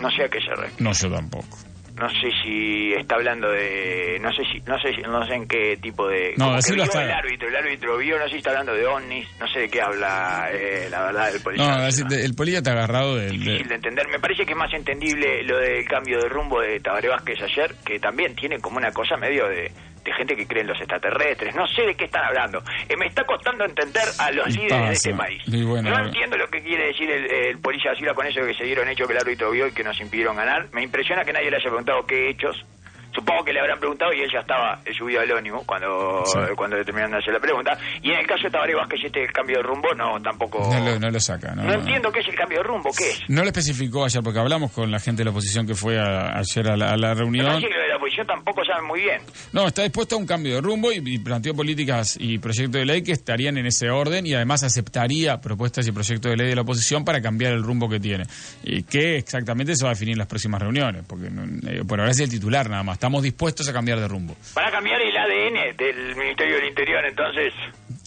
No 0.00 0.10
sé 0.10 0.24
a 0.24 0.28
qué 0.28 0.40
se 0.40 0.54
refiere. 0.54 0.82
No, 0.82 0.92
yo 0.92 1.10
tampoco. 1.10 1.58
No 1.94 2.08
sé 2.08 2.30
si 2.42 2.92
está 2.94 3.16
hablando 3.16 3.48
de, 3.50 4.18
no 4.20 4.32
sé 4.32 4.42
si, 4.50 4.60
no 4.66 4.78
sé, 4.80 4.94
si- 4.94 5.02
no 5.02 5.24
sé 5.26 5.34
en 5.34 5.46
qué 5.46 5.76
tipo 5.80 6.08
de. 6.08 6.32
No, 6.38 6.56
que 6.64 6.72
vio 6.72 6.84
está- 6.84 7.04
el 7.04 7.10
árbitro, 7.10 7.48
el 7.48 7.56
árbitro 7.56 7.96
vio, 7.98 8.18
no 8.18 8.24
sé 8.24 8.30
si 8.30 8.36
está 8.38 8.50
hablando 8.50 8.74
de 8.74 8.86
ovnis, 8.86 9.28
no 9.38 9.46
sé 9.48 9.60
de 9.60 9.68
qué 9.68 9.82
habla, 9.82 10.48
eh, 10.52 10.88
la 10.90 11.02
verdad, 11.04 11.34
el 11.34 11.40
policía. 11.42 11.76
No, 11.76 11.86
es 11.86 11.96
decir, 11.98 12.24
el 12.24 12.34
polilla 12.34 12.58
está 12.58 12.72
agarrado 12.72 13.16
del... 13.16 13.30
de- 13.32 13.36
Difícil 13.38 13.68
de 13.68 13.74
entender. 13.74 14.08
Me 14.08 14.18
parece 14.18 14.44
que 14.46 14.52
es 14.52 14.58
más 14.58 14.72
entendible 14.72 15.42
lo 15.44 15.58
del 15.58 15.84
cambio 15.86 16.18
de 16.18 16.28
rumbo 16.28 16.60
de 16.60 16.80
Tabaré 16.80 17.08
Vázquez 17.08 17.38
ayer, 17.42 17.74
que 17.84 18.00
también 18.00 18.34
tiene 18.34 18.58
como 18.58 18.78
una 18.78 18.90
cosa 18.90 19.16
medio 19.16 19.46
de, 19.48 19.70
de 20.04 20.12
gente 20.12 20.36
que 20.36 20.46
cree 20.46 20.62
en 20.62 20.68
los 20.68 20.78
extraterrestres. 20.78 21.54
No 21.54 21.66
sé 21.66 21.82
de 21.82 21.94
qué 21.94 22.04
están 22.04 22.24
hablando. 22.24 22.62
Eh, 22.88 22.96
me 22.96 23.06
está 23.06 23.24
costando 23.24 23.64
entender 23.64 24.04
a 24.18 24.30
los 24.30 24.48
Y 24.48 24.58
líderes 24.58 24.88
de 24.88 24.92
este 24.94 25.14
país. 25.14 25.42
Bueno, 25.46 25.90
no 25.90 26.06
entiendo 26.06 26.36
lo 26.36 26.48
que 26.48 26.62
quiere 26.62 26.86
decir 26.86 27.10
el, 27.10 27.30
el 27.30 27.58
Silva 27.96 28.14
con 28.14 28.26
eso 28.26 28.44
que 28.44 28.54
se 28.54 28.64
dieron 28.64 28.88
hechos 28.88 29.06
que 29.06 29.14
el 29.14 29.20
árbitro 29.20 29.50
vio 29.50 29.66
y 29.66 29.72
que 29.72 29.84
nos 29.84 30.00
impidieron 30.00 30.36
ganar. 30.36 30.68
Me 30.72 30.82
impresiona 30.82 31.24
que 31.24 31.32
nadie 31.32 31.50
le 31.50 31.56
haya 31.56 31.68
preguntado 31.68 32.06
qué 32.06 32.30
hechos. 32.30 32.64
Supongo 33.14 33.44
que 33.44 33.52
le 33.52 33.60
habrán 33.60 33.78
preguntado 33.78 34.12
y 34.12 34.20
él 34.22 34.30
ya 34.32 34.40
estaba 34.40 34.80
eh, 34.84 34.92
subido 34.96 35.20
al 35.20 35.30
ónimo 35.32 35.62
cuando, 35.66 36.22
Sí. 36.26 36.38
cuando 36.56 36.76
le 36.76 36.84
terminaron 36.84 37.12
de 37.12 37.18
hacer 37.18 37.34
la 37.34 37.40
pregunta. 37.40 37.76
Y 38.02 38.10
en 38.10 38.20
el 38.20 38.26
caso 38.26 38.44
de 38.44 38.50
Tabaré 38.50 38.74
Vázquez, 38.74 39.00
este 39.04 39.26
cambio 39.28 39.58
de 39.58 39.62
rumbo, 39.62 39.88
no, 39.94 40.20
tampoco... 40.22 40.68
No 40.72 40.80
lo, 40.84 40.98
no 40.98 41.10
lo 41.10 41.20
saca, 41.20 41.54
¿no? 41.54 41.62
No 41.64 41.74
entiendo 41.74 42.10
qué 42.10 42.20
es 42.20 42.28
el 42.28 42.34
cambio 42.34 42.58
de 42.58 42.64
rumbo, 42.64 42.90
¿qué 42.96 43.10
es? 43.10 43.20
No 43.28 43.42
lo 43.42 43.48
especificó 43.48 44.04
ayer 44.04 44.22
porque 44.22 44.38
hablamos 44.38 44.72
con 44.72 44.90
la 44.90 44.98
gente 44.98 45.20
de 45.20 45.24
la 45.26 45.30
oposición 45.30 45.66
que 45.66 45.74
fue 45.74 45.98
a- 45.98 46.38
ayer 46.38 46.68
a 46.70 46.76
la, 46.76 46.90
a 46.92 46.96
la 46.96 47.14
reunión. 47.14 47.46
parece 47.46 47.68
que 47.68 47.74
lo 47.74 47.82
de 47.82 47.88
la 47.88 47.96
oposición 47.96 48.26
tampoco 48.26 48.64
saben 48.64 48.86
muy 48.86 49.00
bien. 49.00 49.20
No, 49.52 49.66
está 49.66 49.82
dispuesto 49.82 50.14
a 50.14 50.18
un 50.18 50.26
cambio 50.26 50.54
de 50.54 50.60
rumbo 50.60 50.90
y, 50.92 51.02
y 51.04 51.18
planteó 51.18 51.54
políticas 51.54 52.16
y 52.18 52.38
proyectos 52.38 52.80
de 52.80 52.84
ley 52.86 53.02
que 53.02 53.12
estarían 53.12 53.58
en 53.58 53.66
ese 53.66 53.90
orden 53.90 54.26
y 54.26 54.34
además 54.34 54.62
aceptaría 54.62 55.40
propuestas 55.40 55.86
y 55.86 55.92
proyectos 55.92 56.30
de 56.30 56.36
ley 56.36 56.48
de 56.48 56.54
la 56.56 56.62
oposición 56.62 57.04
para 57.04 57.20
cambiar 57.20 57.52
el 57.52 57.62
rumbo 57.62 57.88
que 57.88 58.00
tiene. 58.00 58.24
Y 58.62 58.82
que 58.84 59.16
exactamente 59.16 59.76
se 59.76 59.84
va 59.84 59.90
a 59.90 59.94
definir 59.94 60.12
en 60.14 60.18
las 60.18 60.28
próximas 60.28 60.60
reuniones, 60.60 61.04
porque 61.06 61.30
no- 61.30 61.42
eh, 61.68 61.82
por 61.86 62.00
ahora 62.00 62.12
es 62.12 62.20
el 62.20 62.28
titular 62.30 62.68
nada 62.70 62.82
más. 62.82 62.98
Estamos 63.02 63.20
dispuestos 63.24 63.68
a 63.68 63.72
cambiar 63.72 63.98
de 63.98 64.06
rumbo. 64.06 64.36
Van 64.54 64.64
a 64.64 64.70
cambiar 64.70 65.00
el 65.02 65.16
ADN 65.16 65.76
del 65.76 66.14
Ministerio 66.14 66.54
del 66.54 66.68
Interior, 66.68 67.04
entonces. 67.04 67.52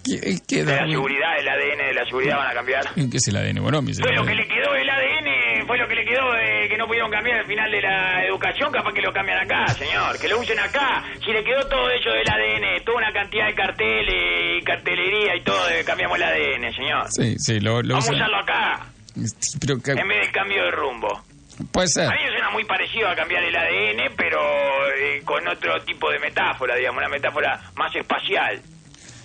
¿Qué, 0.06 0.40
qué 0.48 0.64
De 0.64 0.72
la 0.72 0.84
da- 0.84 0.88
seguridad, 0.88 1.38
el 1.38 1.50
ADN 1.50 1.88
de 1.88 1.94
la 1.94 2.06
seguridad 2.06 2.38
van 2.38 2.48
a 2.48 2.54
cambiar. 2.54 2.86
¿En 2.96 3.12
qué 3.12 3.18
es 3.18 3.28
el 3.28 3.36
ADN? 3.36 3.60
Bueno, 3.62 3.82
mi 3.82 3.94
Fue 3.94 4.14
lo 4.16 4.24
que 4.24 4.34
le 4.34 4.48
quedó 4.48 4.74
el 4.74 4.90
ADN, 4.90 5.68
fue 5.68 5.78
lo 5.78 5.86
que 5.90 5.96
le 5.96 6.06
quedó 6.06 6.32
de 6.32 6.70
que 6.70 6.78
no 6.78 6.88
pudieron 6.88 7.12
cambiar 7.12 7.40
al 7.40 7.46
final 7.46 7.70
de 7.70 7.82
la 7.82 8.24
educación, 8.26 8.72
capaz 8.72 8.94
que 8.94 9.02
lo 9.02 9.12
cambian 9.12 9.40
acá, 9.44 9.68
señor, 9.74 10.18
que 10.18 10.30
lo 10.30 10.40
usen 10.40 10.60
acá. 10.60 11.04
Si 11.26 11.30
le 11.34 11.44
quedó 11.44 11.68
todo 11.68 11.90
eso 11.90 12.12
del 12.12 12.30
ADN, 12.32 12.86
toda 12.86 12.98
una 13.00 13.12
cantidad 13.12 13.48
de 13.48 13.54
carteles 13.54 14.62
y 14.62 14.64
cartelería 14.64 15.36
y 15.36 15.42
todo, 15.44 15.70
eh, 15.72 15.84
cambiamos 15.86 16.16
el 16.16 16.24
ADN, 16.24 16.72
señor. 16.74 17.04
Sí, 17.12 17.36
sí, 17.38 17.60
lo, 17.60 17.82
lo 17.82 17.96
Vamos 17.96 18.10
a 18.12 18.14
usarlo 18.14 18.38
acá, 18.38 18.86
Pero 19.60 19.76
que- 19.84 19.92
en 19.92 20.08
vez 20.08 20.22
del 20.22 20.32
cambio 20.32 20.64
de 20.64 20.72
rumbo. 20.72 21.22
Puede 21.72 21.88
ser. 21.88 22.06
A 22.08 22.12
mí 22.12 22.24
me 22.24 22.30
suena 22.32 22.50
muy 22.52 22.64
parecido 22.66 23.08
a 23.10 23.16
cambiar 23.16 23.44
el 23.44 23.56
ADN, 23.56 24.14
pero 24.18 24.40
eh, 24.98 25.22
con 25.24 25.48
otro 25.48 25.74
tipo 25.86 26.10
de 26.12 26.20
metáfora, 26.20 26.76
digamos, 26.76 27.00
una 27.00 27.10
metáfora 27.10 27.60
más 27.76 27.96
espacial. 27.96 28.62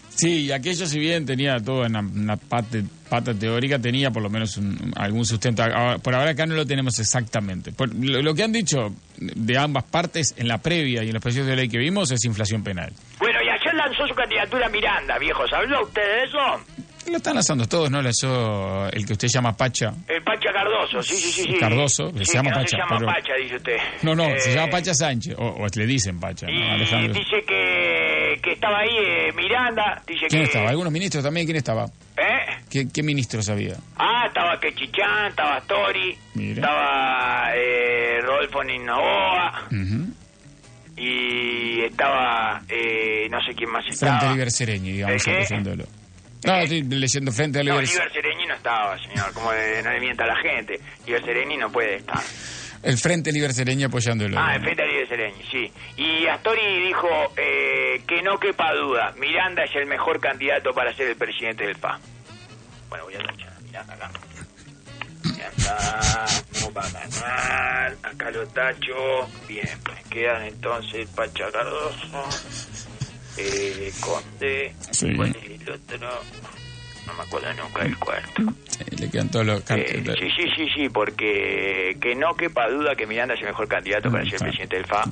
Sí, 0.09 0.47
y 0.47 0.53
aquello 0.53 0.87
si 0.87 0.99
bien 0.99 1.25
tenía 1.25 1.57
toda 1.61 1.87
una, 1.87 2.01
una 2.01 2.37
parte- 2.37 2.83
pata 3.09 3.33
teórica, 3.33 3.79
tenía 3.79 4.11
por 4.11 4.23
lo 4.23 4.29
menos 4.29 4.57
un- 4.59 4.93
algún 4.97 5.25
sustento. 5.25 5.63
Ahora- 5.63 5.99
Por 5.99 6.15
ahora 6.15 6.33
acá 6.33 6.47
no 6.47 6.55
lo 6.55 6.67
tenemos 6.67 6.99
exactamente. 6.99 7.73
Por- 7.73 7.95
lo, 7.95 8.21
lo 8.21 8.35
que 8.35 8.43
han 8.43 8.53
dicho 8.53 8.93
de 9.17 9.59
ambas 9.59 9.85
partes 9.85 10.35
en 10.37 10.47
la 10.49 10.59
previa 10.59 11.03
y 11.05 11.09
en 11.09 11.15
los 11.15 11.23
proyectos 11.23 11.49
de 11.49 11.57
ley 11.57 11.69
que 11.69 11.79
vimos 11.79 12.11
es 12.11 12.25
inflación 12.25 12.63
penal. 12.63 12.93
Bueno, 13.19 13.39
y 13.45 13.49
ayer 13.49 13.75
lanzó 13.75 14.07
su 14.07 14.15
candidatura 14.15 14.69
Miranda, 14.69 15.17
viejos. 15.19 15.51
¿Habló 15.53 15.83
usted 15.85 16.03
de 16.03 16.25
eso? 16.25 16.39
Lo 17.11 17.17
están 17.17 17.35
lanzando 17.35 17.67
todos, 17.67 17.91
¿no? 17.91 18.01
Lanzó 18.01 18.89
el 18.93 19.05
que 19.05 19.13
usted 19.15 19.27
llama 19.29 19.57
Pacha. 19.57 19.93
El 20.07 20.23
Pacha 20.23 20.53
Cardoso, 20.53 21.03
sí, 21.03 21.17
sí, 21.17 21.33
sí. 21.33 21.43
sí. 21.53 21.59
Cardoso, 21.59 22.13
que 22.13 22.21
Sí, 22.21 22.25
se 22.27 22.35
llama 22.39 22.51
no 22.51 22.57
Pacha, 22.57 22.69
se 22.69 22.77
llama 22.77 22.97
pero- 22.99 23.07
Pacha, 23.13 23.33
dice 23.43 23.57
usted. 23.57 23.77
No, 24.03 24.15
no, 24.15 24.25
se 24.39 24.53
Eh, 24.53 24.55
llama 24.55 24.71
Pacha 24.71 24.95
Sánchez, 24.95 25.35
o, 25.37 25.45
o 25.45 25.67
le 25.75 25.87
dicen 25.87 26.21
Pacha, 26.21 26.47
¿no? 26.47 26.53
Y 26.53 26.63
Alejandro. 26.63 27.13
dice 27.15 27.43
que, 27.47 28.41
que 28.43 28.53
estaba 28.53 28.79
ahí 28.79 28.97
eh, 28.97 29.33
Miranda, 29.35 30.03
dice 30.07 30.27
¿Quién 30.29 30.43
que... 30.43 30.47
estaba? 30.47 30.69
¿Algunos 30.71 30.93
ministros 30.93 31.25
también? 31.25 31.47
¿Quién 31.47 31.57
estaba? 31.57 31.87
¿Eh? 32.17 32.63
¿Qué, 32.71 32.87
qué 32.93 33.03
ministros 33.03 33.49
había? 33.49 33.75
Ah, 33.97 34.27
estaba 34.29 34.61
Quechichán, 34.61 35.31
estaba 35.31 35.63
Mira. 36.35 36.55
estaba 36.63 37.51
eh, 37.57 38.21
Rodolfo 38.23 38.63
Ninoboa 38.63 39.63
Ujú. 39.67 40.07
y 40.97 41.81
estaba, 41.83 42.63
eh, 42.69 43.27
no 43.31 43.43
sé 43.43 43.55
quién 43.57 43.71
más 43.71 43.85
estaba. 43.89 44.19
Frente 44.19 44.35
Liber 44.35 44.51
Sereñi, 44.53 44.93
digamos. 44.93 45.27
No, 46.45 46.57
estoy 46.57 46.83
leyendo 46.83 47.33
Frente 47.33 47.61
a 47.61 47.63
No, 47.63 47.81
Liber 47.81 48.13
Sereni 48.13 48.47
no 48.47 48.55
estaba, 48.55 48.99
señor, 48.99 49.33
como 49.35 49.53
de- 49.53 49.83
no 49.83 49.93
le 49.93 50.01
mienta 50.01 50.25
a 50.25 50.29
la 50.29 50.37
gente. 50.37 50.81
Liber 51.07 51.25
Sereni 51.25 51.57
no 51.57 51.71
puede 51.71 51.97
estar. 51.97 52.21
El 52.83 52.97
Frente 52.97 53.31
Liber 53.31 53.53
Sereñi 53.53 53.85
apoyándolo. 53.85 54.39
Ah, 54.41 54.55
el 54.57 54.63
frente 54.63 54.87
Liber 54.87 55.07
Sereni, 55.07 55.45
sí. 55.51 55.71
Y 55.99 56.27
Astori 56.27 56.83
dijo 56.87 57.09
eh, 57.37 58.01
que 58.09 58.23
no 58.23 58.39
quepa 58.39 58.73
duda, 58.73 59.13
Miranda 59.19 59.65
es 59.65 59.75
el 59.77 59.85
mejor 59.85 60.19
candidato 60.19 60.73
para 60.73 60.95
ser 60.95 61.09
el 61.09 61.17
presidente 61.17 61.65
del 61.67 61.77
FA. 61.77 62.01
Bueno, 62.89 63.05
voy 63.05 63.15
a 63.17 63.19
tachar 63.19 63.53
a 63.53 63.61
Miranda 63.61 63.95
acá. 63.95 64.11
Miranda 65.25 66.27
no 66.61 66.73
va 66.73 66.81
a 66.83 66.91
ganar, 66.91 67.97
acá 68.03 68.31
lo 68.31 68.47
tacho. 68.49 69.29
Bien, 69.47 69.69
pues 69.85 69.99
quedan 70.09 70.43
entonces 70.45 71.07
Pacha 71.15 71.51
Cardoso, 71.53 72.25
eh, 73.37 73.93
Conde, 74.01 74.73
Sí. 74.91 75.15
¿cuál 75.17 75.31
es 75.37 75.61
el 75.61 75.71
otro? 75.71 76.09
No 77.11 77.17
me 77.17 77.23
acuerdo 77.25 77.53
nunca 77.55 77.83
el 77.83 77.97
cuarto. 77.99 78.43
Sí, 78.69 78.97
le 78.99 79.11
quedan 79.11 79.29
todos 79.31 79.45
los 79.47 79.71
Eh, 79.71 80.03
sí, 80.19 80.29
sí, 80.37 80.49
sí, 80.57 80.67
sí, 80.77 80.89
porque 80.89 81.97
que 82.01 82.15
no 82.15 82.35
quepa 82.35 82.69
duda 82.69 82.95
que 82.95 83.07
Miranda 83.07 83.35
es 83.35 83.41
el 83.41 83.47
mejor 83.47 83.67
candidato 83.69 84.11
para 84.11 84.25
ser 84.25 84.39
presidente 84.39 84.77
del 84.77 84.85
FA. 84.87 85.03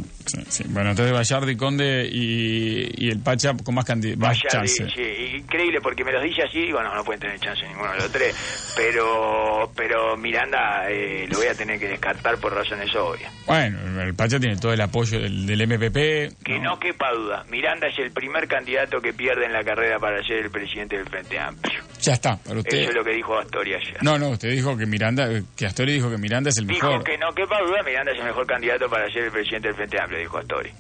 Sí. 0.49 0.65
Bueno, 0.69 0.91
entonces 0.91 1.13
Gallardi, 1.13 1.57
Conde 1.57 2.09
y, 2.11 3.07
y 3.07 3.11
el 3.11 3.19
Pacha 3.21 3.53
con 3.65 3.75
más, 3.75 3.85
candi- 3.87 4.17
más 4.17 4.29
Vaya, 4.39 4.49
chance. 4.49 4.85
sí, 4.89 4.93
sí, 4.95 5.37
increíble 5.39 5.81
porque 5.83 6.05
me 6.05 6.13
los 6.13 6.23
dice 6.23 6.43
así, 6.43 6.61
digo, 6.61 6.83
no, 6.83 6.95
no 6.95 7.03
pueden 7.05 7.21
tener 7.21 7.39
chance 7.41 7.67
ninguno 7.67 7.91
de 7.93 7.99
los 7.99 8.13
tres, 8.13 8.73
pero 8.77 9.73
pero 9.77 10.17
Miranda 10.17 10.89
eh, 10.91 11.27
lo 11.29 11.39
voy 11.39 11.47
a 11.49 11.55
tener 11.55 11.79
que 11.79 11.89
descartar 11.89 12.39
por 12.39 12.55
razones 12.55 12.95
obvias. 12.95 13.33
Bueno, 13.47 14.03
el 14.03 14.15
Pacha 14.15 14.39
tiene 14.39 14.57
todo 14.57 14.73
el 14.73 14.81
apoyo 14.81 15.19
del, 15.21 15.47
del 15.47 15.67
MPP. 15.67 16.43
Que 16.45 16.59
no 16.61 16.79
quepa 16.79 17.11
duda, 17.13 17.45
Miranda 17.51 17.89
es 17.89 17.99
el 17.99 18.13
primer 18.13 18.47
candidato 18.47 19.01
que 19.01 19.13
pierde 19.13 19.47
en 19.47 19.53
la 19.53 19.65
carrera 19.65 19.99
para 19.99 20.23
ser 20.23 20.39
el 20.45 20.51
presidente 20.51 20.97
del 20.97 21.07
Frente 21.09 21.39
Amplio. 21.39 21.81
Ya 22.01 22.13
está, 22.13 22.37
para 22.37 22.61
usted. 22.61 22.79
Eso 22.79 22.91
es 22.91 22.95
lo 22.97 23.05
que 23.05 23.13
dijo 23.13 23.37
Astori 23.39 23.75
ayer. 23.75 23.97
No, 24.03 24.19
no, 24.19 24.29
usted 24.31 24.51
dijo 24.51 24.77
que 24.77 24.87
Miranda, 24.87 25.29
que 25.57 25.67
Astori 25.67 25.95
dijo 25.95 26.11
que 26.11 26.17
Miranda 26.19 26.51
es 26.51 26.59
el 26.59 26.67
Dijo 26.67 26.87
mejor. 26.87 27.05
que 27.05 27.19
no 27.19 27.33
quepa 27.35 27.59
duda, 27.61 27.83
Miranda 27.85 28.13
es 28.13 28.19
el 28.19 28.25
mejor 28.25 28.47
candidato 28.47 28.89
para 28.89 29.11
ser 29.13 29.25
el 29.25 29.33
presidente 29.33 29.69
del 29.69 29.77
Frente 29.77 30.01
Amplio, 30.01 30.21
dijo 30.21 30.39
Astori. 30.39 30.71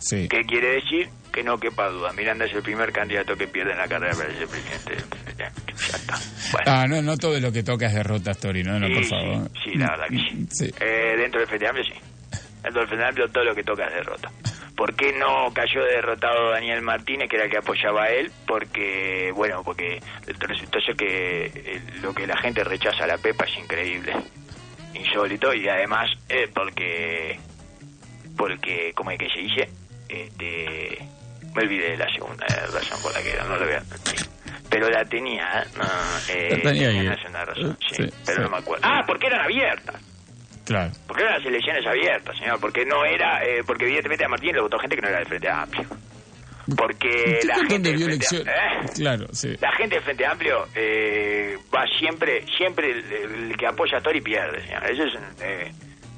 Sí. 0.00 0.28
¿Qué 0.28 0.40
quiere 0.42 0.72
decir? 0.74 1.08
Que 1.32 1.42
no 1.42 1.58
quepa 1.58 1.88
duda. 1.88 2.12
Miranda 2.12 2.44
es 2.44 2.52
el 2.52 2.62
primer 2.62 2.92
candidato 2.92 3.36
que 3.36 3.46
pierde 3.46 3.72
en 3.72 3.78
la 3.78 3.88
carrera 3.88 4.14
para 4.16 4.34
ser 4.36 4.48
presidente 4.48 4.90
del 4.90 5.00
Frente 5.04 5.44
Amplio. 5.44 5.76
Ya 5.76 5.96
está. 5.96 6.14
Bueno. 6.52 6.64
Ah, 6.66 6.86
no, 6.88 7.02
no 7.02 7.16
todo 7.16 7.38
lo 7.40 7.52
que 7.52 7.62
toca 7.62 7.86
es 7.86 7.94
derrota, 7.94 8.32
Astori, 8.32 8.62
no, 8.64 8.78
no, 8.78 8.86
Sí, 8.88 8.94
por 8.94 9.04
sí, 9.04 9.10
favor. 9.10 9.50
Sí, 9.64 9.70
la 9.76 9.86
verdad 9.90 10.06
que 10.10 10.16
sí. 10.18 10.46
Sí. 10.50 10.74
Eh, 10.80 11.14
dentro 11.16 11.40
del 11.40 11.48
Frente 11.48 11.66
Amplio, 11.68 11.84
sí. 11.84 12.00
Dentro 12.62 12.80
del 12.80 12.88
Frente 12.88 13.04
Amplio 13.06 13.28
todo 13.28 13.44
lo 13.44 13.54
que 13.54 13.62
toca 13.62 13.84
es 13.86 13.94
derrota. 13.94 14.30
¿Por 14.76 14.94
qué 14.96 15.12
no 15.12 15.52
cayó 15.54 15.84
derrotado 15.84 16.50
Daniel 16.50 16.82
Martínez, 16.82 17.28
que 17.28 17.36
era 17.36 17.44
el 17.44 17.50
que 17.50 17.58
apoyaba 17.58 18.04
a 18.04 18.10
él? 18.10 18.32
Porque, 18.46 19.30
bueno, 19.34 19.62
porque 19.62 20.00
resultó 20.40 20.80
ser 20.80 20.96
que 20.96 21.44
eh, 21.46 21.80
lo 22.02 22.12
que 22.12 22.26
la 22.26 22.36
gente 22.38 22.64
rechaza 22.64 23.04
a 23.04 23.06
la 23.06 23.18
Pepa 23.18 23.44
es 23.44 23.56
increíble, 23.58 24.12
insólito, 24.94 25.54
y 25.54 25.68
además 25.68 26.10
eh, 26.28 26.48
porque, 26.52 27.38
porque, 28.36 28.92
¿cómo 28.96 29.12
es 29.12 29.18
que 29.18 29.28
se 29.30 29.38
dice? 29.38 29.68
Este, 30.08 30.98
me 31.54 31.62
olvidé 31.62 31.90
de 31.92 31.96
la 31.98 32.12
segunda 32.12 32.44
razón 32.46 33.00
por 33.00 33.12
la 33.12 33.22
que 33.22 33.30
era, 33.30 33.44
no 33.44 33.56
lo 33.56 33.66
sí. 34.04 34.16
Pero 34.68 34.90
la 34.90 35.04
tenía, 35.04 35.62
¿eh? 35.62 35.68
No, 35.76 35.84
eh, 36.34 36.60
La 36.64 36.72
tenía 36.72 36.88
ahí. 36.88 37.06
una 37.28 37.44
razón, 37.44 37.78
sí, 37.80 37.94
Sí, 37.94 38.10
pero 38.26 38.38
sí. 38.38 38.42
no 38.42 38.50
me 38.50 38.56
acuerdo. 38.56 38.84
Ah, 38.84 39.04
porque 39.06 39.28
eran 39.28 39.42
abiertas. 39.42 39.94
Claro. 40.64 40.92
Porque 41.06 41.22
eran 41.22 41.36
las 41.38 41.46
elecciones 41.46 41.86
abiertas, 41.86 42.36
señor. 42.38 42.58
Porque 42.60 42.84
no 42.84 43.04
era. 43.04 43.44
eh, 43.44 43.62
porque 43.66 43.84
evidentemente 43.84 44.24
a 44.24 44.28
Martín 44.28 44.52
le 44.54 44.60
votó 44.62 44.78
gente 44.78 44.96
que 44.96 45.02
no 45.02 45.08
era 45.08 45.18
del 45.18 45.28
Frente 45.28 45.48
Amplio. 45.50 45.84
Porque 46.76 47.08
¿Usted 47.08 47.48
la 47.48 47.56
gente, 47.68 47.92
vio 47.92 48.06
Frente, 48.06 48.26
elección? 48.26 48.48
¿eh? 48.48 48.86
Claro, 48.96 49.26
sí. 49.32 49.54
la 49.60 49.70
gente 49.76 49.96
del 49.96 50.04
Frente 50.04 50.24
Amplio 50.26 50.66
eh, 50.74 51.58
va 51.74 51.84
siempre. 51.98 52.44
Siempre 52.56 52.90
el, 52.90 53.50
el 53.50 53.56
que 53.56 53.66
apoya 53.66 53.98
a 53.98 54.00
Tori 54.00 54.20
pierde, 54.22 54.62
señor. 54.62 54.82
Eso 54.90 55.02
es. 55.04 55.14
eh, 55.42 55.72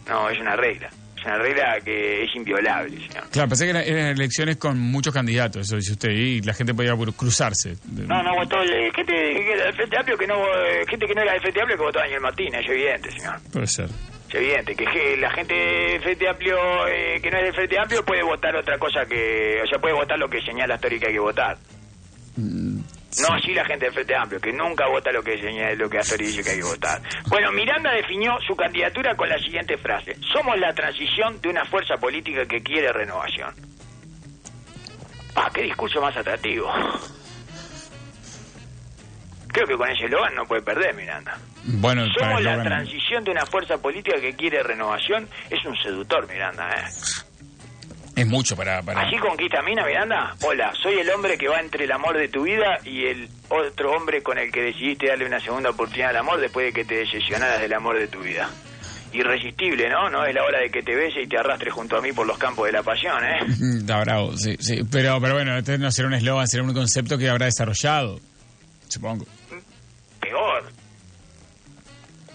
no, 0.09 0.31
es 0.31 0.39
una 0.39 0.55
regla. 0.55 0.89
Es 1.19 1.25
una 1.25 1.39
regla 1.39 1.79
que 1.85 2.23
es 2.23 2.37
inviolable, 2.37 2.97
señor. 3.09 3.29
Claro, 3.33 3.49
pensé 3.49 3.65
que 3.65 3.71
eran, 3.71 3.83
eran 3.83 4.07
elecciones 4.09 4.57
con 4.59 4.79
muchos 4.79 5.13
candidatos, 5.13 5.63
eso 5.67 5.75
dice 5.77 5.93
usted, 5.93 6.11
y 6.11 6.41
la 6.43 6.55
gente 6.55 6.73
podía 6.75 6.93
cruzarse. 7.17 7.75
No, 7.91 8.23
no 8.23 8.37
votó 8.37 8.63
el- 8.63 8.93
gente 8.95 9.13
que 9.13 9.53
era 9.53 9.65
del 9.65 9.75
Frente 9.75 9.97
Amplio 9.99 10.17
que 10.17 10.27
no. 10.29 10.37
eh, 10.37 10.85
gente 10.89 11.07
que 11.07 11.15
no 11.15 11.23
era 11.23 11.33
del 11.33 11.41
Frente 11.41 11.61
Amplio 11.61 11.77
que 11.79 11.83
votó 11.83 11.99
a 11.99 12.03
Daniel 12.03 12.21
Martínez, 12.21 12.61
es 12.65 12.71
evidente, 12.71 13.11
señor. 13.11 13.35
Puede 13.53 13.67
ser. 13.67 13.89
Es 14.29 14.35
evidente 14.35 14.75
que 14.75 15.17
la 15.19 15.31
gente 15.31 15.55
del 15.55 16.03
Frente 16.03 16.29
Amplio, 16.29 16.87
eh, 16.89 17.21
que 17.23 17.31
no 17.31 17.39
es 17.39 17.45
del 17.45 17.55
Frente 17.55 17.79
Amplio, 17.79 18.05
puede 18.05 18.23
votar 18.23 18.57
otra 18.57 18.79
cosa 18.79 19.07
que. 19.07 19.61
O 19.63 19.67
sea, 19.67 19.79
puede 19.79 19.95
votar 19.95 20.19
lo 20.19 20.29
que 20.29 20.41
señala 20.43 20.75
Astori 20.75 20.99
que 20.99 21.07
hay 21.07 21.13
que 21.13 21.21
votar. 21.21 21.57
No 22.37 23.29
así 23.35 23.55
la 23.55 23.65
gente 23.65 23.87
del 23.87 23.95
Frente 23.95 24.15
Amplio, 24.15 24.41
que 24.41 24.53
nunca 24.53 24.87
vota 24.89 25.11
lo 25.13 25.23
que 25.23 25.41
señala, 25.41 25.75
lo 25.75 25.89
que 25.89 25.99
Astori 25.99 26.27
dice 26.27 26.43
que 26.43 26.51
hay 26.51 26.59
que 26.59 26.65
votar. 26.65 27.01
Bueno, 27.29 27.53
Miranda 27.53 27.93
definió 27.93 28.37
su 28.47 28.55
candidatura 28.57 29.15
con 29.15 29.29
la 29.29 29.39
siguiente 29.39 29.79
frase: 29.79 30.17
Somos 30.33 30.59
la 30.59 30.75
transición 30.75 31.41
de 31.41 31.49
una 31.49 31.65
fuerza 31.65 31.97
política 31.97 32.45
que 32.47 32.63
quiere 32.63 32.93
renovación. 32.93 33.55
Ah, 35.37 35.51
qué 35.55 35.63
discurso 35.63 36.01
más 36.01 36.17
atractivo. 36.17 36.73
Creo 39.49 39.67
que 39.67 39.77
con 39.77 39.89
ese 39.91 40.05
eslogan 40.05 40.35
no 40.35 40.45
puede 40.45 40.63
perder, 40.63 40.95
Miranda. 40.95 41.39
Bueno, 41.67 42.05
Somos 42.19 42.43
la 42.43 42.63
transición 42.63 43.25
de 43.25 43.33
una 43.33 43.45
fuerza 43.45 43.79
política 43.79 44.21
que 44.21 44.35
quiere 44.35 44.63
renovación. 44.63 45.29
Es 45.51 45.65
un 45.65 45.77
seductor, 45.77 46.29
Miranda, 46.29 46.69
¿eh? 46.71 46.85
es 48.17 48.27
mucho 48.27 48.57
para... 48.57 48.83
para... 48.83 49.03
Así 49.03 49.17
conquista 49.19 49.61
Mina, 49.63 49.85
Miranda. 49.85 50.35
Hola, 50.43 50.73
soy 50.83 50.95
el 50.95 51.11
hombre 51.11 51.37
que 51.37 51.49
va 51.49 51.61
entre 51.61 51.85
el 51.85 51.93
amor 51.93 52.17
de 52.17 52.29
tu 52.29 52.45
vida 52.45 52.79
y 52.83 53.05
el 53.05 53.29
otro 53.51 53.93
hombre 53.93 54.23
con 54.23 54.39
el 54.39 54.51
que 54.51 54.63
decidiste 54.63 55.09
darle 55.09 55.27
una 55.27 55.39
segunda 55.39 55.71
oportunidad 55.71 56.11
al 56.11 56.17
amor 56.17 56.41
después 56.41 56.67
de 56.67 56.73
que 56.73 56.85
te 56.87 56.97
decepcionaras 56.97 57.61
del 57.61 57.75
amor 57.75 57.99
de 57.99 58.09
tu 58.09 58.21
vida. 58.21 58.49
Irresistible, 59.13 59.91
¿no? 59.91 60.09
No 60.09 60.25
es 60.25 60.35
la 60.35 60.45
hora 60.45 60.61
de 60.61 60.71
que 60.71 60.83
te 60.83 60.95
bese 60.95 61.23
y 61.23 61.27
te 61.27 61.37
arrastres 61.37 61.75
junto 61.75 61.99
a 61.99 62.01
mí 62.01 62.13
por 62.13 62.27
los 62.27 62.39
campos 62.39 62.67
de 62.67 62.73
la 62.73 62.83
pasión, 62.83 63.23
¿eh? 63.23 63.39
Está 63.81 64.01
bravo, 64.01 64.35
sí, 64.37 64.57
sí. 64.61 64.81
Pero, 64.91 65.21
pero 65.21 65.35
bueno, 65.35 65.59
este 65.59 65.77
no 65.77 65.91
será 65.91 66.09
un 66.09 66.15
eslogan, 66.15 66.49
será 66.49 66.63
un 66.63 66.73
concepto 66.73 67.19
que 67.19 67.29
habrá 67.29 67.47
desarrollado, 67.47 68.19
supongo. 68.89 69.27
Peor. 70.21 70.65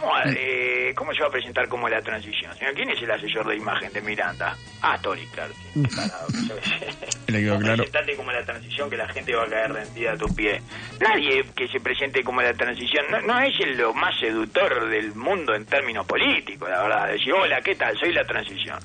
¿Cómo, 0.01 0.13
eh, 0.35 0.93
¿Cómo 0.95 1.13
se 1.13 1.21
va 1.21 1.27
a 1.27 1.31
presentar 1.31 1.67
como 1.69 1.87
la 1.87 2.01
transición? 2.01 2.53
señor? 2.57 2.73
¿Quién 2.73 2.89
es 2.89 3.01
el 3.03 3.11
asesor 3.11 3.47
de 3.47 3.55
imagen 3.57 3.93
de 3.93 4.01
Miranda? 4.01 4.57
Ah, 4.81 4.97
Tori, 4.99 5.25
claro. 5.27 5.53
Le 7.27 7.39
quedó 7.39 7.59
claro. 7.59 7.85
Como 8.17 8.31
la 8.31 8.43
transición 8.43 8.89
que 8.89 8.97
la 8.97 9.07
gente 9.09 9.35
va 9.35 9.43
a 9.43 9.47
caer 9.47 9.71
rendida 9.71 10.13
a 10.13 10.17
tus 10.17 10.33
pies. 10.33 10.61
Nadie 10.99 11.45
que 11.55 11.67
se 11.67 11.79
presente 11.79 12.23
como 12.23 12.41
la 12.41 12.53
transición 12.53 13.05
no, 13.11 13.21
no 13.21 13.39
es 13.41 13.53
el- 13.61 13.77
lo 13.77 13.93
más 13.93 14.19
seductor 14.19 14.89
del 14.89 15.13
mundo 15.15 15.53
en 15.55 15.65
términos 15.65 16.05
políticos, 16.07 16.67
la 16.69 16.81
verdad. 16.81 17.07
Decir, 17.11 17.33
hola, 17.33 17.61
¿qué 17.61 17.75
tal? 17.75 17.95
Soy 17.99 18.11
la 18.11 18.25
transición. 18.25 18.79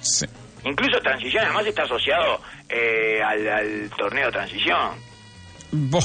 Sí. 0.00 0.26
Incluso 0.64 1.00
transición 1.00 1.44
además 1.44 1.66
está 1.66 1.82
asociado 1.84 2.40
eh, 2.68 3.20
al, 3.24 3.48
al 3.48 3.90
torneo 3.96 4.30
transición. 4.30 4.92
Boh. 5.72 6.00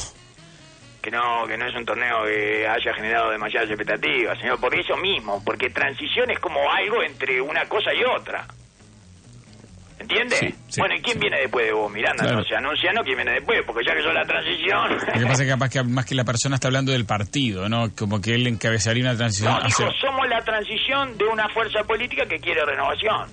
Que 1.03 1.11
no 1.11 1.45
que 1.45 1.57
no 1.57 1.67
es 1.67 1.75
un 1.75 1.85
torneo 1.85 2.23
que 2.25 2.65
haya 2.67 2.93
generado 2.95 3.29
demasiadas 3.29 3.69
expectativas, 3.69 4.39
señor, 4.39 4.59
por 4.59 4.73
eso 4.73 4.95
mismo, 4.97 5.43
porque 5.45 5.69
transición 5.69 6.31
es 6.31 6.39
como 6.39 6.59
algo 6.71 7.03
entre 7.03 7.39
una 7.41 7.65
cosa 7.65 7.93
y 7.93 8.03
otra. 8.05 8.45
¿Entiende? 9.99 10.35
Sí, 10.35 10.55
sí, 10.67 10.79
bueno, 10.81 10.95
¿y 10.95 11.01
quién 11.01 11.17
viene 11.19 11.39
después 11.39 11.65
de 11.65 11.71
vos, 11.71 11.89
Miranda? 11.91 12.23
Claro. 12.23 12.39
No 12.39 12.43
se 12.43 12.55
anuncia, 12.55 12.91
¿no? 12.91 13.03
¿Quién 13.03 13.15
viene 13.15 13.31
después? 13.33 13.61
Porque 13.65 13.85
ya 13.85 13.95
que 13.95 14.01
son 14.01 14.13
la 14.13 14.25
transición... 14.25 14.91
Lo 14.91 14.99
que 15.19 15.25
pasa 15.25 15.43
es 15.43 15.47
que 15.47 15.47
capaz 15.53 15.69
que 15.69 15.83
más 15.83 16.05
que 16.05 16.15
la 16.15 16.25
persona 16.25 16.55
está 16.55 16.67
hablando 16.67 16.91
del 16.91 17.05
partido, 17.05 17.69
¿no? 17.69 17.89
Como 17.95 18.19
que 18.19 18.33
él 18.35 18.45
encabezaría 18.47 19.03
una 19.03 19.15
transición 19.15 19.53
No, 19.53 19.61
dijo, 19.65 19.83
hacia- 19.85 20.01
somos 20.01 20.27
la 20.27 20.41
transición 20.41 21.17
de 21.17 21.25
una 21.25 21.47
fuerza 21.49 21.83
política 21.85 22.25
que 22.25 22.39
quiere 22.39 22.65
renovación. 22.65 23.29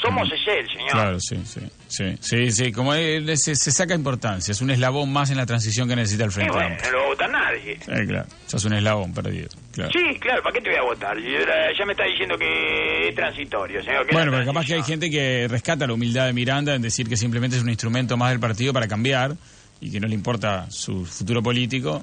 Somos 0.00 0.28
ese, 0.32 0.66
señor. 0.72 0.90
Claro, 0.92 1.20
sí, 1.20 1.36
sí, 1.44 1.60
sí, 1.88 2.16
sí, 2.20 2.50
sí, 2.52 2.72
como 2.72 2.94
él, 2.94 3.36
se, 3.36 3.54
se 3.54 3.70
saca 3.70 3.94
importancia, 3.94 4.52
es 4.52 4.60
un 4.62 4.70
eslabón 4.70 5.12
más 5.12 5.30
en 5.30 5.36
la 5.36 5.44
transición 5.46 5.88
que 5.88 5.94
necesita 5.96 6.24
el 6.24 6.30
Frente 6.32 6.52
bueno, 6.52 6.68
Amplio. 6.74 6.90
no 6.90 6.92
lo 6.92 6.98
va 6.98 7.04
a 7.04 7.08
votar 7.08 7.30
nadie. 7.30 7.72
Eh, 7.72 8.06
claro, 8.06 8.26
es 8.52 8.64
un 8.64 8.72
eslabón 8.72 9.12
perdido, 9.12 9.48
claro. 9.72 9.90
Sí, 9.92 10.18
claro, 10.18 10.42
¿para 10.42 10.54
qué 10.54 10.60
te 10.62 10.70
voy 10.70 10.78
a 10.78 10.82
votar? 10.82 11.18
Era- 11.18 11.76
ya 11.78 11.84
me 11.84 11.92
está 11.92 12.04
diciendo 12.04 12.36
que 12.38 13.08
es 13.08 13.14
transitorio, 13.14 13.82
señor. 13.82 14.06
que 14.06 14.12
Bueno, 14.14 14.32
es 14.32 14.38
pero 14.38 14.52
capaz 14.52 14.66
que 14.66 14.74
hay 14.74 14.82
gente 14.82 15.10
que 15.10 15.46
rescata 15.48 15.86
la 15.86 15.92
humildad 15.92 16.26
de 16.26 16.32
Miranda 16.32 16.74
en 16.74 16.82
decir 16.82 17.08
que 17.08 17.16
simplemente 17.16 17.56
es 17.56 17.62
un 17.62 17.68
instrumento 17.68 18.16
más 18.16 18.30
del 18.30 18.40
partido 18.40 18.72
para 18.72 18.88
cambiar 18.88 19.32
y 19.80 19.90
que 19.90 20.00
no 20.00 20.08
le 20.08 20.14
importa 20.14 20.70
su 20.70 21.04
futuro 21.04 21.42
político. 21.42 22.02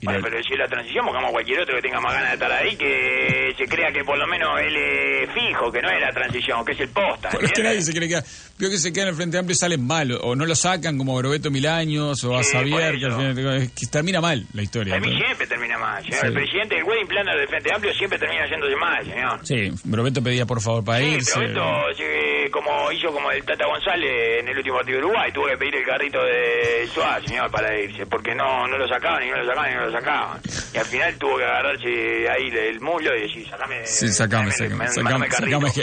Bueno, 0.00 0.20
pero 0.22 0.40
si 0.44 0.52
es 0.52 0.58
la 0.60 0.68
transición, 0.68 1.04
buscamos 1.04 1.32
cualquier 1.32 1.58
otro 1.60 1.74
que 1.74 1.82
tenga 1.82 2.00
más 2.00 2.12
ganas 2.14 2.28
de 2.28 2.34
estar 2.34 2.52
ahí, 2.52 2.76
que 2.76 3.47
se 3.58 3.64
crea 3.66 3.92
que 3.92 4.04
por 4.04 4.16
lo 4.16 4.26
menos 4.26 4.48
él 4.60 4.74
es 4.76 5.28
fijo, 5.34 5.70
que 5.72 5.82
no 5.82 5.90
es 5.90 6.00
la 6.00 6.10
transición, 6.12 6.64
que 6.64 6.72
es 6.72 6.80
el 6.80 6.88
posta. 6.90 7.28
Bueno, 7.32 7.46
es 7.48 7.52
que 7.52 7.62
nadie 7.62 7.82
se 7.82 7.90
quiere 7.92 8.08
quedar. 8.08 8.24
Vio 8.58 8.70
que 8.70 8.78
se 8.78 8.92
queda 8.92 9.02
en 9.04 9.08
el 9.10 9.14
Frente 9.16 9.36
Amplio 9.38 9.54
y 9.54 9.58
salen 9.58 9.86
mal, 9.86 10.12
o 10.20 10.34
no 10.36 10.46
lo 10.46 10.54
sacan 10.54 10.96
como 10.96 11.14
Grobeto 11.16 11.50
Milaños 11.50 12.22
o 12.24 12.36
a 12.36 12.42
Sí, 12.44 12.52
Xavier, 12.56 12.98
que, 12.98 13.04
al 13.06 13.12
eso. 13.12 13.18
final- 13.34 13.56
es 13.62 13.72
que 13.72 13.86
termina 13.86 14.20
mal 14.20 14.46
la 14.54 14.62
historia. 14.62 14.94
A 14.96 15.00
mí 15.00 15.14
siempre 15.16 15.46
termina 15.46 15.76
mal, 15.78 16.02
señor. 16.04 16.20
Sí. 16.20 16.26
El 16.28 16.32
presidente 16.32 16.74
del 16.76 16.84
wedding 16.84 17.06
planner 17.08 17.36
del 17.38 17.48
Frente 17.48 17.72
Amplio 17.74 17.92
siempre 17.94 18.18
termina 18.18 18.48
yéndose 18.48 18.76
mal, 18.76 19.04
señor. 19.04 19.40
Sí, 19.42 19.70
Grobeto 19.84 20.22
pedía 20.22 20.46
por 20.46 20.60
favor 20.60 20.84
para 20.84 20.98
Sí, 21.00 21.04
irse. 21.06 21.32
pero 21.34 21.48
esto 21.90 22.02
sí, 22.48 22.50
como 22.50 22.90
hizo 22.92 23.12
como 23.12 23.30
el 23.30 23.44
Tata 23.44 23.66
González 23.66 24.40
en 24.40 24.48
el 24.48 24.56
último 24.56 24.76
partido 24.76 24.98
de 24.98 25.04
Uruguay, 25.06 25.32
tuvo 25.32 25.46
que 25.46 25.56
pedir 25.56 25.76
el 25.76 25.84
carrito 25.84 26.18
de 26.22 26.86
Suárez, 26.92 27.28
señor, 27.28 27.50
para 27.50 27.78
irse, 27.78 28.06
porque 28.06 28.34
no 28.34 28.66
no 28.66 28.78
lo 28.78 28.88
sacaban 28.88 29.22
y 29.24 29.30
no 29.30 29.36
lo 29.36 29.46
sacaban 29.46 29.72
y 29.72 29.74
no 29.74 29.86
lo 29.86 29.92
sacaban. 29.92 30.40
Y 30.74 30.78
al 30.78 30.84
final 30.84 31.18
tuvo 31.18 31.36
que 31.36 31.44
agarrarse 31.44 32.28
ahí 32.28 32.48
el 32.48 32.80
muslo 32.80 33.16
y 33.16 33.22
decir, 33.22 33.48
sacame, 33.48 33.86
Sí, 33.86 34.08
sacame, 34.08 34.50
sacame, 34.52 35.26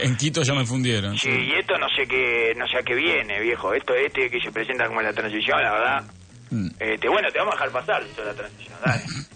en 0.04 0.16
Quito 0.18 0.42
ya 0.44 0.54
me 0.54 0.66
fundieron. 0.66 1.18
Sí, 1.18 1.30
y 1.30 1.54
esto 1.54 1.78
no 1.78 1.88
sé 1.90 2.08
qué, 2.08 2.54
no 2.56 2.68
sé 2.68 2.78
a 2.78 2.84
qué 2.84 2.96
viene, 2.96 3.40
viejo. 3.40 3.74
Esto 3.74 3.94
este 3.96 4.30
que 4.30 4.40
se 4.40 4.52
presenta 4.52 4.88
como 4.88 5.02
la 5.02 5.14
transición, 5.14 5.62
la 5.62 5.72
verdad. 5.72 6.04
Mm. 6.52 6.68
Este, 6.80 7.10
bueno, 7.10 7.30
te 7.32 7.40
vamos 7.40 7.56
a 7.56 7.66
dejar 7.66 7.72
pasar 7.72 8.04
la 8.26 8.34
transición, 8.34 8.78
dale. 8.86 9.04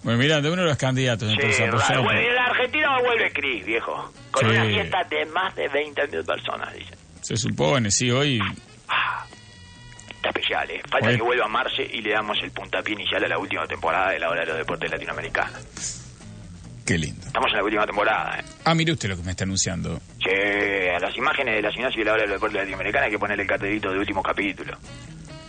Bueno, 0.00 0.20
mira, 0.20 0.40
de 0.40 0.50
uno 0.50 0.62
de 0.62 0.68
los 0.68 0.78
candidatos, 0.78 1.28
Sí, 1.28 1.62
entonces. 1.62 1.98
Bueno, 1.98 2.18
en 2.18 2.34
la 2.34 2.44
Argentina 2.44 2.98
vuelve 3.02 3.30
Cris, 3.30 3.66
viejo. 3.66 4.10
Con 4.40 4.50
Sí. 4.50 4.56
una 4.56 4.64
fiesta 4.66 5.04
de 5.10 5.26
más 5.26 5.54
de 5.56 5.68
20.000 5.68 6.24
personas, 6.24 6.72
dicen. 6.74 6.98
Se 7.22 7.36
supone, 7.36 7.90
sí, 7.90 8.10
hoy. 8.10 8.38
Está 10.14 10.30
especial, 10.30 10.70
¿eh? 10.70 10.80
Falta 10.90 11.08
Oye. 11.08 11.16
que 11.16 11.22
vuelva 11.22 11.48
Marce 11.48 11.82
y 11.82 12.00
le 12.02 12.10
damos 12.12 12.36
el 12.42 12.50
puntapié 12.50 12.94
inicial 12.94 13.24
a 13.24 13.28
la 13.28 13.38
última 13.38 13.66
temporada 13.66 14.10
de 14.10 14.18
la 14.18 14.28
hora 14.30 14.40
de 14.40 14.46
los 14.46 14.56
deportes 14.58 14.90
latinoamericanos. 14.90 16.04
Qué 16.84 16.98
lindo. 16.98 17.26
Estamos 17.26 17.50
en 17.52 17.56
la 17.58 17.64
última 17.64 17.86
temporada, 17.86 18.40
¿eh? 18.40 18.44
Ah, 18.64 18.74
mire 18.74 18.92
usted 18.92 19.10
lo 19.10 19.16
que 19.16 19.22
me 19.22 19.32
está 19.32 19.44
anunciando. 19.44 20.00
Che, 20.18 20.90
a 20.90 20.98
las 20.98 21.14
imágenes 21.16 21.54
de 21.56 21.62
la 21.62 21.70
sinopsis 21.70 21.98
de 21.98 22.04
la 22.06 22.12
hora 22.14 22.22
de 22.22 22.28
los 22.28 22.36
deportes 22.36 22.56
latinoamericanos 22.60 23.06
hay 23.06 23.12
que 23.12 23.18
ponerle 23.18 23.42
el 23.42 23.48
cartelito 23.48 23.90
de 23.92 23.98
último 23.98 24.22
capítulo. 24.22 24.76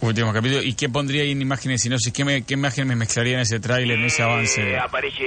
Último 0.02 0.32
capítulo. 0.34 0.62
¿Y 0.64 0.74
qué 0.76 0.88
pondría 0.90 1.24
ahí 1.24 1.32
en 1.32 1.42
imágenes 1.42 1.86
y 1.86 1.90
no 1.90 1.98
sé 1.98 2.14
qué, 2.14 2.24
me, 2.24 2.44
qué 2.44 2.54
imagen 2.54 2.88
me 2.88 2.96
mezclaría 2.96 3.36
en 3.36 3.40
ese 3.42 3.60
tráiler, 3.60 3.98
en 4.00 4.06
ese 4.06 4.24
avance? 4.24 4.62
Eh, 4.62 4.78
aparece 4.78 5.24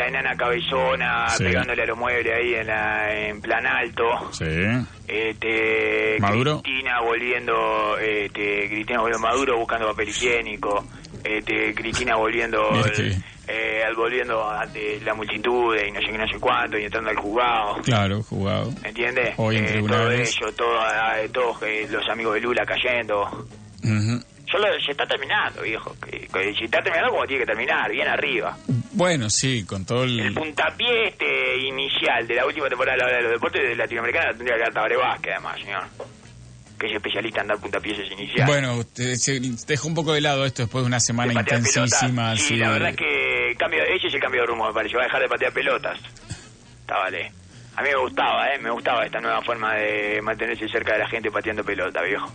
la 0.00 0.08
enana 0.08 0.36
cabezona 0.36 1.28
Sí. 1.30 1.44
pegándole 1.44 1.82
a 1.82 1.86
los 1.86 1.98
muebles 1.98 2.32
ahí 2.34 2.54
en, 2.54 2.66
la- 2.66 3.14
en 3.28 3.40
plan 3.40 3.66
alto. 3.66 4.04
Sí. 4.32 4.44
Este, 5.06 6.16
¿Maduro? 6.20 6.62
Cristina 6.62 7.00
volviendo, 7.02 7.98
este, 7.98 8.68
Cristina 8.68 9.00
volviendo 9.00 9.26
Maduro 9.26 9.58
buscando 9.58 9.88
papel 9.88 10.08
higiénico. 10.08 10.84
Este, 11.24 11.74
Cristina 11.74 12.16
volviendo, 12.16 12.70
bien. 12.96 13.22
eh, 13.48 13.82
volviendo 13.96 14.48
ante 14.48 15.00
la 15.00 15.12
multitud 15.14 15.76
y 15.76 15.90
no 15.90 16.00
sé 16.00 16.06
qué, 16.06 16.18
no 16.18 16.26
sé 16.28 16.38
cuánto 16.40 16.78
y 16.78 16.84
entrando 16.84 17.10
al 17.10 17.16
juzgado. 17.16 17.82
Claro, 17.82 18.22
jugado. 18.22 18.72
¿Entiendes? 18.84 19.34
Hoy 19.36 19.56
en 19.58 19.64
Eh, 19.66 19.82
todo 19.86 20.10
ello, 20.10 20.52
todo, 20.56 20.80
eh, 21.16 21.28
todos 21.32 21.62
eh, 21.64 21.86
los 21.90 22.08
amigos 22.08 22.34
de 22.34 22.40
Lula 22.40 22.64
cayendo. 22.64 23.46
Yo 23.82 23.90
lo, 24.58 24.66
se 24.80 24.92
está 24.92 25.06
terminando, 25.06 25.62
viejo. 25.62 25.94
Que, 26.00 26.26
que 26.26 26.54
se 26.54 26.64
está 26.64 26.82
terminando 26.82 27.10
como 27.12 27.26
tiene 27.26 27.42
que 27.44 27.46
terminar, 27.46 27.90
bien 27.90 28.08
arriba. 28.08 28.56
Bueno, 28.92 29.30
sí, 29.30 29.64
con 29.64 29.84
todo 29.84 30.04
el... 30.04 30.18
El 30.20 30.34
puntapié 30.34 31.08
este 31.08 31.56
inicial 31.58 32.26
de 32.26 32.34
la 32.34 32.46
última 32.46 32.68
temporada 32.68 32.96
de 32.96 33.02
la 33.02 33.06
Hora 33.08 33.16
de 33.16 33.22
los 33.22 33.32
deportes 33.32 33.62
de 33.62 33.76
Latinoamericana 33.76 34.32
tendría 34.34 34.56
que 34.56 34.62
dar 34.62 34.72
Tabaré 34.72 34.96
Vázquez, 34.96 35.32
además, 35.34 35.60
señor. 35.60 35.82
Que 36.78 36.86
es 36.86 36.92
especialista 36.94 37.42
en 37.42 37.46
dar 37.48 37.58
puntapiés 37.58 38.10
inicial. 38.10 38.46
Bueno, 38.46 38.76
usted 38.76 39.14
se 39.14 39.38
dejó 39.66 39.88
un 39.88 39.94
poco 39.94 40.12
de 40.14 40.22
lado 40.22 40.44
esto 40.44 40.62
después 40.62 40.82
de 40.82 40.88
una 40.88 41.00
semana 41.00 41.32
De 41.34 41.40
intensísima. 41.40 42.36
Sí, 42.36 42.42
así 42.42 42.56
la 42.56 42.70
verdad 42.70 42.90
es 42.90 42.96
que 42.96 43.54
cambio, 43.58 43.82
ese 43.84 44.06
es 44.08 44.14
el 44.14 44.20
cambio 44.20 44.40
de 44.40 44.46
rumbo, 44.46 44.66
me 44.66 44.72
parece. 44.72 44.96
Va 44.96 45.02
a 45.02 45.04
dejar 45.04 45.20
de 45.20 45.28
patear 45.28 45.52
pelotas. 45.52 46.00
Está 46.80 46.96
vale. 46.96 47.32
A 47.76 47.82
mí 47.82 47.88
me 47.88 48.00
gustaba, 48.00 48.48
¿eh? 48.48 48.58
Me 48.58 48.70
gustaba 48.70 49.04
esta 49.04 49.20
nueva 49.20 49.42
forma 49.42 49.74
de 49.74 50.20
mantenerse 50.22 50.68
cerca 50.68 50.94
de 50.94 50.98
la 51.00 51.08
gente 51.08 51.30
pateando 51.30 51.62
pelota, 51.62 52.02
viejo. 52.02 52.32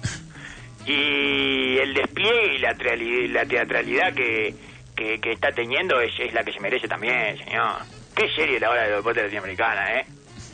Y 0.86 1.78
el 1.80 1.94
despliegue 1.94 2.56
y 2.56 2.58
la, 2.60 2.74
teatrali- 2.76 3.28
la 3.32 3.46
teatralidad 3.46 4.14
que, 4.14 4.54
que, 4.96 5.20
que 5.20 5.32
está 5.32 5.52
teniendo 5.52 6.00
es, 6.00 6.12
es 6.20 6.34
la 6.34 6.44
que 6.44 6.52
se 6.54 6.60
merece 6.60 6.88
también, 6.88 7.38
señor. 7.38 7.78
Qué 8.16 8.28
serie 8.36 8.60
la 8.60 8.70
hora 8.70 8.84
de 8.84 8.90
los 8.90 8.98
deportes 9.00 9.24
latinoamericana, 9.24 10.00
¿eh? 10.00 10.06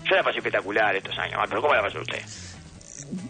Yo 0.10 0.16
la 0.16 0.24
pasé 0.24 0.38
espectacular 0.38 0.96
estos 0.96 1.18
años, 1.20 1.40
pero 1.48 1.62
¿cómo 1.62 1.76
la 1.76 1.82
pasó 1.82 2.00
usted? 2.00 2.22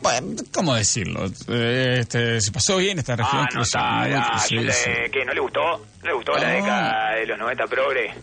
Bueno, 0.02 0.36
¿cómo 0.54 0.76
decirlo? 0.76 1.26
Eh, 1.50 1.98
Este, 2.02 2.40
se 2.40 2.52
pasó 2.52 2.78
bien 2.78 3.00
esta 3.00 3.16
región. 3.16 3.42
Ah, 3.44 3.48
que 3.50 3.58
no, 3.58 3.66
se- 3.66 3.78
está, 3.78 4.08
ya, 4.08 4.38
sí, 4.38 4.56
yo 4.56 4.62
le- 4.62 4.72
sí. 4.74 4.90
¿qué? 5.12 5.26
¿No 5.26 5.34
le 5.34 5.40
gustó? 5.42 5.60
¿No 5.60 6.08
le 6.08 6.14
gustó 6.14 6.34
la 6.38 6.50
década 6.50 7.16
de 7.16 7.26
los 7.26 7.38
90 7.40 7.66
progre? 7.68 8.14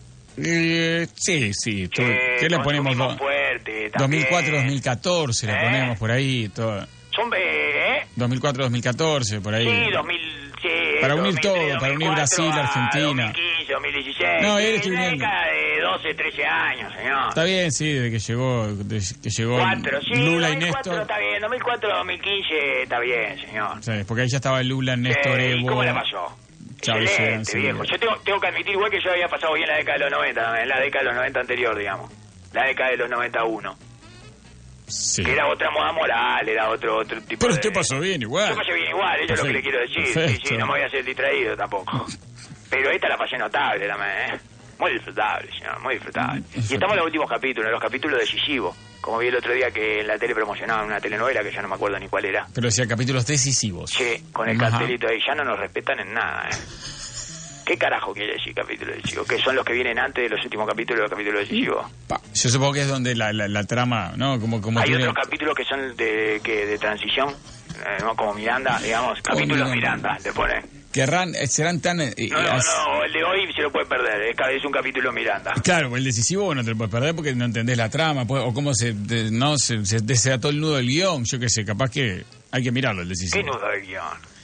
Eh, 0.41 1.05
sí, 1.15 1.51
sí. 1.53 1.89
Che, 1.89 2.37
¿Qué 2.39 2.47
le 2.49 2.59
ponemos? 2.59 2.95
consumimos 2.95 3.13
Do- 3.13 3.17
fuerte 3.17 3.89
también. 3.91 4.23
2004-2014 4.29 5.45
le 5.47 5.53
¿Eh? 5.53 5.57
ponemos 5.61 5.99
por 5.99 6.11
ahí. 6.11 6.47
Todo. 6.49 6.87
Son, 7.13 7.33
eh, 7.33 7.37
¿eh? 7.37 7.68
2004-2014, 8.19 9.41
por 9.41 9.53
ahí. 9.53 9.65
Sí, 9.65 9.91
2000, 9.91 10.19
sí, 10.61 10.67
Para 11.01 11.15
unir 11.15 11.33
2003, 11.35 11.41
todo, 11.41 11.79
para 11.79 11.93
unir 11.93 12.07
2004 12.09 12.13
Brasil, 12.15 12.51
a 12.51 12.59
Argentina. 12.67 13.23
2015, 13.25 13.73
2016. 13.73 14.41
No, 14.41 14.59
él 14.59 14.75
estoy 14.75 14.91
una 14.91 15.07
década 15.09 15.45
de 15.45 15.81
12, 15.81 16.13
13 16.15 16.45
años, 16.45 16.93
señor. 16.95 17.29
Está 17.29 17.43
bien, 17.43 17.71
sí, 17.71 17.91
desde 17.93 18.11
que 18.11 18.19
llegó, 18.19 18.67
desde 18.73 19.21
que 19.21 19.29
llegó 19.29 19.57
Cuatro, 19.57 20.01
sí, 20.01 20.15
Lula 20.25 20.49
y 20.49 20.53
2004 20.55 20.91
Néstor. 20.91 21.01
está 21.01 21.19
bien, 21.19 21.41
2004, 21.41 21.89
2015 21.97 22.81
está 22.83 22.99
bien, 22.99 23.39
señor. 23.39 23.83
Sí, 23.83 23.91
porque 24.07 24.21
ahí 24.23 24.29
ya 24.29 24.37
estaba 24.37 24.61
Lula, 24.63 24.95
Néstor, 24.95 25.39
Eh, 25.39 25.55
¿Y 25.55 25.59
Evo. 25.59 25.69
cómo 25.69 25.83
la 25.83 25.93
pasó? 25.93 26.37
Chávez, 26.81 27.09
Excelente, 27.11 27.57
viejo. 27.57 27.83
Yo 27.83 27.99
tengo, 27.99 28.15
tengo 28.23 28.39
que 28.39 28.47
admitir 28.47 28.71
igual 28.73 28.89
que 28.89 28.99
yo 29.03 29.11
había 29.11 29.27
pasado 29.27 29.53
bien 29.53 29.67
la 29.67 29.75
década 29.77 29.97
de 29.97 30.03
los 30.05 30.11
90, 30.11 30.61
en 30.61 30.69
la 30.69 30.79
década 30.79 30.99
de 31.03 31.05
los 31.07 31.15
90 31.15 31.39
anterior, 31.41 31.77
digamos. 31.77 32.11
La 32.53 32.63
década 32.65 32.89
de 32.91 32.97
los 32.97 33.09
91. 33.09 33.75
Sí. 34.89 35.23
Que 35.23 35.31
era 35.33 35.47
otra 35.47 35.69
moda 35.71 35.91
moral, 35.93 36.47
era 36.47 36.69
otro 36.69 36.97
otro 36.97 37.21
tipo 37.21 37.39
Pero 37.39 37.53
de... 37.53 37.59
usted 37.59 37.73
pasó 37.73 37.99
bien 37.99 38.21
igual. 38.21 38.49
Yo 38.49 38.55
pasé 38.55 38.73
bien 38.73 38.89
igual, 38.89 39.19
eso 39.21 39.33
es 39.33 39.39
lo 39.39 39.45
que 39.45 39.53
le 39.53 39.61
quiero 39.61 39.79
decir. 39.79 40.05
Sí, 40.07 40.41
sí, 40.43 40.57
no 40.57 40.65
me 40.65 40.73
voy 40.73 40.81
a 40.81 40.85
hacer 40.87 41.03
distraído 41.05 41.55
tampoco. 41.55 42.05
Pero 42.69 42.91
esta 42.91 43.07
la 43.09 43.17
pasé 43.17 43.37
notable 43.37 43.87
también, 43.87 44.11
¿eh? 44.11 44.39
Muy 44.79 44.93
disfrutable, 44.93 45.51
señor, 45.51 45.79
muy 45.81 45.95
disfrutable. 45.95 46.41
Y 46.55 46.59
estamos 46.73 46.91
en 46.93 46.97
los 46.97 47.05
últimos 47.07 47.29
capítulos, 47.29 47.65
en 47.67 47.71
los 47.73 47.81
capítulos 47.81 48.19
decisivos. 48.19 48.75
Como 49.01 49.17
vi 49.19 49.27
el 49.27 49.35
otro 49.35 49.53
día 49.53 49.71
que 49.71 50.01
en 50.01 50.07
la 50.07 50.17
tele 50.17 50.35
promocionaban 50.35 50.85
una 50.85 50.99
telenovela 50.99 51.41
que 51.41 51.51
ya 51.51 51.61
no 51.61 51.67
me 51.69 51.75
acuerdo 51.75 51.97
ni 51.99 52.07
cuál 52.07 52.25
era. 52.25 52.45
Pero 52.53 52.67
decía 52.67 52.85
capítulos 52.87 53.25
decisivos. 53.25 53.91
Che, 53.91 54.23
con 54.31 54.47
el 54.47 54.59
Ajá. 54.61 54.71
cartelito 54.71 55.07
ahí, 55.07 55.19
ya 55.25 55.33
no 55.35 55.43
nos 55.43 55.59
respetan 55.59 55.99
en 55.99 56.13
nada, 56.13 56.49
¿eh? 56.49 56.55
¿Qué 57.69 57.77
carajo 57.77 58.15
quiere 58.15 58.33
decir 58.33 58.51
capítulo 58.55 58.91
decisivo? 58.95 59.23
¿Que 59.25 59.37
son 59.37 59.55
los 59.55 59.63
que 59.63 59.73
vienen 59.73 59.99
antes 59.99 60.23
de 60.27 60.35
los 60.35 60.43
últimos 60.43 60.67
capítulos 60.67 60.97
de 60.97 61.01
los 61.03 61.11
capítulos 61.11 61.41
decisivos? 61.41 61.85
Pa, 62.07 62.19
Yo 62.33 62.49
supongo 62.49 62.73
que 62.73 62.81
es 62.81 62.87
donde 62.87 63.13
la, 63.15 63.31
la, 63.31 63.47
la 63.47 63.63
trama, 63.65 64.13
¿no? 64.17 64.39
Como, 64.39 64.59
como 64.59 64.79
Hay 64.79 64.87
tiene... 64.87 65.07
otros 65.07 65.23
capítulos 65.23 65.53
que 65.55 65.63
son 65.65 65.95
de, 65.95 66.41
que, 66.43 66.65
de 66.65 66.79
transición, 66.79 67.29
eh, 67.29 67.97
¿no? 68.01 68.15
Como 68.15 68.33
Miranda, 68.33 68.79
digamos, 68.81 69.21
capítulos 69.21 69.69
Miranda. 69.69 70.13
Miranda, 70.15 70.17
le 70.23 70.33
ponen. 70.33 70.79
Querrán, 70.91 71.33
serán 71.47 71.79
tan... 71.79 72.01
eh, 72.01 72.15
No, 72.31 72.41
no, 72.41 72.57
no, 72.57 73.03
el 73.03 73.13
de 73.13 73.23
hoy 73.23 73.53
se 73.55 73.61
lo 73.61 73.71
puede 73.71 73.85
perder, 73.85 74.19
es, 74.23 74.35
es 74.57 74.65
un 74.65 74.71
capítulo 74.71 75.11
Miranda. 75.13 75.53
Claro, 75.63 75.95
el 75.95 76.03
decisivo 76.03 76.45
bueno 76.45 76.63
te 76.63 76.71
lo 76.71 76.75
puedes 76.77 76.91
perder 76.91 77.13
porque 77.13 77.35
no 77.35 77.45
entendés 77.45 77.77
la 77.77 77.91
trama, 77.91 78.25
pues, 78.25 78.41
o 78.43 78.51
cómo 78.51 78.73
se, 78.73 78.93
de- 78.93 79.29
no, 79.29 79.59
se, 79.59 79.85
se 79.85 79.99
desató 79.99 80.49
el 80.49 80.59
nudo 80.59 80.77
del 80.77 80.87
guion, 80.87 81.23
yo 81.25 81.39
qué 81.39 81.49
sé, 81.49 81.63
capaz 81.63 81.91
que 81.91 82.23
hay 82.51 82.63
que 82.63 82.71
mirarlo 82.71 83.03
el 83.03 83.07
¿Qué 83.09 83.13
decisivo. 83.13 83.43
nudo 83.53 83.67
del 83.69 83.85
guion? 83.85 84.03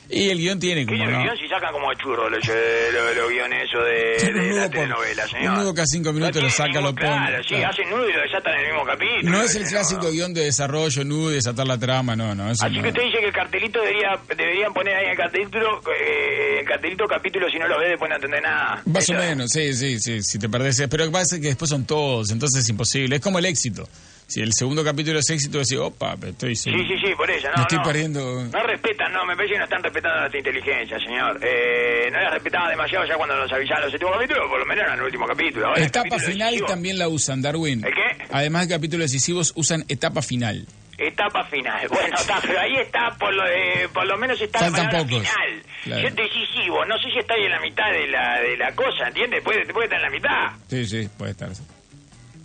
Y 0.09 0.29
el 0.29 0.37
guion 0.37 0.59
tiene 0.59 0.85
¿Qué 0.85 0.93
como, 0.93 1.03
del 1.05 1.13
¿no? 1.17 1.23
guion 1.23 1.37
si 1.37 1.47
sacan 1.47 1.71
como 1.73 1.89
a 1.89 1.95
churro 1.95 2.29
los, 2.29 2.45
los, 2.47 3.15
los 3.15 3.29
guiones 3.29 3.67
esos 3.69 3.83
de, 3.85 4.31
Un 4.39 4.49
de 4.49 4.55
la 4.55 4.69
telenovela, 4.69 5.27
señor? 5.27 5.53
Un 5.53 5.59
nudo 5.63 5.73
cada 5.73 5.87
cinco 5.87 6.13
minutos 6.13 6.41
lo 6.43 6.49
saca, 6.49 6.81
lo 6.81 6.93
pone. 6.93 7.07
Claro, 7.07 7.43
sí, 7.43 7.49
claro. 7.55 7.67
hacen 7.69 7.89
nudo 7.89 8.09
y 8.09 8.13
lo 8.13 8.21
desatan 8.21 8.53
en 8.53 8.59
el 8.59 8.65
mismo 8.73 8.85
capítulo. 8.85 9.31
No 9.31 9.41
es 9.43 9.55
el 9.55 9.63
clásico 9.65 10.11
guion 10.11 10.33
de 10.33 10.45
desarrollo, 10.45 11.03
nudo 11.03 11.31
y 11.31 11.35
desatar 11.35 11.65
la 11.67 11.77
trama, 11.77 12.15
no, 12.15 12.35
no, 12.35 12.51
eso 12.51 12.65
Así 12.65 12.75
no. 12.77 12.83
que 12.83 12.89
usted 12.89 13.03
dice 13.03 13.19
que 13.19 13.25
el 13.27 13.33
cartelito 13.33 13.79
debería, 13.81 14.19
deberían 14.35 14.73
poner 14.73 14.95
ahí 14.95 15.05
en 15.05 15.11
el 15.11 15.17
cartelito, 15.17 15.57
eh, 15.99 16.59
el 16.59 16.65
cartelito 16.65 17.05
capítulo, 17.07 17.49
si 17.49 17.57
no 17.57 17.67
lo 17.67 17.79
ves 17.79 17.89
después 17.89 18.09
no 18.09 18.15
entendés 18.15 18.41
nada. 18.41 18.81
Más 18.85 19.09
o 19.09 19.13
Eso- 19.13 19.21
menos, 19.21 19.51
sí, 19.51 19.73
sí, 19.73 19.99
sí, 19.99 20.21
si 20.21 20.37
te 20.39 20.49
perdés. 20.49 20.81
Pero 20.89 21.11
pasa 21.11 21.39
que 21.39 21.47
después 21.47 21.69
son 21.69 21.85
todos, 21.85 22.31
entonces 22.31 22.63
es 22.63 22.69
imposible. 22.69 23.15
Es 23.15 23.21
como 23.21 23.39
el 23.39 23.45
éxito. 23.45 23.87
Si 24.27 24.41
el 24.41 24.53
segundo 24.53 24.83
capítulo 24.83 25.19
es 25.19 25.29
éxito, 25.29 25.59
decís, 25.59 25.77
opa, 25.77 26.15
pero 26.19 26.31
estoy... 26.31 26.55
Sí, 26.55 26.71
sí, 26.71 26.97
sí, 27.03 27.13
por 27.15 27.29
eso, 27.29 27.47
no, 27.49 27.53
me 27.57 27.61
estoy 27.61 27.77
no. 27.77 27.83
perdiendo... 27.83 28.43
No 28.45 28.63
respetan, 28.63 29.13
no, 29.13 29.25
me 29.25 29.35
parece 29.35 29.53
que 29.53 29.59
no 29.59 29.63
están 29.65 29.83
respetando 29.83 30.19
nuestra 30.19 30.39
inteligencia, 30.39 30.99
señor. 30.99 31.39
Eh, 31.43 32.09
no 32.11 32.19
la 32.19 32.29
respetaban 32.31 32.69
demasiado 32.69 33.05
ya 33.05 33.15
cuando 33.15 33.35
nos 33.37 33.51
avisaban 33.51 33.83
los 33.83 33.93
últimos 33.93 34.13
capítulos, 34.15 34.43
por 34.49 34.59
lo 34.59 34.65
menos 34.65 34.85
en 34.87 34.93
el 34.93 35.01
último 35.01 35.27
capítulo. 35.27 35.67
Ahora, 35.67 35.81
Etapa 35.83 36.09
capítulo 36.09 36.31
final 36.31 36.47
decisivo. 36.51 36.67
también 36.67 36.97
la 36.99 37.07
usan, 37.07 37.41
Darwin. 37.41 37.85
¿El 37.85 37.93
qué? 37.93 38.25
Además 38.31 38.67
de 38.67 38.75
capítulos 38.75 39.11
decisivos, 39.11 39.53
usan 39.55 39.85
etapa 39.87 40.21
final. 40.21 40.65
Etapa 40.97 41.43
final. 41.45 41.87
Bueno, 41.89 42.15
está, 42.17 42.39
pero 42.41 42.57
ahí 42.59 42.77
está, 42.77 43.11
por 43.19 43.33
lo, 43.33 43.43
de- 43.43 43.89
por 43.93 44.07
lo 44.07 44.17
menos 44.17 44.41
está 44.41 44.59
Faltan 44.59 44.85
la 44.85 44.91
pocos. 44.91 45.09
final. 45.27 45.63
Claro. 45.83 46.01
Yo 46.09 46.15
decisivo, 46.15 46.85
no 46.85 46.97
sé 46.97 47.11
si 47.11 47.19
está 47.19 47.33
ahí 47.33 47.43
en 47.43 47.51
la 47.51 47.59
mitad 47.59 47.91
de 47.91 48.07
la, 48.07 48.39
de 48.39 48.57
la 48.57 48.71
cosa, 48.73 49.07
¿entiendes? 49.09 49.43
Puede, 49.43 49.65
puede 49.73 49.85
estar 49.87 49.99
en 49.99 50.05
la 50.05 50.09
mitad. 50.09 50.51
Sí, 50.69 50.85
sí, 50.85 51.09
puede 51.17 51.31
estar. 51.31 51.53
sí. 51.53 51.61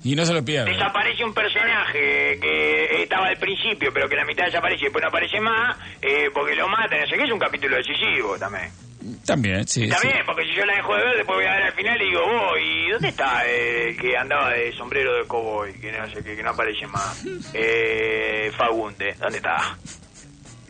Y 0.03 0.15
no 0.15 0.25
se 0.25 0.33
lo 0.33 0.43
pierdan. 0.45 0.73
Desaparece 0.73 1.25
un 1.25 1.35
personaje 1.35 2.39
que 2.41 3.03
estaba 3.03 3.27
al 3.27 3.37
principio, 3.37 3.93
pero 3.93 4.09
que 4.09 4.17
la 4.17 4.25
mitad 4.25 4.47
desaparece 4.47 4.81
y 4.83 4.85
después 4.85 5.03
no 5.03 5.09
aparece 5.09 5.41
más, 5.41 5.77
eh, 6.01 6.31
porque 6.33 6.55
lo 6.55 6.69
matan, 6.69 7.07
sé 7.07 7.17
qué, 7.17 7.25
es 7.25 7.31
un 7.33 7.39
capítulo 7.39 7.77
decisivo 7.77 8.39
también. 8.39 8.71
También, 9.27 9.67
sí. 9.67 9.83
Bien, 9.83 10.23
porque 10.27 10.45
si 10.45 10.55
yo 10.55 10.65
la 10.67 10.75
dejo 10.75 10.95
de 10.95 11.05
ver, 11.05 11.17
después 11.17 11.37
voy 11.39 11.47
a 11.47 11.53
ver 11.55 11.63
al 11.65 11.73
final 11.73 12.01
y 12.03 12.05
digo, 12.07 12.21
oh, 12.23 12.57
¿y 12.59 12.91
dónde 12.91 13.09
está 13.09 13.45
el 13.47 13.97
que 13.97 14.17
andaba 14.17 14.51
de 14.51 14.73
sombrero 14.73 15.15
de 15.17 15.27
cowboy? 15.27 15.73
Que 15.81 15.93
no 15.93 16.07
sé 16.11 16.23
qué, 16.23 16.37
que 16.37 16.43
no 16.43 16.51
aparece 16.51 16.87
más. 16.87 17.25
Eh, 17.55 18.51
Fagunde, 18.57 19.15
¿dónde 19.19 19.39
está? 19.39 19.77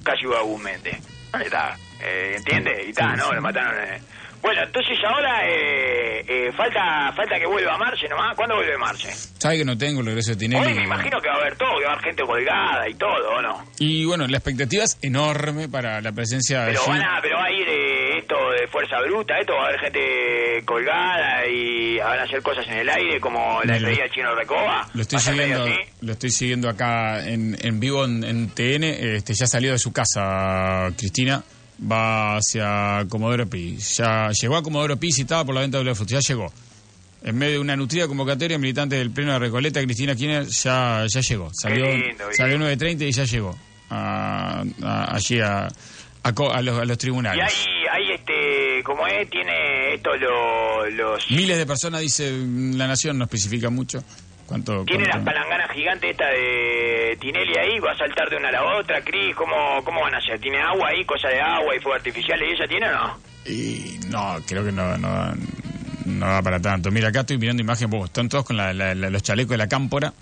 Casi 0.03 0.25
Méndez. 0.63 0.99
¿Dónde 1.31 1.47
está? 1.47 1.77
Eh, 2.03 2.35
¿Entiende? 2.37 2.85
Y 2.87 2.91
está, 2.91 3.15
¿no? 3.17 3.33
Lo 3.33 3.41
mataron. 3.41 3.83
eh. 3.85 4.01
Bueno, 4.43 4.63
entonces 4.65 4.97
ahora 5.07 5.47
eh, 5.49 6.25
eh, 6.27 6.53
falta 6.57 7.13
falta 7.15 7.39
que 7.39 7.47
vuelva 7.47 7.77
Marce 7.77 8.09
nomás. 8.09 8.35
¿Cuándo 8.35 8.57
vuelve 8.57 8.77
Marce? 8.79 9.13
Sabe 9.39 9.59
que 9.59 9.65
no 9.65 9.77
tengo 9.77 10.01
el 10.01 10.07
regreso 10.07 10.31
de 10.31 10.37
Tinelli. 10.37 10.67
Hoy 10.67 10.75
me 10.75 10.85
imagino 10.85 11.21
que 11.21 11.29
va 11.29 11.35
a 11.35 11.39
haber 11.41 11.57
todo, 11.57 11.69
que 11.79 11.85
va 11.85 11.91
a 11.91 11.93
haber 11.95 12.05
gente 12.05 12.23
colgada 12.25 12.89
y 12.89 12.95
todo, 12.95 13.31
¿o 13.37 13.43
no? 13.43 13.65
Y 13.79 14.05
bueno, 14.07 14.27
la 14.27 14.39
expectativa 14.39 14.85
es 14.85 14.99
enorme 15.03 15.69
para 15.69 16.01
la 16.01 16.13
presencia 16.13 16.61
de 16.61 16.73
Pero 16.73 16.83
allí. 16.83 16.91
van 16.91 17.03
a, 17.03 17.21
pero 17.21 17.37
va 17.37 17.45
a 17.45 17.53
ir 17.53 17.69
eh, 17.69 18.19
esto 18.19 18.35
de 18.59 18.67
fuerza 18.69 18.97
bruta, 19.03 19.39
esto 19.39 19.53
va 19.55 19.65
a 19.65 19.67
haber 19.69 19.81
gente 19.81 20.65
colgada 20.65 21.47
y 21.47 21.99
van 21.99 22.19
a 22.21 22.23
hacer 22.23 22.43
cosas 22.43 22.67
en 22.69 22.79
el 22.79 22.89
aire 22.89 23.21
como 23.21 23.61
la 23.65 23.79
de 23.79 24.11
Chino 24.11 24.35
Recoba. 24.35 24.89
Lo 24.95 25.03
estoy 25.03 25.17
¿Va 25.17 25.21
a 25.21 25.25
ser 25.25 25.35
medio 25.35 25.65
siguiendo, 25.65 25.93
lo 26.01 26.13
estoy 26.13 26.31
siguiendo 26.31 26.69
acá 26.69 27.27
en, 27.29 27.57
en 27.61 27.81
vivo 27.81 28.05
en, 28.05 28.25
en 28.25 28.49
TN. 28.51 28.85
Este, 28.85 29.35
ya 29.35 29.47
salió 29.47 29.73
de 29.73 29.79
su 29.79 29.93
casa, 29.93 30.89
Cristina. 30.97 31.43
Va 31.81 32.37
hacia 32.37 33.07
Comodoro 33.09 33.47
Pi. 33.49 33.77
Ya 33.79 34.31
llegó 34.31 34.57
a 34.57 34.63
Comodoro 34.63 34.97
Pi 34.99 35.13
citada 35.13 35.45
por 35.45 35.55
la 35.55 35.63
venta 35.63 35.79
de 35.79 35.85
los 35.85 35.97
frutos. 35.97 36.13
Ya 36.13 36.21
llegó. 36.35 36.53
En 37.23 37.37
medio 37.37 37.55
de 37.55 37.59
una 37.61 37.77
nutrida 37.77 38.07
convocatoria, 38.09 38.59
militante 38.59 38.97
del 38.97 39.11
Pleno 39.11 39.33
de 39.33 39.39
Recoleta, 39.39 39.83
Cristina 39.83 40.15
Kirchner, 40.15 40.47
ya, 40.47 41.05
ya 41.07 41.21
llegó. 41.21 41.51
Salió, 41.53 41.85
lindo, 41.95 42.25
salió 42.33 42.57
9.30 42.59 43.09
y 43.09 43.13
ya 43.13 43.25
llegó. 43.25 43.59
a- 43.93 44.63
a- 44.83 45.15
allí 45.17 45.41
a, 45.41 45.69
a 46.23 46.33
co- 46.33 46.53
a 46.53 46.63
los, 46.63 46.79
a 46.79 46.85
los 46.85 46.95
Y 46.95 46.99
tribunales. 46.99 47.43
ahí, 47.45 47.67
ahí 47.93 48.13
este, 48.15 48.83
como 48.85 49.05
es, 49.07 49.29
tiene 49.29 49.95
esto 49.95 50.15
lo- 50.17 50.89
los... 50.91 51.29
Miles 51.31 51.59
de 51.59 51.67
personas, 51.67 52.01
dice 52.01 52.31
La 52.77 52.87
Nación, 52.87 53.19
no 53.19 53.25
especifica 53.25 53.69
mucho. 53.69 54.03
¿Cuánto? 54.47 54.85
Tiene 54.85 55.05
las 55.07 55.17
cuánto- 55.17 55.25
palanganas 55.33 55.60
gigantes 55.75 56.11
esta 56.11 56.27
de 56.29 57.17
Tinelli 57.21 57.57
ahí, 57.59 57.79
va 57.81 57.93
a 57.93 57.97
saltar 57.99 58.29
de 58.31 58.37
una 58.37 58.49
a 58.49 58.53
la 58.53 58.79
otra, 58.79 59.01
Cris, 59.03 59.35
¿cómo, 59.37 59.83
¿cómo 59.85 60.01
van 60.03 60.15
a 60.15 60.19
hacer? 60.19 60.39
¿Tiene 60.41 60.59
agua 60.61 60.89
ahí, 60.89 61.05
cosa 61.05 61.29
de 61.29 61.41
agua 61.41 61.75
y 61.77 61.81
fuego 61.81 61.97
artificial 61.97 62.41
y 62.43 62.53
ella 62.53 62.67
tiene 62.69 62.89
o 62.89 62.93
no? 62.93 63.19
Y 63.47 63.99
no, 64.09 64.37
creo 64.47 64.65
que 64.65 64.73
no, 64.73 64.97
no, 64.99 65.33
no 66.07 66.27
da 66.27 66.43
para 66.43 66.61
tanto. 66.61 66.91
Mira, 66.91 67.09
acá 67.09 67.21
estoy 67.21 67.39
mirando 67.39 67.63
imágenes, 67.63 68.05
están 68.05 68.29
todos 68.29 68.45
con 68.45 68.57
la- 68.57 68.73
la- 68.73 68.95
la- 68.95 69.11
los 69.11 69.23
chalecos 69.23 69.51
de 69.53 69.59
la 69.59 69.69
cámpora, 69.69 70.13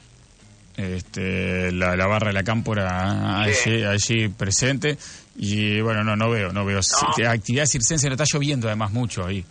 este, 0.77 1.73
la, 1.73 1.97
barra 2.07 2.29
de 2.29 2.35
la 2.35 2.45
cámpora 2.45 3.43
allí, 3.43 3.85
allí 3.85 4.29
presente. 4.29 4.97
Y 5.37 5.81
bueno, 5.81 6.05
no, 6.05 6.17
no 6.17 6.31
veo, 6.31 6.53
no 6.53 6.65
veo. 6.65 6.81
Actividad 7.29 7.67
circense, 7.67 8.07
no 8.09 8.15
está 8.15 8.25
lloviendo 8.33 8.69
además 8.69 8.93
mucho 8.93 9.27
ahí. 9.27 9.45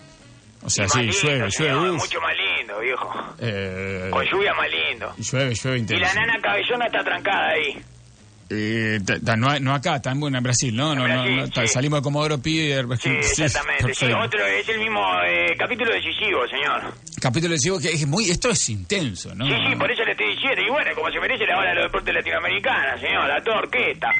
O 0.64 0.70
sea, 0.70 0.86
Y 0.86 0.90
sí, 0.90 1.10
llueve, 1.24 1.50
llueve, 1.58 1.92
mucho 1.92 2.20
lindo, 2.80 2.80
viejo. 2.80 3.36
Eh, 3.40 4.08
Con 4.12 4.26
lluvia 4.26 4.54
más 4.54 4.68
lindo. 4.70 5.14
llueve, 5.18 5.54
llueve 5.56 5.80
Y 5.96 6.00
la 6.00 6.14
nana 6.14 6.40
cabellona 6.42 6.86
está 6.86 7.04
trancada 7.04 7.50
ahí. 7.50 7.78
Eh, 8.50 9.00
ta- 9.06 9.20
ta- 9.20 9.36
no, 9.36 9.60
no 9.60 9.74
acá, 9.76 9.98
está 9.98 10.12
en, 10.12 10.22
bueno, 10.22 10.38
en 10.38 10.44
Brasil, 10.44 10.74
¿no? 10.74 10.96
no, 10.96 11.06
no, 11.06 11.14
Brasil, 11.16 11.36
no, 11.36 11.50
ta- 11.50 11.62
sí. 11.64 11.68
Salimos 11.68 12.00
de 12.00 12.04
Comodoro 12.04 12.42
Pi. 12.42 12.62
y- 12.62 12.74
Sí, 12.98 13.10
exactamente. 13.44 13.94
Sí, 13.94 14.06
otro, 14.06 14.46
es 14.46 14.70
el 14.70 14.80
mismo 14.80 15.02
eh, 15.28 15.54
capítulo 15.58 15.92
decisivo, 15.92 16.48
señor. 16.48 16.94
Capítulo 17.22 17.52
decisivo 17.54 17.78
que 17.80 17.90
es 17.90 18.08
muy, 18.08 18.30
esto 18.30 18.50
es 18.50 18.70
intenso, 18.70 19.36
¿no? 19.36 19.46
Sí, 19.46 19.54
sí, 19.70 19.76
por 19.76 19.92
eso 19.92 20.04
le 20.06 20.12
estoy 20.12 20.30
diciendo. 20.34 20.62
Y 20.62 20.70
bueno, 20.70 20.92
como 20.96 21.12
se 21.12 21.20
merece 21.20 21.46
la 21.46 21.58
hora 21.58 21.70
de 21.72 21.76
los 21.76 21.84
deportes 21.86 22.14
latinoamericanos, 22.14 23.02
señor. 23.02 23.28
La 23.28 23.54
orquesta. 23.54 24.12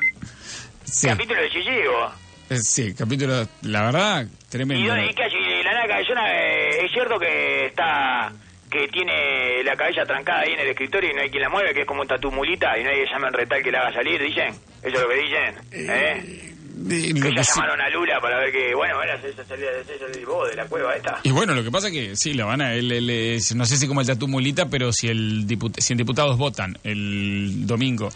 Sí. 0.84 1.08
Capítulo 1.08 1.42
decisivo. 1.42 2.12
Eh, 2.50 2.58
Sí, 2.60 2.94
capítulo, 2.96 3.48
la 3.64 3.82
verdad, 3.84 4.26
¿Y, 4.26 4.50
tremendo. 4.50 4.88
dónde, 4.90 5.06
y 5.10 5.14
qué 5.14 5.24
hace? 5.24 5.36
La 5.64 5.72
nana 5.74 5.88
cabellona 5.88 6.34
eh, 6.34 6.86
es 6.86 6.92
cierto 6.94 7.20
que 7.20 7.66
está... 7.68 8.32
Que 8.70 8.88
tiene 8.90 9.64
la 9.64 9.76
cabeza 9.78 10.04
trancada 10.06 10.42
ahí 10.42 10.52
en 10.54 10.60
el 10.60 10.68
escritorio 10.70 11.10
y 11.12 11.14
no 11.14 11.22
hay 11.22 11.30
quien 11.30 11.42
la 11.44 11.50
mueve, 11.50 11.74
que 11.74 11.82
es 11.82 11.88
como 11.88 12.02
un 12.02 12.08
tatú 12.08 12.30
mulita 12.32 12.78
y 12.78 12.84
no 12.84 12.90
hay 12.90 12.98
que 13.06 13.12
llamen 13.12 13.32
retal 13.34 13.64
que 13.64 13.72
la 13.72 13.80
haga 13.80 13.94
salir, 13.94 14.22
dicen. 14.22 14.50
Eso 14.84 14.88
es 14.88 14.94
lo 14.94 15.08
que 15.10 15.16
dicen. 15.16 15.56
¿Eh? 15.72 16.54
Y, 16.90 17.14
Que 17.20 17.34
ya 17.34 17.42
llamaron 17.42 17.82
a 17.82 17.90
Lula 17.90 18.20
para 18.22 18.38
ver 18.40 18.52
que, 18.52 18.76
bueno, 18.76 18.98
van 18.98 19.10
a 19.10 19.14
hacer 19.14 19.32
esa 19.32 19.44
salida 19.46 19.70
de 19.72 20.26
vos 20.26 20.48
de 20.50 20.56
la 20.56 20.66
cueva 20.66 20.94
esta. 20.96 21.20
y 21.24 21.32
bueno, 21.32 21.56
lo 21.56 21.64
que 21.64 21.72
pasa 21.72 21.90
que 21.90 22.16
sí, 22.16 22.34
la 22.36 22.46
van 22.46 22.62
a, 22.62 22.74
él- 22.76 22.92
él 22.92 23.10
es- 23.10 23.56
no 23.56 23.66
sé 23.66 23.78
si 23.78 23.88
como 23.88 24.02
el 24.02 24.08
tatu 24.08 24.28
mulita, 24.28 24.70
pero 24.70 24.92
si 24.94 25.08
el 25.08 25.48
diput- 25.48 25.80
si 25.80 25.94
en 25.94 25.98
diputados 25.98 26.38
votan 26.38 26.78
el 26.84 27.66
domingo 27.66 28.10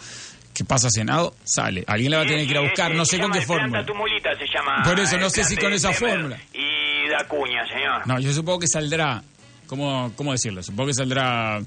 que 0.54 0.64
pasa 0.64 0.88
a 0.88 0.92
Senado, 0.92 1.34
sale. 1.44 1.84
Alguien 1.88 2.12
la 2.12 2.18
va 2.18 2.24
a 2.24 2.28
tener 2.28 2.46
que 2.46 2.52
ir 2.52 2.58
a 2.58 2.62
buscar, 2.62 2.94
no 2.94 3.04
sé 3.06 3.20
con 3.20 3.32
qué 3.32 3.42
fórmula. 3.42 3.80
Tatumulita 3.80 4.30
se 4.38 4.46
llama. 4.54 4.84
Por 4.84 5.00
eso, 5.00 5.18
no 5.18 5.30
sé 5.30 5.44
si 5.44 5.56
con 5.58 5.74
esa 5.74 5.92
fórmula. 5.94 6.38
Y 6.54 7.10
da 7.10 7.26
cuña, 7.28 7.66
señor. 7.68 8.06
No, 8.06 8.20
yo 8.20 8.32
supongo 8.32 8.60
que 8.60 8.68
saldrá, 8.68 9.24
¿cómo, 9.72 10.12
cómo 10.18 10.34
decirlo? 10.34 10.62
Supongo 10.62 10.88
que 10.90 10.94
saldrá 10.94 11.60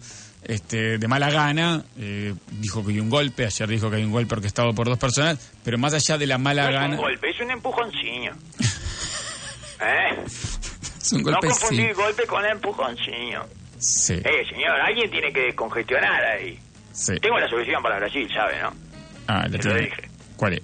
este, 0.44 0.98
de 0.98 1.09
mala 1.09 1.30
gana. 1.30 1.82
eh, 1.98 2.34
dijo 2.61 2.84
que 2.84 2.92
hay 2.92 3.00
un 3.00 3.09
golpe, 3.09 3.46
ayer 3.46 3.66
dijo 3.68 3.88
que 3.90 3.96
hay 3.96 4.05
un 4.05 4.12
golpe 4.12 4.34
orquestado 4.34 4.74
por 4.74 4.86
dos 4.86 4.98
personas, 4.98 5.38
pero 5.64 5.78
más 5.78 5.94
allá 5.94 6.18
de 6.18 6.26
la 6.26 6.36
mala 6.38 6.64
no 6.64 6.68
es 6.68 6.74
gana. 6.74 6.94
un 6.96 7.00
golpe, 7.00 7.30
es 7.30 7.40
un 7.40 7.50
empujoncillo. 7.50 8.32
¿Eh? 9.80 10.22
Es 11.00 11.12
un 11.12 11.22
no 11.22 11.32
golpe 11.32 11.48
confundir 11.48 11.88
sí. 11.88 11.92
golpe 11.94 12.26
con 12.26 12.44
empujoncillo. 12.44 13.46
Sí, 13.78 14.14
Eh, 14.24 14.46
señor, 14.50 14.80
alguien 14.80 15.11
tiene 15.11 15.32
que 15.32 15.40
descongestionar 15.40 16.24
ahí. 16.24 16.59
sí. 16.92 17.14
Tengo 17.20 17.38
la 17.38 17.48
solución 17.48 17.82
para 17.82 17.98
Brasil, 17.98 18.28
¿sabe, 18.34 18.61
no? 18.62 18.72
Ah, 19.26 19.46
la 19.48 19.59
Te 19.59 19.68
lo 19.68 19.74
dije. 19.76 20.11
¿Cuál 20.36 20.52
es? 20.55 20.61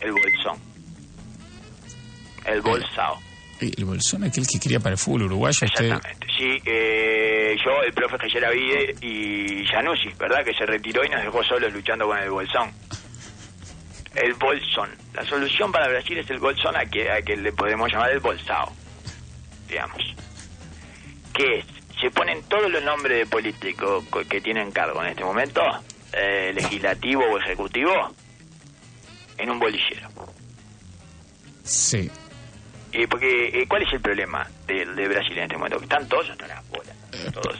El 0.00 0.12
bolsón. 0.12 0.58
El 2.46 2.60
bolsao. 2.60 3.18
El 3.76 3.84
Bolsón, 3.84 4.24
aquel 4.24 4.46
que 4.46 4.58
quería 4.58 4.80
para 4.80 4.92
el 4.92 4.98
fútbol 4.98 5.22
uruguayo. 5.24 5.58
Usted... 5.64 5.84
Exactamente. 5.84 6.26
Sí, 6.36 6.60
eh, 6.66 7.56
yo, 7.64 7.82
el 7.86 7.92
profe 7.92 8.18
Geyeravide 8.18 8.94
y 9.00 9.64
Januzzi, 9.66 10.08
¿verdad? 10.18 10.44
Que 10.44 10.52
se 10.54 10.66
retiró 10.66 11.04
y 11.04 11.08
nos 11.08 11.22
dejó 11.22 11.42
solos 11.44 11.72
luchando 11.72 12.06
con 12.06 12.18
el 12.18 12.30
bolsón. 12.30 12.70
El 14.14 14.34
bolsón. 14.34 14.90
La 15.14 15.24
solución 15.24 15.70
para 15.72 15.88
Brasil 15.88 16.18
es 16.18 16.28
el 16.30 16.38
bolsón 16.38 16.76
a 16.76 16.84
que, 16.86 17.10
a 17.10 17.22
que 17.22 17.36
le 17.36 17.52
podemos 17.52 17.90
llamar 17.92 18.10
el 18.10 18.20
bolsao, 18.20 18.72
digamos. 19.68 20.02
Que 21.32 21.58
es, 21.58 21.66
se 22.00 22.10
ponen 22.10 22.42
todos 22.44 22.70
los 22.70 22.82
nombres 22.82 23.18
de 23.18 23.26
políticos 23.26 24.04
co- 24.10 24.22
que 24.24 24.40
tienen 24.40 24.70
cargo 24.72 25.02
en 25.02 25.08
este 25.10 25.24
momento, 25.24 25.60
eh, 26.12 26.52
legislativo 26.54 27.24
o 27.24 27.38
ejecutivo, 27.38 27.92
en 29.38 29.50
un 29.50 29.58
bolillero. 29.58 30.08
Sí. 31.64 32.10
Eh, 32.94 33.06
porque, 33.08 33.48
eh, 33.48 33.66
¿cuál 33.68 33.82
es 33.82 33.92
el 33.92 34.00
problema 34.00 34.48
de, 34.66 34.86
de 34.86 35.08
Brasil 35.08 35.36
en 35.36 35.42
este 35.44 35.56
momento? 35.56 35.78
Que 35.78 35.84
están 35.84 36.08
todos 36.08 36.30
hasta 36.30 36.46
las 36.46 36.68
bolas. 36.68 36.96
Todos. 37.32 37.56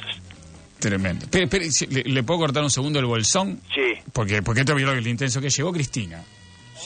Tremendo. 0.78 1.26
Pero, 1.30 1.48
¿le, 1.90 2.02
le 2.04 2.22
puedo 2.22 2.40
cortar 2.40 2.62
un 2.62 2.70
segundo 2.70 2.98
el 3.00 3.06
bolsón? 3.06 3.60
Sí. 3.74 4.00
Porque, 4.12 4.42
porque 4.42 4.60
esto 4.60 4.74
vio 4.74 4.86
lo 4.86 4.92
que 4.92 4.98
el 4.98 5.06
intenso 5.08 5.40
que 5.40 5.50
llegó 5.50 5.72
Cristina. 5.72 6.22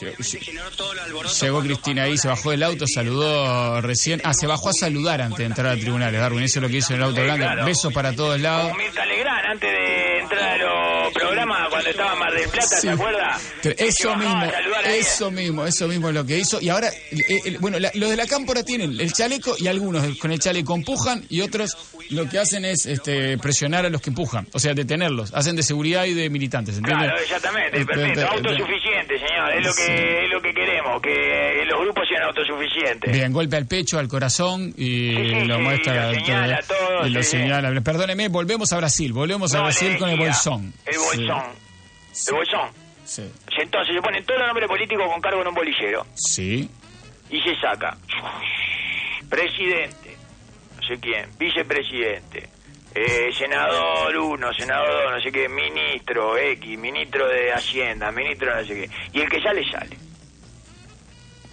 Llegó, 0.00 1.22
llegó 1.42 1.60
Cristina 1.62 2.02
ahí, 2.04 2.16
se 2.16 2.28
bajó 2.28 2.50
del 2.52 2.62
auto, 2.62 2.86
saludó 2.86 3.80
recién. 3.80 4.20
Ah, 4.24 4.32
se 4.32 4.46
bajó 4.46 4.68
a 4.68 4.72
saludar 4.72 5.20
antes 5.20 5.38
de 5.38 5.44
entrar 5.46 5.66
al 5.68 5.80
tribunal, 5.80 6.12
Darwin. 6.12 6.44
Eso 6.44 6.58
es 6.58 6.62
lo 6.62 6.68
que 6.68 6.76
hizo 6.76 6.92
en 6.94 7.00
el 7.00 7.06
auto 7.06 7.22
claro. 7.22 7.64
Besos 7.64 7.92
para 7.92 8.14
todos 8.14 8.40
lados. 8.40 8.72
Mirta 8.76 9.04
Legrand, 9.04 9.46
antes 9.46 9.70
de 9.70 10.18
entrar 10.20 10.42
a 10.42 10.58
los 10.58 10.87
cuando 11.70 11.90
estaba 11.90 12.12
en 12.14 12.18
Mar 12.18 12.32
del 12.32 12.48
Plata, 12.48 12.66
Sí. 12.76 12.80
¿se 12.82 12.90
acuerda? 12.90 13.38
Tre- 13.62 13.74
Eso 13.78 14.16
mismo, 14.16 14.42
eso 14.86 15.30
mismo, 15.30 15.66
eso 15.66 15.88
mismo 15.88 16.08
es 16.08 16.14
lo 16.14 16.24
que 16.26 16.38
hizo. 16.38 16.60
Y 16.60 16.68
ahora, 16.68 16.88
eh, 16.88 17.40
eh, 17.44 17.56
bueno, 17.60 17.78
la- 17.78 17.90
los 17.94 18.10
de 18.10 18.16
la 18.16 18.26
cámpora 18.26 18.62
tienen 18.62 19.00
el 19.00 19.12
chaleco 19.12 19.54
y 19.58 19.66
algunos 19.68 20.04
con 20.18 20.32
el 20.32 20.38
chaleco 20.38 20.74
empujan 20.74 21.24
y 21.28 21.40
otros 21.40 21.76
lo 22.10 22.28
que 22.28 22.38
hacen 22.38 22.64
es 22.64 22.86
este, 22.86 23.36
presionar 23.38 23.84
a 23.86 23.90
los 23.90 24.00
que 24.00 24.10
empujan, 24.10 24.46
o 24.52 24.58
sea, 24.58 24.74
detenerlos. 24.74 25.32
Hacen 25.34 25.56
de 25.56 25.62
seguridad 25.62 26.04
y 26.06 26.14
de 26.14 26.30
militantes, 26.30 26.76
¿entiendes? 26.78 27.06
Claro, 27.08 27.22
exactamente, 27.22 27.84
perfecto. 27.84 28.26
Autosuficiente, 28.28 29.14
señor. 29.18 29.52
Es 29.54 29.66
lo 29.66 29.74
que 29.74 30.24
es 30.24 30.30
lo 30.30 30.40
que 30.40 30.52
queremos, 30.54 31.02
que 31.02 31.10
sean 32.18 32.28
autosuficientes. 32.28 33.12
Bien, 33.12 33.32
golpe 33.32 33.56
al 33.56 33.66
pecho, 33.66 33.98
al 33.98 34.08
corazón 34.08 34.72
y 34.76 35.10
Sí, 35.10 35.16
sí, 35.16 35.44
lo 35.46 35.56
sí, 35.56 35.62
muestra 35.62 36.06
lo 36.08 36.14
señala 36.14 36.60
todo, 36.62 37.06
y 37.06 37.10
lo 37.10 37.22
sí. 37.22 37.30
señala. 37.30 37.80
Perdóneme, 37.80 38.28
volvemos 38.28 38.72
a 38.72 38.76
Brasil, 38.76 39.12
volvemos 39.12 39.54
a 39.54 39.62
Brasil 39.62 39.92
le 39.92 39.98
con 39.98 40.08
el 40.10 40.18
bolsón. 40.18 40.72
El 40.86 40.94
Sí, 40.94 40.98
bolsón. 40.98 41.44
El 42.28 42.34
bolsón. 42.34 42.70
Sí. 43.04 43.22
Entonces 43.60 43.94
se 43.94 44.02
ponen 44.02 44.24
todos 44.24 44.38
los 44.40 44.48
nombres 44.48 44.68
políticos 44.68 45.06
con 45.10 45.20
cargo 45.20 45.40
en 45.40 45.48
un 45.48 45.54
bolillero 45.54 46.06
Sí. 46.14 46.68
y 47.30 47.40
se 47.40 47.54
saca 47.60 47.96
presidente, 49.28 50.16
no 50.76 50.82
sé 50.86 50.98
quién, 51.00 51.26
vicepresidente, 51.38 52.48
eh, 52.94 53.30
senador 53.36 54.16
1, 54.16 54.52
senador 54.54 55.04
2, 55.04 55.12
no 55.16 55.20
sé 55.22 55.32
qué, 55.32 55.48
ministro 55.48 56.36
X, 56.36 56.78
ministro 56.78 57.28
de 57.28 57.52
Hacienda, 57.52 58.10
ministro 58.12 58.54
no 58.54 58.66
sé 58.66 58.74
qué. 58.74 58.90
Y 59.12 59.20
el 59.20 59.28
que 59.28 59.40
sale, 59.42 59.62
sale. 59.70 59.96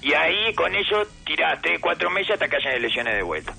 Y 0.05 0.13
ahí 0.13 0.53
con 0.53 0.73
eso 0.75 1.03
tirás 1.25 1.59
3, 1.63 1.79
4 1.81 2.09
meses 2.11 2.31
hasta 2.33 2.47
que 2.47 2.57
hayan 2.57 2.73
elecciones 2.75 3.15
de 3.15 3.23
vuelta. 3.23 3.53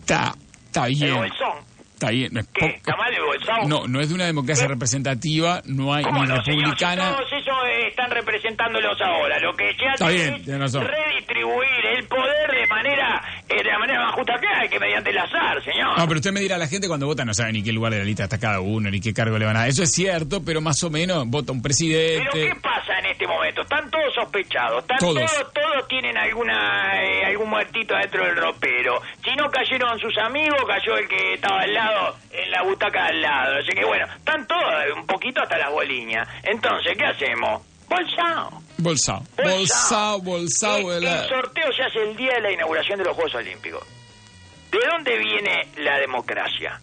Está, 0.00 0.34
está 0.66 0.86
El 0.86 0.94
bien. 0.94 1.16
bolsón. 1.16 1.72
Está 1.94 2.10
bien. 2.10 2.36
es 2.36 2.46
¿Qué? 2.54 2.66
¿Está 2.66 2.96
mal 2.96 3.12
el 3.14 3.22
bolsón? 3.24 3.68
No, 3.68 3.86
no 3.88 4.00
es 4.00 4.08
de 4.08 4.14
una 4.14 4.24
democracia 4.26 4.66
representativa, 4.68 5.60
no 5.66 5.92
hay 5.94 6.02
¿Cómo 6.04 6.22
ni 6.22 6.28
no, 6.28 6.42
señor? 6.42 6.44
Si 6.44 6.50
republicana. 6.84 7.16
todos 7.16 7.32
esos 7.32 7.54
eh, 7.66 7.88
están 7.88 8.10
representándolos 8.10 9.00
ahora. 9.00 9.38
Lo 9.40 9.54
que 9.56 9.74
se 9.74 9.84
Está 9.86 10.06
hace 10.06 10.14
bien, 10.14 10.34
es 10.46 10.58
razón. 10.60 10.84
redistribuir 10.86 11.86
el 11.96 12.06
poder 12.08 12.50
de 12.60 12.66
manera 12.68 13.22
eh, 13.38 13.41
de 13.56 13.64
la 13.64 13.78
manera 13.78 14.00
más 14.04 14.14
justa 14.14 14.34
que 14.40 14.46
hay, 14.48 14.68
que 14.68 14.78
mediante 14.78 15.10
el 15.10 15.18
azar, 15.18 15.62
señor. 15.64 15.98
No, 15.98 16.06
pero 16.06 16.18
usted 16.18 16.32
me 16.32 16.40
dirá, 16.40 16.58
la 16.58 16.68
gente 16.68 16.88
cuando 16.88 17.06
vota 17.06 17.24
no 17.24 17.34
sabe 17.34 17.52
ni 17.52 17.62
qué 17.62 17.72
lugar 17.72 17.92
de 17.92 17.98
la 17.98 18.04
lista 18.04 18.24
está 18.24 18.38
cada 18.38 18.60
uno, 18.60 18.90
ni 18.90 19.00
qué 19.00 19.12
cargo 19.12 19.38
le 19.38 19.44
van 19.46 19.56
a 19.56 19.60
dar. 19.60 19.68
Eso 19.68 19.82
es 19.82 19.90
cierto, 19.92 20.42
pero 20.44 20.60
más 20.60 20.82
o 20.84 20.90
menos 20.90 21.26
vota 21.28 21.52
un 21.52 21.58
Pero 21.60 21.72
presidente. 21.72 22.30
¿qué 22.32 22.54
pasa 22.60 22.98
en 22.98 23.06
este 23.06 23.26
momento? 23.26 23.62
Están 23.62 23.90
todos 23.90 24.14
sospechados, 24.14 24.82
están 24.82 24.98
Todos. 24.98 25.14
todos, 25.14 25.52
todos 25.52 25.88
tienen 25.88 26.16
alguna 26.16 27.02
eh, 27.02 27.24
algún 27.26 27.50
muertito 27.50 27.94
dentro 27.96 28.24
del 28.24 28.36
ropero. 28.36 29.00
Si 29.24 29.34
no 29.36 29.50
cayeron 29.50 29.98
sus 29.98 30.16
amigos, 30.18 30.58
cayó 30.66 30.96
el 30.98 31.08
que 31.08 31.34
estaba 31.34 31.60
al 31.62 31.72
lado, 31.74 32.16
en 32.30 32.50
la 32.50 32.62
butaca 32.62 33.06
al 33.06 33.20
lado. 33.20 33.56
Así 33.58 33.72
que 33.72 33.84
bueno, 33.84 34.06
están 34.16 34.46
todos 34.46 34.62
un 34.96 35.06
poquito 35.06 35.40
hasta 35.42 35.58
las 35.58 35.70
boliñas. 35.70 36.28
Entonces, 36.42 36.96
¿qué 36.96 37.04
hacemos? 37.04 37.62
Bolsao. 37.92 38.62
Bolsao. 38.78 39.22
Bolsao, 39.36 40.20
bolsao. 40.22 40.92
El, 40.92 41.04
el 41.04 41.28
sorteo 41.28 41.72
se 41.76 41.82
hace 41.82 42.02
el 42.10 42.16
día 42.16 42.34
de 42.36 42.40
la 42.40 42.52
inauguración 42.52 42.98
de 42.98 43.04
los 43.04 43.14
Juegos 43.14 43.34
Olímpicos. 43.34 43.82
¿De 44.70 44.78
dónde 44.90 45.18
viene 45.18 45.60
la 45.78 45.98
democracia? 45.98 46.80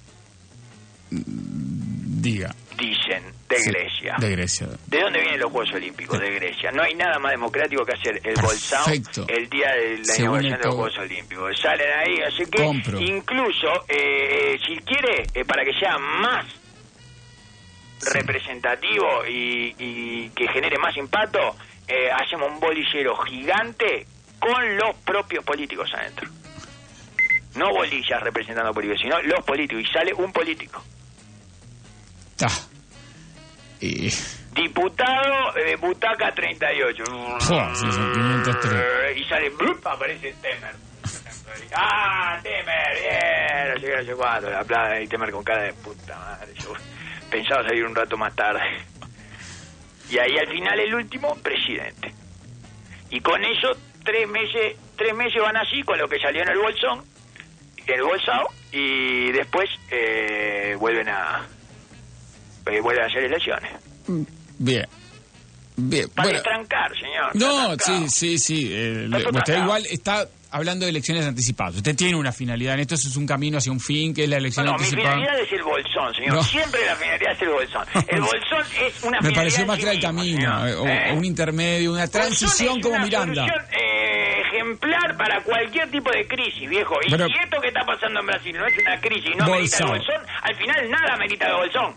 Diga. 1.11 2.53
Dicen, 2.77 3.23
de 3.49 3.57
Sí, 3.57 3.71
Grecia. 3.71 4.15
De 4.19 4.29
Grecia. 4.31 4.67
¿De 4.87 4.99
dónde 5.01 5.19
vienen 5.19 5.39
los 5.39 5.51
Juegos 5.51 5.73
Olímpicos? 5.73 6.19
De 6.19 6.29
Grecia. 6.31 6.71
No 6.71 6.83
hay 6.83 6.93
nada 6.93 7.17
más 7.19 7.31
democrático 7.31 7.83
que 7.83 7.93
hacer 7.93 8.21
el 8.23 8.35
bolsao 8.41 8.85
el 9.27 9.49
día 9.49 9.67
de 9.73 9.97
la 10.05 10.15
inauguración 10.17 10.59
de 10.59 10.65
los. 10.65 10.75
Juegos 10.75 10.97
Olímpicos. 10.99 11.59
Salen 11.61 11.87
ahí, 11.99 12.15
así 12.25 12.49
que 12.49 12.63
Compro. 12.63 12.99
incluso, 13.01 13.67
eh, 13.87 14.57
si 14.65 14.77
quiere, 14.83 15.23
eh, 15.33 15.43
para 15.45 15.63
que 15.65 15.73
sea 15.79 15.97
más 15.97 16.45
representativo 18.13 19.25
y, 19.27 19.75
y 19.77 20.29
que 20.29 20.47
genere 20.47 20.77
más 20.77 20.95
impacto, 20.97 21.39
eh, 21.87 22.09
hacemos 22.11 22.51
un 22.51 22.59
bolillero 22.59 23.15
gigante 23.17 24.05
con 24.39 24.77
los 24.77 24.95
propios 24.97 25.43
políticos 25.43 25.89
adentro. 25.93 26.29
No 27.55 27.69
bolillas 27.71 28.21
representando 28.21 28.71
políticos, 28.71 29.01
sino 29.01 29.21
los 29.23 29.43
políticos. 29.43 29.83
Y 29.83 29.91
sale 29.91 30.13
un 30.13 30.31
político. 30.31 30.83
Está. 32.31 32.47
Y. 33.81 34.09
Diputado 34.53 35.55
eh, 35.57 35.75
Butaca 35.77 36.31
38. 36.33 37.03
Fua, 37.39 37.73
sí, 37.73 37.91
son 37.91 38.13
503. 38.13 39.17
Y 39.17 39.23
sale, 39.25 39.49
¡blup! 39.49 39.85
aparece 39.87 40.33
Temer. 40.41 40.75
¡Ah, 41.75 42.39
Temer! 42.43 42.99
Bien, 43.01 43.73
no 43.73 43.79
sé 43.79 43.87
qué, 43.87 43.97
no 43.97 44.03
sé 44.03 44.13
cuánto. 44.15 44.49
La 44.49 44.63
plata 44.63 45.01
y 45.01 45.07
Temer 45.07 45.31
con 45.31 45.43
cara 45.43 45.63
de 45.63 45.73
puta 45.73 46.17
madre. 46.17 46.53
Yo 46.55 46.73
pensaba 47.29 47.63
salir 47.63 47.85
un 47.85 47.95
rato 47.95 48.17
más 48.17 48.35
tarde. 48.35 48.61
Y 50.09 50.17
ahí 50.17 50.37
al 50.37 50.47
final 50.47 50.79
el 50.79 50.95
último, 50.95 51.35
presidente. 51.35 52.13
Y 53.11 53.19
con 53.21 53.43
eso, 53.43 53.69
tres 54.03 54.27
meses, 54.27 54.75
tres 54.97 55.13
meses 55.15 55.41
van 55.41 55.57
así, 55.57 55.81
con 55.83 55.97
lo 55.97 56.07
que 56.07 56.19
salió 56.19 56.41
en 56.41 56.49
el 56.49 56.57
bolsón, 56.57 57.03
el 57.87 58.01
bolsao, 58.03 58.49
y 58.71 59.31
después 59.31 59.69
eh, 59.91 60.75
vuelven 60.79 61.09
a 61.09 61.45
eh, 62.67 62.81
vuelven 62.81 63.03
a 63.03 63.07
hacer 63.07 63.23
elecciones. 63.23 63.71
Bien. 64.57 64.85
Bien. 65.75 66.09
Para 66.09 66.29
Bueno, 66.29 66.43
trancar, 66.43 66.91
señor. 66.99 67.35
no, 67.35 67.75
sí, 67.79 68.09
sí, 68.09 68.37
sí. 68.37 68.69
eh, 68.73 69.07
usted 69.31 69.57
igual 69.57 69.85
está 69.89 70.27
hablando 70.51 70.85
de 70.85 70.89
elecciones 70.91 71.25
anticipadas. 71.25 71.75
Usted 71.75 71.95
tiene 71.95 72.15
una 72.15 72.31
finalidad 72.31 72.73
en 72.75 72.81
esto, 72.81 72.95
es 72.95 73.15
un 73.15 73.25
camino 73.27 73.57
hacia 73.57 73.71
un 73.71 73.79
fin, 73.79 74.13
que 74.13 74.23
es 74.23 74.29
la 74.29 74.37
elección 74.37 74.65
No, 74.65 74.73
mi 74.73 74.77
anticipada. 74.83 75.15
finalidad 75.15 75.39
es 75.39 75.51
el 75.53 75.63
bolsón, 75.63 76.15
señor. 76.15 76.33
No. 76.35 76.43
Siempre 76.43 76.85
la 76.85 76.95
finalidad 76.95 77.31
es 77.33 77.41
el 77.41 77.49
bolsón. 77.49 77.85
El 78.07 78.21
bolsón 78.21 78.63
es 78.85 79.03
una 79.03 79.21
Me 79.21 79.31
pareció 79.31 79.65
más 79.65 79.77
que 79.79 79.89
el 79.91 79.99
camino, 80.01 80.67
eh, 80.67 80.73
o, 80.75 80.87
¿Eh? 80.87 81.13
un 81.13 81.25
intermedio, 81.25 81.93
una 81.93 82.07
transición 82.07 82.77
es 82.77 82.83
como 82.83 82.95
una 82.95 83.05
Miranda. 83.05 83.45
solución, 83.45 83.65
eh, 83.79 84.41
ejemplar 84.47 85.17
para 85.17 85.41
cualquier 85.43 85.89
tipo 85.91 86.09
de 86.11 86.27
crisis, 86.27 86.69
viejo. 86.69 86.95
Y 87.05 87.11
Pero- 87.11 87.27
si 87.27 87.33
esto 87.43 87.61
que 87.61 87.67
está 87.67 87.85
pasando 87.85 88.19
en 88.19 88.25
Brasil 88.25 88.55
no 88.57 88.65
es 88.65 88.77
una 88.79 88.99
crisis, 88.99 89.31
no 89.37 89.45
amerita 89.45 89.77
el 89.77 89.85
Bolsón. 89.85 90.21
al 90.41 90.55
final 90.55 90.89
nada 90.91 91.13
amerita 91.13 91.47
el 91.47 91.53
bolsón. 91.53 91.95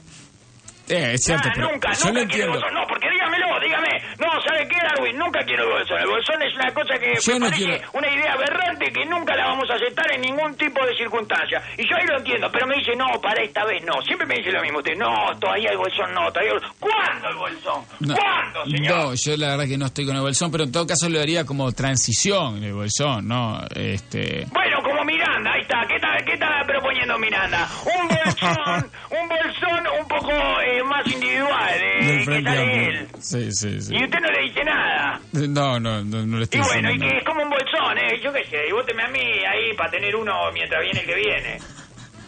Eh, 0.89 1.13
es 1.15 1.25
cierto, 1.25 1.45
Nada, 1.49 1.55
pero 1.55 1.71
nunca, 1.73 1.93
yo 1.93 1.99
lo 2.01 2.07
nunca 2.07 2.19
el 2.19 2.23
entiendo. 2.25 2.53
bolsón. 2.53 2.75
No, 2.75 2.87
porque 2.89 3.09
dígamelo, 3.09 3.47
dígame. 3.63 3.89
No, 4.19 4.29
¿sabe 4.45 4.69
qué, 4.69 4.77
Darwin? 4.83 5.12
Nunca 5.23 5.41
quiero 5.47 5.63
el 5.65 5.71
bolsón. 5.71 5.99
El 6.01 6.09
bolsón 6.09 6.43
es 6.43 6.55
una 6.55 6.73
cosa 6.75 6.99
que 6.99 7.15
Yo 7.21 7.33
me 7.35 7.39
no 7.39 7.47
parece 7.47 7.65
quiero- 7.65 7.91
una 7.95 8.09
idea 8.11 8.33
aberrante 8.33 8.87
que 8.93 9.05
nunca 9.07 9.37
la 9.37 9.45
vamos 9.47 9.71
a 9.71 9.75
aceptar 9.75 10.13
en 10.15 10.21
ningún 10.23 10.55
tipo 10.57 10.85
de 10.85 10.95
circunstancia. 10.97 11.63
Y 11.79 11.89
yo 11.89 11.97
ahí 11.97 12.07
lo 12.07 12.19
entiendo, 12.19 12.49
pero 12.53 12.67
me 12.67 12.75
dice, 12.77 12.93
no, 12.97 13.07
para 13.23 13.43
esta 13.43 13.65
vez 13.65 13.83
no. 13.85 14.01
Siempre 14.03 14.27
me 14.27 14.35
dice 14.37 14.51
lo 14.51 14.61
mismo 14.63 14.79
usted. 14.79 14.97
No, 14.97 15.15
todavía 15.39 15.71
el 15.71 15.79
bolsón 15.79 16.13
no, 16.15 16.31
todavía 16.33 16.53
el... 16.53 16.61
¿Cuándo 16.79 17.29
el 17.29 17.37
bolsón? 17.37 17.85
No, 18.01 18.15
¿Cuándo, 18.15 18.65
señor? 18.67 18.97
no, 18.97 19.15
yo 19.15 19.37
la 19.37 19.49
verdad 19.51 19.65
que 19.69 19.79
no 19.79 19.87
estoy 19.87 20.07
con 20.07 20.17
el 20.17 20.23
bolsón, 20.23 20.51
pero 20.51 20.65
en 20.65 20.73
todo 20.73 20.87
caso 20.87 21.09
lo 21.09 21.21
haría 21.21 21.45
como 21.45 21.71
transición 21.73 22.63
el 22.63 22.73
bolsón, 22.75 23.29
¿no? 23.29 23.61
Este, 23.75 24.47
Bueno, 24.53 24.79
como 24.83 25.05
Miranda, 25.05 25.53
ahí 25.53 25.63
está. 25.63 25.87
¿Qué 25.87 25.97
está, 25.97 26.09
qué 26.25 26.33
está 26.35 26.63
proponiendo 26.67 27.19
Miranda? 27.19 27.69
Un 27.85 28.09
bolsón, 28.09 28.57
un 28.57 28.57
bolsón 28.67 29.22
un 29.22 29.22
poco 30.23 30.61
eh, 30.61 30.83
más 30.85 31.07
individual, 31.07 31.75
eh, 31.81 32.25
que 32.27 32.35
Amplio. 32.35 32.63
él. 32.63 33.09
Sí, 33.21 33.53
sí, 33.53 33.81
sí. 33.83 33.95
Y 33.95 34.05
usted 34.05 34.21
no 34.21 34.31
le 34.31 34.43
dice 34.43 34.65
nada. 34.65 35.21
No, 35.33 35.81
no, 35.81 36.03
no, 36.05 36.27
no 36.27 36.37
le 36.37 36.41
Y 36.41 36.45
estoy 36.45 36.61
bueno, 36.61 36.91
y 36.91 36.93
diciendo 36.95 37.01
que 37.01 37.07
nada. 37.07 37.19
es 37.19 37.25
como 37.25 37.43
un 37.43 37.51
bolsón, 37.51 37.99
¿eh? 37.99 38.21
Yo 38.23 38.33
qué 38.33 38.45
sé, 38.51 38.69
y 38.69 38.73
vóteme 38.73 39.03
a 39.05 39.09
mí 39.09 39.21
ahí 39.21 39.75
para 39.77 39.91
tener 39.91 40.15
uno 40.17 40.33
mientras 40.53 40.81
viene 40.83 41.01
el 41.01 41.07
que 41.07 41.15
viene. 41.15 41.59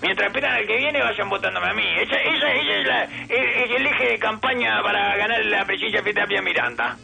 Mientras 0.02 0.26
esperan 0.28 0.52
al 0.56 0.66
que 0.66 0.76
viene, 0.76 1.00
vayan 1.00 1.28
votándome 1.30 1.66
a 1.70 1.72
mí. 1.74 1.84
Esa, 2.02 2.16
esa, 2.16 2.52
esa 2.52 2.80
es, 2.80 2.86
la- 2.86 3.04
es- 3.04 3.70
es 3.70 3.76
el 3.80 3.86
eje 3.86 4.04
de 4.12 4.18
campaña 4.18 4.82
para 4.82 5.16
ganar 5.16 5.42
la 5.46 5.64
presidencia 5.64 6.02
de 6.02 6.20
Amplio 6.20 6.42
Miranda. 6.42 6.96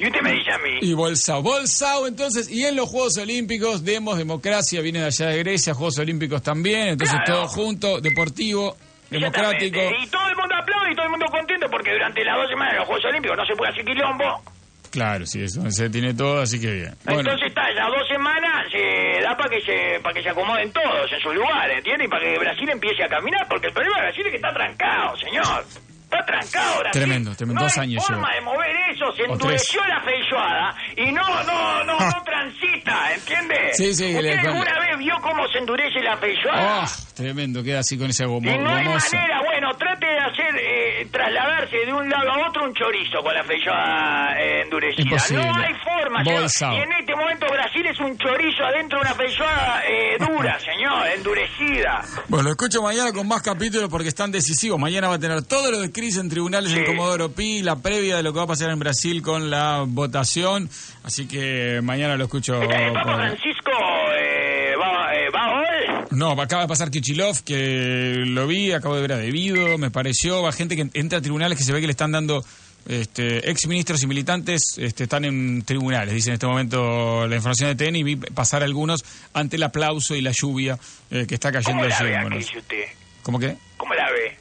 Y 0.00 0.06
usted 0.06 0.20
me 0.22 0.32
dice 0.32 0.52
a 0.52 0.58
mí. 0.58 0.78
Y 0.80 0.92
Bolsao. 0.94 1.42
Bolsao, 1.42 2.06
entonces, 2.06 2.48
y 2.50 2.64
en 2.64 2.76
los 2.76 2.88
Juegos 2.88 3.18
Olímpicos, 3.18 3.84
Demos, 3.84 4.16
Democracia, 4.16 4.80
viene 4.80 5.00
de 5.00 5.06
allá 5.06 5.26
de 5.26 5.38
Grecia, 5.38 5.74
Juegos 5.74 5.98
Olímpicos 5.98 6.40
también, 6.42 6.88
entonces 6.90 7.16
Claro. 7.24 7.40
todo 7.40 7.48
junto, 7.48 8.00
deportivo, 8.00 8.76
democrático. 9.10 9.80
Y 10.00 10.06
todo 10.08 10.28
el 10.28 10.36
mundo 10.36 10.54
aplaude 10.54 10.92
y 10.92 10.94
todo 10.94 11.06
el 11.06 11.10
mundo 11.10 11.26
contento 11.26 11.66
porque 11.70 11.92
durante 11.92 12.24
las 12.24 12.36
dos 12.36 12.48
semanas 12.48 12.72
de 12.72 12.78
los 12.80 12.86
Juegos 12.86 13.04
Olímpicos 13.06 13.36
no 13.36 13.46
se 13.46 13.54
puede 13.54 13.72
hacer 13.72 13.84
quilombo. 13.84 14.42
Claro, 14.90 15.26
sí, 15.26 15.42
eso 15.42 15.60
se 15.70 15.90
tiene 15.90 16.14
todo, 16.14 16.40
así 16.40 16.58
que 16.60 16.72
bien. 16.72 16.94
Bueno, 17.04 17.20
Entonces 17.20 17.48
está, 17.48 17.70
las 17.72 17.88
dos 17.88 18.08
semanas 18.08 18.66
se 18.72 19.20
da 19.22 19.36
para 19.36 19.50
que 19.50 19.60
se 19.60 20.00
para 20.00 20.14
que 20.14 20.22
se 20.22 20.30
acomoden 20.30 20.72
todos 20.72 21.12
en 21.12 21.20
sus 21.20 21.34
lugares, 21.34 21.76
¿entiendes? 21.78 22.06
Y 22.06 22.10
para 22.10 22.24
que 22.24 22.38
Brasil 22.38 22.68
empiece 22.70 23.04
a 23.04 23.08
caminar, 23.08 23.46
porque 23.48 23.66
el 23.66 23.72
problema 23.74 23.96
de 23.96 24.02
Brasil 24.04 24.26
es 24.26 24.30
que 24.30 24.36
está 24.36 24.52
trancado, 24.52 25.16
señor. 25.18 25.64
Está 26.10 26.24
trancado 26.24 26.78
Brasil. 26.80 26.90
Tremendo, 27.02 27.34
tremendo, 27.36 27.60
No 27.60 27.66
dos 27.66 27.76
hay 27.78 27.84
años 27.84 28.06
forma 28.06 28.28
lleva. 28.28 28.34
de 28.34 28.40
mover 28.40 28.76
eso, 28.94 29.12
se 29.12 29.22
endureció 29.24 29.84
la 29.86 30.00
feijoada 30.00 30.74
y 30.96 31.12
no, 31.12 31.22
no, 31.44 31.84
no, 31.84 31.98
no 31.98 32.22
transita, 32.24 33.12
¿entiende? 33.14 33.56
Sí, 33.74 33.94
sí, 33.94 34.06
¿Usted 34.06 34.22
le- 34.22 34.38
alguna 34.38 34.78
vez 34.80 34.98
vio 34.98 35.14
cómo 35.20 35.46
se 35.48 35.58
endurece 35.58 36.00
la 36.00 36.16
feijoada? 36.16 36.84
oh, 36.84 37.14
tremendo, 37.14 37.62
queda 37.62 37.80
así 37.80 37.98
con 37.98 38.08
ese 38.08 38.24
gomo, 38.24 38.50
Y 38.50 38.56
no 38.58 38.70
hay 38.70 38.86
manera, 38.86 39.42
bueno, 39.44 39.68
trate 40.08 40.14
de 40.14 40.18
hacer, 40.20 40.60
eh, 40.60 41.08
trasladarse 41.10 41.76
de 41.86 41.92
un 41.92 42.08
lado 42.08 42.30
a 42.32 42.48
otro 42.48 42.64
un 42.64 42.74
chorizo 42.74 43.22
con 43.22 43.34
la 43.34 43.44
feijoada 43.44 44.40
eh, 44.40 44.62
endurecida. 44.62 45.02
Imposible. 45.02 45.44
No 45.44 45.54
hay 45.56 45.74
forma, 45.74 46.24
señor. 46.24 46.74
Y 46.74 46.76
en 46.82 46.92
este 46.92 47.14
momento 47.16 47.46
Brasil 47.50 47.86
es 47.86 47.98
un 48.00 48.16
chorizo 48.18 48.64
adentro 48.64 48.98
de 48.98 49.06
una 49.06 49.14
feijoada 49.14 49.82
eh, 49.86 50.16
dura, 50.18 50.58
señor, 50.64 51.06
endurecida. 51.16 52.02
Bueno, 52.28 52.44
lo 52.44 52.50
escucho 52.50 52.82
mañana 52.82 53.12
con 53.12 53.26
más 53.28 53.42
capítulos 53.42 53.88
porque 53.90 54.08
están 54.08 54.30
decisivos. 54.32 54.78
Mañana 54.78 55.08
va 55.08 55.14
a 55.14 55.18
tener 55.18 55.42
todo 55.46 55.70
lo 55.70 55.80
de 55.80 55.92
crisis 55.92 56.20
en 56.20 56.28
tribunales 56.28 56.72
en 56.74 56.84
Comodoro 56.84 57.30
Pi, 57.32 57.62
la 57.62 57.76
previa 57.76 58.16
de 58.16 58.22
lo 58.22 58.32
que 58.32 58.38
va 58.38 58.44
a 58.44 58.48
pasar 58.48 58.70
en 58.70 58.78
Brasil 58.78 59.22
con 59.22 59.50
la 59.50 59.84
votación. 59.86 60.68
Así 61.04 61.26
que 61.26 61.80
mañana 61.82 62.16
lo 62.16 62.24
escucho. 62.24 62.60
El 62.62 62.92
Papa 62.92 63.02
por- 63.04 63.14
Francisco 63.16 63.70
eh, 64.16 64.74
va, 64.80 65.14
eh, 65.14 65.30
va 65.30 65.60
hoy. 65.60 66.04
No, 66.18 66.32
acaba 66.32 66.62
de 66.62 66.68
pasar 66.68 66.90
Kichilov, 66.90 67.44
que 67.44 68.14
lo 68.26 68.48
vi, 68.48 68.72
acabo 68.72 68.96
de 68.96 69.02
ver 69.02 69.12
a 69.12 69.18
Debido, 69.18 69.78
me 69.78 69.92
pareció, 69.92 70.42
va 70.42 70.50
gente 70.50 70.74
que 70.74 70.88
entra 70.94 71.18
a 71.20 71.22
tribunales 71.22 71.56
que 71.56 71.62
se 71.62 71.72
ve 71.72 71.80
que 71.80 71.86
le 71.86 71.92
están 71.92 72.10
dando 72.10 72.44
este, 72.88 73.48
ex 73.48 73.68
ministros 73.68 74.02
y 74.02 74.08
militantes 74.08 74.60
este, 74.78 75.04
están 75.04 75.24
en 75.24 75.62
tribunales, 75.62 76.12
dice 76.12 76.30
en 76.30 76.34
este 76.34 76.46
momento 76.48 77.24
la 77.28 77.36
información 77.36 77.76
de 77.76 77.76
TN 77.86 77.94
y 77.96 78.02
vi 78.02 78.16
pasar 78.16 78.64
algunos 78.64 79.04
ante 79.32 79.54
el 79.56 79.62
aplauso 79.62 80.16
y 80.16 80.20
la 80.20 80.32
lluvia 80.32 80.76
eh, 81.12 81.24
que 81.28 81.34
está 81.34 81.52
cayendo 81.52 81.82
¿Cómo 81.84 81.88
la 81.88 81.96
allí 81.96 82.04
ve 82.06 82.14
en 82.16 82.32
usted? 82.58 82.84
¿Cómo 83.22 83.38
que? 83.38 83.56
¿Cómo 83.76 83.94
la 83.94 84.10
ve? 84.10 84.36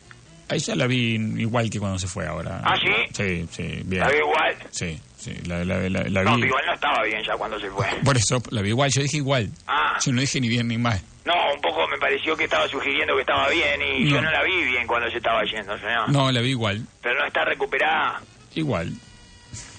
A 0.50 0.56
ella 0.56 0.76
la 0.76 0.88
vi 0.88 1.14
igual 1.38 1.70
que 1.70 1.78
cuando 1.80 2.00
se 2.00 2.08
fue 2.08 2.26
ahora. 2.26 2.62
¿Ah, 2.64 2.76
sí? 2.82 2.90
Sí, 3.14 3.46
sí, 3.52 3.82
bien. 3.86 4.00
¿La 4.02 4.08
ve 4.08 4.18
igual? 4.18 4.56
Sí, 4.72 4.98
sí, 5.18 5.34
la, 5.46 5.64
la- 5.66 5.90
la- 5.90 6.04
la 6.10 6.24
No, 6.24 6.38
vi. 6.38 6.46
igual 6.46 6.64
no 6.66 6.74
estaba 6.74 7.04
bien 7.04 7.22
ya 7.28 7.34
cuando 7.38 7.60
se 7.60 7.70
fue. 7.70 7.86
Por 8.04 8.16
eso 8.18 8.42
la 8.50 8.62
vi 8.62 8.70
igual, 8.70 8.90
yo 8.92 9.02
dije 9.04 9.18
igual. 9.18 9.52
Ah. 9.68 9.98
Yo 10.04 10.12
no 10.14 10.22
dije 10.22 10.40
ni 10.42 10.48
bien 10.48 10.70
ni 10.70 10.78
mal. 10.78 11.02
No, 11.28 11.54
un 11.54 11.62
poco 11.62 11.86
me 11.90 11.98
pareció 11.98 12.36
que 12.38 12.46
estaba 12.46 12.68
sugiriendo 12.70 13.14
que 13.16 13.22
estaba 13.22 13.50
bien 13.50 13.82
y 13.82 14.10
yo 14.10 14.16
No. 14.16 14.22
no 14.24 14.32
la 14.32 14.44
vi 14.44 14.64
bien 14.64 14.88
cuando 14.88 15.12
se 15.12 15.18
estaba 15.18 15.44
yendo, 15.44 15.78
señor. 15.78 16.10
No, 16.10 16.32
la 16.32 16.40
vi 16.42 16.52
igual. 16.52 16.82
Pero 17.02 17.20
no 17.20 17.26
está 17.26 17.44
recuperada. 17.44 18.22
Igual. 18.56 18.92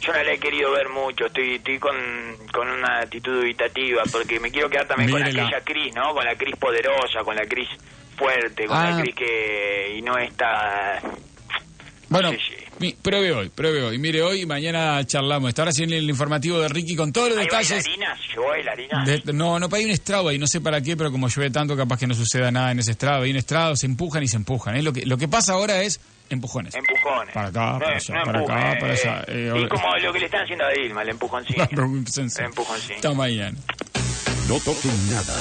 Yo 0.01 0.13
no 0.13 0.23
la 0.23 0.33
he 0.33 0.39
querido 0.39 0.71
ver 0.73 0.89
mucho, 0.91 1.27
estoy, 1.27 1.55
estoy 1.57 1.79
con, 1.79 1.97
con 2.53 2.69
una 2.69 3.01
actitud 3.01 3.41
dubitativa, 3.41 4.03
porque 4.13 4.39
me 4.39 4.51
quiero 4.51 4.69
quedar 4.71 4.87
también 4.87 5.11
con 5.11 5.23
aquella 5.23 5.61
Cris, 5.65 5.95
¿no? 5.95 6.13
Con 6.15 6.25
la 6.25 6.37
Cris 6.37 6.55
poderosa, 6.57 7.21
con 7.25 7.35
la 7.35 7.47
Cris 7.47 7.69
fuerte, 8.17 8.67
con 8.67 8.77
Ah. 8.77 8.91
la 8.91 9.01
Cris 9.03 9.15
que... 9.15 9.95
y 9.97 10.03
no 10.03 10.17
está... 10.19 11.01
Bueno, 12.11 12.31
pruebe 13.03 13.33
hoy, 13.33 13.49
pruebe 13.49 13.83
hoy. 13.83 13.99
Mire, 13.99 14.23
hoy 14.23 14.43
y 14.43 14.47
mañana 14.47 15.05
charlamos. 15.07 15.49
Está 15.49 15.63
ahora 15.63 15.73
sí 15.73 15.85
en 15.85 15.93
el 15.93 16.09
informativo 16.09 16.59
de 16.61 16.69
Ricky 16.69 16.97
con 16.97 17.13
todos 17.13 17.29
los 17.31 17.39
¿Hay 17.39 17.45
detalles. 17.45 17.71
bailarinas? 17.85 18.19
¿Yo 18.35 18.43
bailarinas? 18.47 19.07
De- 19.25 19.33
no, 19.33 19.59
no, 19.59 19.69
hay 19.73 19.85
un 19.85 19.91
estrado 19.91 20.29
ahí, 20.29 20.39
no 20.39 20.47
sé 20.47 20.61
para 20.61 20.81
qué, 20.81 20.97
pero 20.97 21.11
como 21.11 21.29
llueve 21.29 21.51
tanto, 21.51 21.77
capaz 21.77 21.99
que 21.99 22.07
no 22.07 22.15
suceda 22.15 22.51
nada 22.51 22.71
en 22.73 22.79
ese 22.79 22.93
estrado. 22.93 23.23
Hay 23.23 23.31
un 23.31 23.37
estrado, 23.37 23.77
se 23.77 23.87
empujan 23.87 24.23
y 24.23 24.29
se 24.29 24.37
empujan. 24.37 24.77
¿eh? 24.77 24.83
Lo, 24.83 24.93
que, 24.93 25.05
lo 25.07 25.17
que 25.19 25.29
pasa 25.29 25.53
ahora 25.55 25.83
es 25.83 26.01
empujones. 26.31 26.75
Empujones. 26.75 27.35
Para 27.35 27.49
acá, 27.49 27.73
No, 27.73 27.79
para 27.81 27.97
allá, 27.97 28.15
no 28.15 28.25
para 28.25 28.41
acá, 28.41 28.73
empuje, 28.73 28.81
para 28.81 28.93
allá. 28.93 29.25
eh, 29.29 29.33
Eh, 29.35 29.45
y 29.45 29.49
ahora- 29.49 29.69
como 29.69 29.97
lo 29.97 30.13
que 30.13 30.19
le 30.21 30.25
están 30.27 30.43
haciendo 30.43 30.65
a 30.65 30.71
Dilma, 30.71 31.03
el 31.03 31.09
empujoncito. 31.11 31.63
El 31.71 31.79
empujoncito. 31.79 32.39
El 32.41 32.47
empujoncito. 32.47 32.95
Hasta 32.97 33.13
mañana. 33.15 33.59
No 34.49 34.59
toquen 34.61 35.11
nada. 35.11 35.35